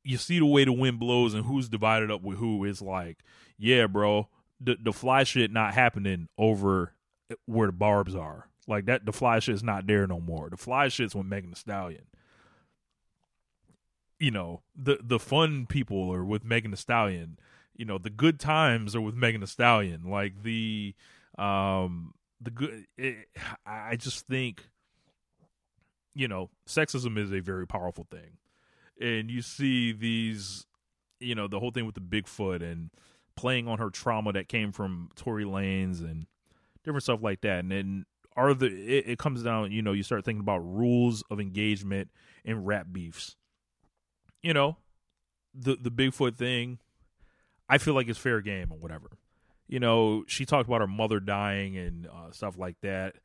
[0.03, 3.19] you see the way the wind blows and who's divided up with who is like,
[3.57, 4.29] yeah, bro,
[4.59, 6.93] the the fly shit not happening over
[7.45, 8.47] where the barbs are.
[8.67, 10.49] Like that, the fly shit's not there no more.
[10.49, 12.05] The fly shit's with Megan Thee Stallion.
[14.19, 17.39] You know, the the fun people are with Megan Thee Stallion
[17.79, 20.03] you know the good times are with Megan Thee Stallion.
[20.03, 20.93] Like the
[21.37, 22.85] um the good.
[22.97, 23.29] It,
[23.65, 24.67] I just think
[26.13, 28.37] you know sexism is a very powerful thing,
[28.99, 30.65] and you see these
[31.21, 32.89] you know the whole thing with the Bigfoot and
[33.39, 36.27] playing on her trauma that came from Tory Lanez and
[36.83, 38.05] different stuff like that, and then
[38.35, 42.09] are the it, it comes down you know you start thinking about rules of engagement
[42.43, 43.37] in rap beefs.
[44.43, 44.75] You know,
[45.53, 46.79] the the Bigfoot thing
[47.69, 49.11] I feel like it's fair game or whatever.
[49.69, 53.15] You know, she talked about her mother dying and uh, stuff like that.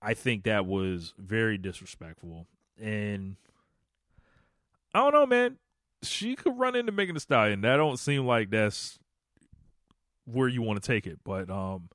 [0.00, 2.46] I think that was very disrespectful.
[2.80, 3.36] And
[4.94, 5.58] I don't know, man.
[6.04, 7.60] She could run into Megan Thee Stallion.
[7.62, 9.00] That don't seem like that's
[10.30, 11.18] where you want to take it.
[11.24, 11.88] But um,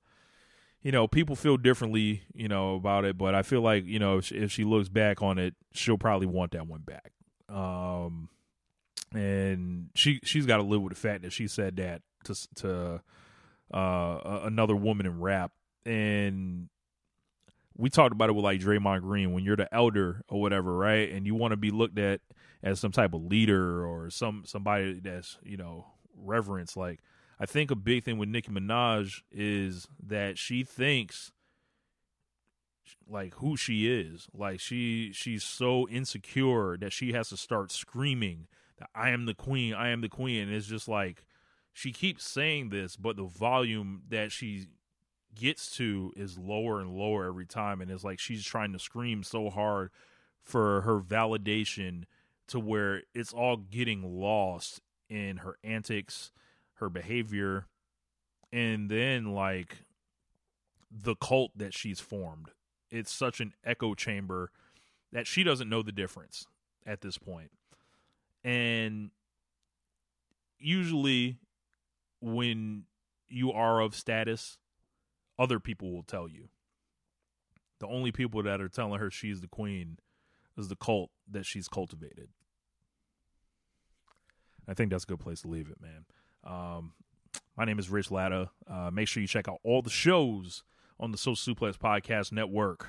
[0.82, 3.18] you know, people feel differently, you know, about it.
[3.18, 5.98] But I feel like you know, if she, if she looks back on it, she'll
[5.98, 7.12] probably want that one back.
[7.50, 8.30] Um,
[9.14, 13.02] and she she's got to live with the fact that she said that to to
[13.74, 15.52] uh, another woman in rap,
[15.86, 16.70] and
[17.76, 21.12] we talked about it with like Draymond Green when you're the elder or whatever, right?
[21.12, 22.22] And you want to be looked at
[22.62, 25.86] as some type of leader or some somebody that's you know
[26.18, 26.76] reverence.
[26.78, 27.00] Like
[27.44, 31.34] I think a big thing with Nicki Minaj is that she thinks
[33.06, 34.30] like who she is.
[34.34, 38.48] Like she she's so insecure that she has to start screaming
[38.78, 40.44] that I am the queen, I am the queen.
[40.44, 41.26] And it's just like
[41.74, 44.68] she keeps saying this, but the volume that she
[45.36, 47.82] gets to is lower and lower every time.
[47.82, 49.90] And it's like she's trying to scream so hard
[50.42, 52.06] for her validation
[52.48, 54.80] to where it's all getting lost
[55.10, 56.32] in her antics,
[56.84, 57.66] her behavior,
[58.52, 59.78] and then like
[60.92, 62.52] the cult that she's formed.
[62.92, 64.52] It's such an echo chamber
[65.12, 66.46] that she doesn't know the difference
[66.86, 67.52] at this point.
[68.44, 69.10] And
[70.60, 71.38] usually,
[72.22, 72.84] when
[73.28, 74.58] you are of status,
[75.40, 76.50] other people will tell you.
[77.80, 79.98] The only people that are telling her she's the queen
[80.58, 82.30] is the cult that she's cultivated.
[84.68, 86.06] I think that's a good place to leave it, man.
[86.44, 86.94] Um,
[87.58, 88.50] my name is Rich Latta.
[88.68, 90.64] Uh, make sure you check out all the shows
[91.00, 92.88] on the Social Suplex Podcast Network.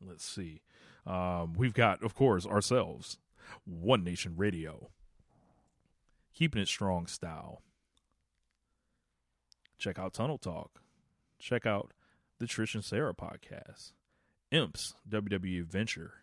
[0.00, 0.62] Let's see.
[1.06, 3.18] Um, we've got, of course, ourselves,
[3.64, 4.90] One Nation Radio,
[6.34, 7.62] keeping it strong style.
[9.78, 10.82] Check out Tunnel Talk.
[11.38, 11.92] Check out
[12.38, 13.92] the Trish and Sarah podcast,
[14.50, 16.14] Imps WWE Adventure,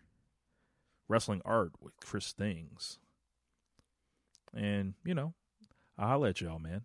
[1.08, 3.00] Wrestling Art with Chris Things.
[4.54, 5.34] And, you know,
[5.98, 6.82] I'll let y'all, man.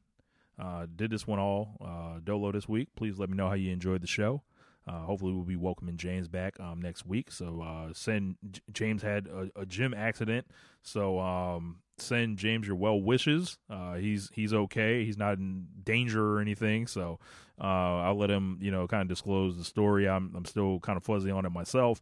[0.58, 2.88] Uh, did this one all uh, dolo this week.
[2.96, 4.42] Please let me know how you enjoyed the show.
[4.86, 7.30] Uh, hopefully, we'll be welcoming James back um, next week.
[7.30, 10.46] So, uh, send J- James had a, a, gym accident.
[10.82, 13.58] So, um, send James your well wishes.
[13.70, 15.04] Uh, he's he's okay.
[15.04, 16.88] He's not in danger or anything.
[16.88, 17.20] So,
[17.60, 20.08] uh, I'll let him, you know, kind of disclose the story.
[20.08, 22.00] I'm I'm still kind of fuzzy on it myself,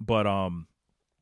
[0.00, 0.68] but um,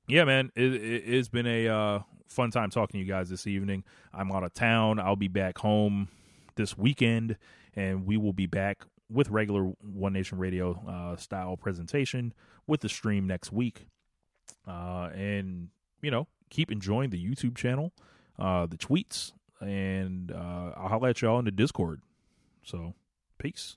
[0.07, 2.01] yeah, man, it, it, has been a uh,
[2.31, 3.85] fun time talking to you guys this evening.
[4.15, 4.99] I'm out of town.
[4.99, 6.09] I'll be back home
[6.55, 7.37] this weekend,
[7.75, 12.33] and we will be back with regular One Nation Radio uh, style presentation
[12.67, 13.87] with the stream next week.
[14.67, 15.69] Uh, and
[16.03, 17.93] you know, keep enjoying the YouTube channel,
[18.39, 22.01] uh, the tweets, and uh, I'll holler at y'all in the Discord.
[22.63, 22.95] So,
[23.39, 23.77] peace.